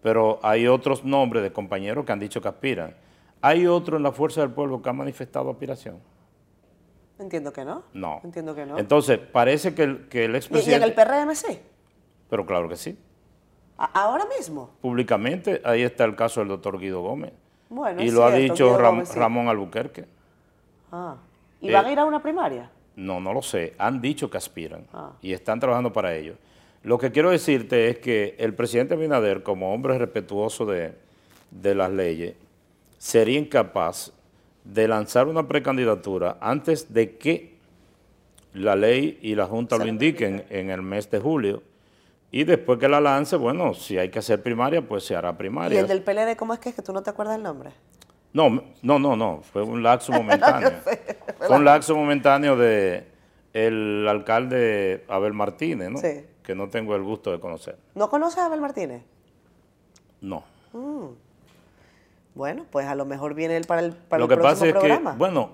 pero 0.00 0.38
hay 0.44 0.68
otros 0.68 1.04
nombres 1.04 1.42
de 1.42 1.52
compañeros 1.52 2.04
que 2.04 2.12
han 2.12 2.20
dicho 2.20 2.40
que 2.40 2.46
aspiran. 2.46 2.94
¿Hay 3.44 3.66
otro 3.66 3.98
en 3.98 4.02
la 4.02 4.10
Fuerza 4.10 4.40
del 4.40 4.50
Pueblo 4.50 4.80
que 4.80 4.88
ha 4.88 4.92
manifestado 4.94 5.50
aspiración? 5.50 5.98
Entiendo 7.18 7.52
que 7.52 7.62
no. 7.62 7.82
No. 7.92 8.20
Entiendo 8.24 8.54
que 8.54 8.64
no. 8.64 8.78
Entonces, 8.78 9.18
parece 9.18 9.74
que 9.74 9.82
el, 9.82 10.08
que 10.08 10.24
el 10.24 10.34
expresidente... 10.34 10.70
¿Y 10.70 10.82
en 10.82 10.82
el 10.82 10.94
PRM 10.94 11.34
sí? 11.34 11.58
Pero 12.30 12.46
claro 12.46 12.70
que 12.70 12.76
sí. 12.76 12.96
¿Ahora 13.76 14.24
mismo? 14.38 14.70
Públicamente, 14.80 15.60
ahí 15.62 15.82
está 15.82 16.04
el 16.04 16.16
caso 16.16 16.40
del 16.40 16.48
doctor 16.48 16.78
Guido 16.78 17.02
Gómez. 17.02 17.34
Bueno, 17.68 18.02
Y 18.02 18.10
lo 18.10 18.24
ha 18.24 18.32
dicho 18.32 18.78
Ramón 18.78 19.48
Albuquerque. 19.48 20.06
Ah. 20.90 21.16
¿Y 21.60 21.70
van 21.70 21.84
a 21.84 21.92
ir 21.92 21.98
a 21.98 22.06
una 22.06 22.22
primaria? 22.22 22.70
No, 22.96 23.20
no 23.20 23.34
lo 23.34 23.42
sé. 23.42 23.74
Han 23.76 24.00
dicho 24.00 24.30
que 24.30 24.38
aspiran 24.38 24.86
ah. 24.94 25.12
y 25.20 25.34
están 25.34 25.60
trabajando 25.60 25.92
para 25.92 26.14
ello. 26.14 26.36
Lo 26.82 26.98
que 26.98 27.10
quiero 27.10 27.30
decirte 27.30 27.90
es 27.90 27.98
que 27.98 28.36
el 28.38 28.54
presidente 28.54 28.96
Binader, 28.96 29.42
como 29.42 29.74
hombre 29.74 29.98
respetuoso 29.98 30.64
de, 30.66 30.94
las 31.74 31.90
leyes, 31.90 32.36
sería 32.98 33.38
incapaz 33.38 34.12
de 34.64 34.88
lanzar 34.88 35.28
una 35.28 35.46
precandidatura 35.46 36.38
antes 36.40 36.92
de 36.92 37.16
que 37.16 37.58
la 38.52 38.76
ley 38.76 39.18
y 39.22 39.34
la 39.34 39.46
Junta 39.46 39.76
lo 39.76 39.86
indiquen 39.86 40.44
en 40.48 40.70
el 40.70 40.82
mes 40.82 41.10
de 41.10 41.18
julio. 41.18 41.62
Y 42.30 42.44
después 42.44 42.78
que 42.78 42.88
la 42.88 43.00
lance, 43.00 43.36
bueno, 43.36 43.74
si 43.74 43.98
hay 43.98 44.08
que 44.08 44.18
hacer 44.18 44.42
primaria, 44.42 44.82
pues 44.82 45.04
se 45.04 45.14
hará 45.14 45.36
primaria. 45.36 45.78
¿Y 45.78 45.82
el 45.82 45.88
del 45.88 46.02
PLD 46.02 46.36
cómo 46.36 46.54
es 46.54 46.60
que 46.60 46.70
es 46.70 46.74
que 46.74 46.82
tú 46.82 46.92
no 46.92 47.02
te 47.02 47.10
acuerdas 47.10 47.36
el 47.36 47.42
nombre? 47.42 47.70
No, 48.32 48.50
no, 48.82 48.98
no, 48.98 49.14
no, 49.14 49.42
fue 49.42 49.62
un 49.62 49.82
laxo 49.82 50.12
momentáneo. 50.12 50.72
fue 51.38 51.56
un 51.56 51.64
laxo 51.64 51.94
momentáneo 51.94 52.56
de 52.56 53.06
el 53.52 54.06
alcalde 54.08 55.04
Abel 55.08 55.32
Martínez, 55.32 55.90
¿no? 55.90 55.98
Sí 55.98 56.24
que 56.44 56.54
no 56.54 56.68
tengo 56.68 56.94
el 56.94 57.02
gusto 57.02 57.32
de 57.32 57.40
conocer. 57.40 57.78
¿No 57.94 58.08
conoces 58.08 58.38
a 58.38 58.46
Abel 58.46 58.60
Martínez? 58.60 59.02
No. 60.20 60.44
Mm. 60.72 61.06
Bueno, 62.34 62.66
pues 62.70 62.86
a 62.86 62.94
lo 62.94 63.04
mejor 63.04 63.34
viene 63.34 63.56
él 63.56 63.64
para 63.64 63.80
el, 63.80 63.92
para 63.92 64.20
lo 64.20 64.28
que 64.28 64.36
pasa 64.36 64.66
es 64.66 64.74
Que, 64.74 64.98
bueno, 65.16 65.52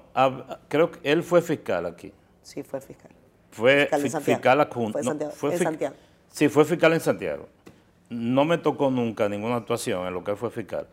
creo 0.69 0.91
que 0.91 0.99
él 1.11 1.23
fue 1.23 1.43
fiscal 1.43 1.85
aquí. 1.87 2.13
Sí, 2.43 2.63
fue 2.63 2.81
fiscal. 2.81 3.11
Fue 3.51 3.89
fiscal, 4.23 4.61
adjunto. 4.61 4.99
Fue, 5.33 5.53
en 5.53 5.59
Santiago. 5.59 5.95
Sí, 6.29 6.49
fue 6.49 6.65
fiscal 6.65 6.93
en 6.95 7.01
Santiago. 7.01 7.49
No 8.09 8.45
me 8.45 8.59
tocó 8.59 8.91
nunca 8.91 9.29
ninguna 9.29 9.57
actuación 9.57 10.07
en 10.07 10.15
lo 10.15 10.25
que 10.25 10.31
él 10.31 10.37
fue 10.37 10.51
fiscal, 10.51 10.87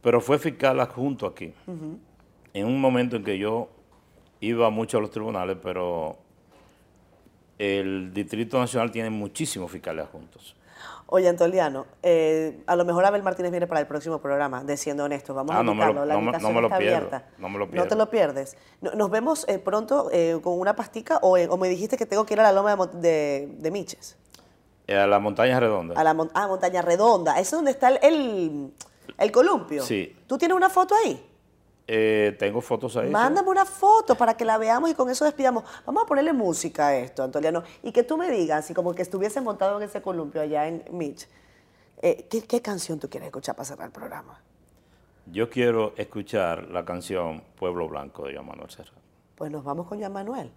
pero 0.00 0.20
fue 0.20 0.38
fiscal 0.38 0.80
adjunto 0.80 1.26
aquí. 1.26 1.52
En 2.54 2.66
un 2.66 2.80
momento 2.80 3.16
en 3.16 3.24
que 3.24 3.36
yo 3.36 3.68
iba 4.40 4.70
mucho 4.70 4.98
a 4.98 5.00
los 5.00 5.10
tribunales, 5.10 5.58
pero 5.62 6.16
el 7.58 8.14
Distrito 8.14 8.58
Nacional 8.58 8.90
tiene 8.90 9.10
muchísimos 9.10 9.70
fiscales 9.70 10.08
juntos. 10.08 10.56
Oye, 11.10 11.26
Antoliano, 11.26 11.86
eh, 12.02 12.62
a 12.66 12.76
lo 12.76 12.84
mejor 12.84 13.02
Abel 13.06 13.22
Martínez 13.22 13.50
viene 13.50 13.66
para 13.66 13.80
el 13.80 13.86
próximo 13.86 14.20
programa, 14.20 14.62
de 14.62 14.76
Siendo 14.76 15.04
Honestos. 15.04 15.34
Vamos 15.34 15.56
a 15.56 15.60
invitarlo, 15.60 16.04
la 16.04 16.16
invitación 16.16 16.52
no 16.52 16.54
me, 16.56 16.60
lo 16.60 16.66
está 16.66 16.76
abierta. 16.76 17.24
No 17.38 17.48
me 17.48 17.58
lo 17.58 17.66
pierdo. 17.66 17.84
No 17.84 17.88
te 17.88 17.96
lo 17.96 18.10
pierdes. 18.10 18.58
Nos 18.82 19.10
vemos 19.10 19.48
eh, 19.48 19.58
pronto 19.58 20.10
eh, 20.12 20.38
con 20.42 20.60
una 20.60 20.76
pastica 20.76 21.18
o, 21.22 21.56
me 21.56 21.68
dijiste 21.70 21.96
que 21.96 22.04
tengo 22.04 22.26
que 22.26 22.34
ir 22.34 22.40
a 22.40 22.42
la 22.42 22.52
loma 22.52 22.76
de, 22.92 23.48
de, 23.58 23.70
Miches. 23.70 24.18
a 24.86 25.06
la 25.06 25.18
Montaña 25.18 25.58
Redonda. 25.58 25.98
A 25.98 26.04
la 26.04 26.10
ah, 26.10 26.46
Montaña 26.46 26.82
Redonda. 26.82 27.40
¿Eso 27.40 27.40
es 27.40 27.52
donde 27.52 27.70
está 27.70 27.88
el, 27.88 28.70
el 29.16 29.32
columpio? 29.32 29.84
Sí. 29.84 30.14
¿Tú 30.26 30.36
tienes 30.36 30.58
una 30.58 30.68
foto 30.68 30.94
ahí? 30.94 31.27
Eh, 31.90 32.36
tengo 32.38 32.60
fotos 32.60 32.98
ahí. 32.98 33.08
Mándame 33.08 33.48
una 33.48 33.64
foto 33.64 34.14
para 34.14 34.36
que 34.36 34.44
la 34.44 34.58
veamos 34.58 34.90
y 34.90 34.94
con 34.94 35.08
eso 35.08 35.24
despidamos. 35.24 35.64
Vamos 35.86 36.02
a 36.02 36.06
ponerle 36.06 36.34
música 36.34 36.88
a 36.88 36.96
esto, 36.96 37.22
Antoliano. 37.22 37.62
Y 37.82 37.92
que 37.92 38.02
tú 38.02 38.18
me 38.18 38.30
digas, 38.30 38.70
y 38.70 38.74
como 38.74 38.94
que 38.94 39.00
estuviese 39.00 39.40
montado 39.40 39.78
en 39.78 39.88
ese 39.88 40.02
columpio 40.02 40.42
allá 40.42 40.68
en 40.68 40.84
Mitch, 40.90 41.26
eh, 42.02 42.26
¿qué, 42.28 42.60
canción 42.60 43.00
tú 43.00 43.08
quieres 43.08 43.28
escuchar 43.28 43.56
para 43.56 43.64
cerrar 43.64 43.86
el 43.86 43.92
programa? 43.92 44.38
Yo 45.24 45.48
quiero 45.48 45.94
escuchar 45.96 46.68
la 46.68 46.84
canción 46.84 47.42
Pueblo 47.58 47.88
Blanco 47.88 48.26
de 48.26 48.34
Juan 48.34 48.46
Manuel 48.46 48.70
Serra. 48.70 48.92
Pues 49.34 49.50
nos 49.50 49.64
vamos 49.64 49.86
con 49.86 49.98
Juan 49.98 50.12
Manuel. 50.12 50.52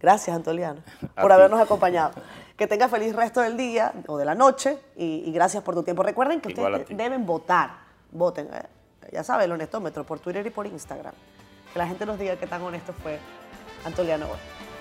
Gracias, 0.00 0.34
Antoliano, 0.34 0.82
por 1.20 1.30
habernos 1.30 1.60
acompañado. 1.60 2.12
Que 2.56 2.66
tenga 2.66 2.88
feliz 2.88 3.14
resto 3.14 3.42
del 3.42 3.58
día 3.58 3.92
o 4.06 4.16
de 4.16 4.24
la 4.24 4.34
noche 4.34 4.78
y, 4.96 5.24
y 5.26 5.32
gracias 5.32 5.62
por 5.62 5.74
tu 5.74 5.82
tiempo. 5.82 6.02
Recuerden 6.02 6.40
que 6.40 6.52
Igual 6.52 6.72
ustedes 6.72 6.96
deben 6.96 7.26
votar. 7.26 7.90
Voten. 8.10 8.48
eh, 8.50 8.79
Ya 9.12 9.24
saben, 9.24 9.46
el 9.46 9.52
honestómetro 9.52 10.04
por 10.04 10.18
Twitter 10.20 10.46
y 10.46 10.50
por 10.50 10.66
Instagram. 10.66 11.14
Que 11.72 11.78
la 11.78 11.86
gente 11.86 12.06
nos 12.06 12.18
diga 12.18 12.36
qué 12.36 12.46
tan 12.46 12.62
honesto 12.62 12.92
fue 12.92 13.18
Antoliano. 13.84 14.26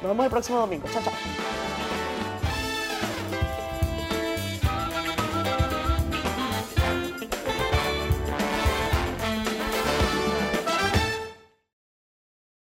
Nos 0.02 0.12
vemos 0.12 0.26
el 0.26 0.32
próximo 0.32 0.60
domingo. 0.60 0.88
Chao, 0.92 1.04
chao. 1.04 1.99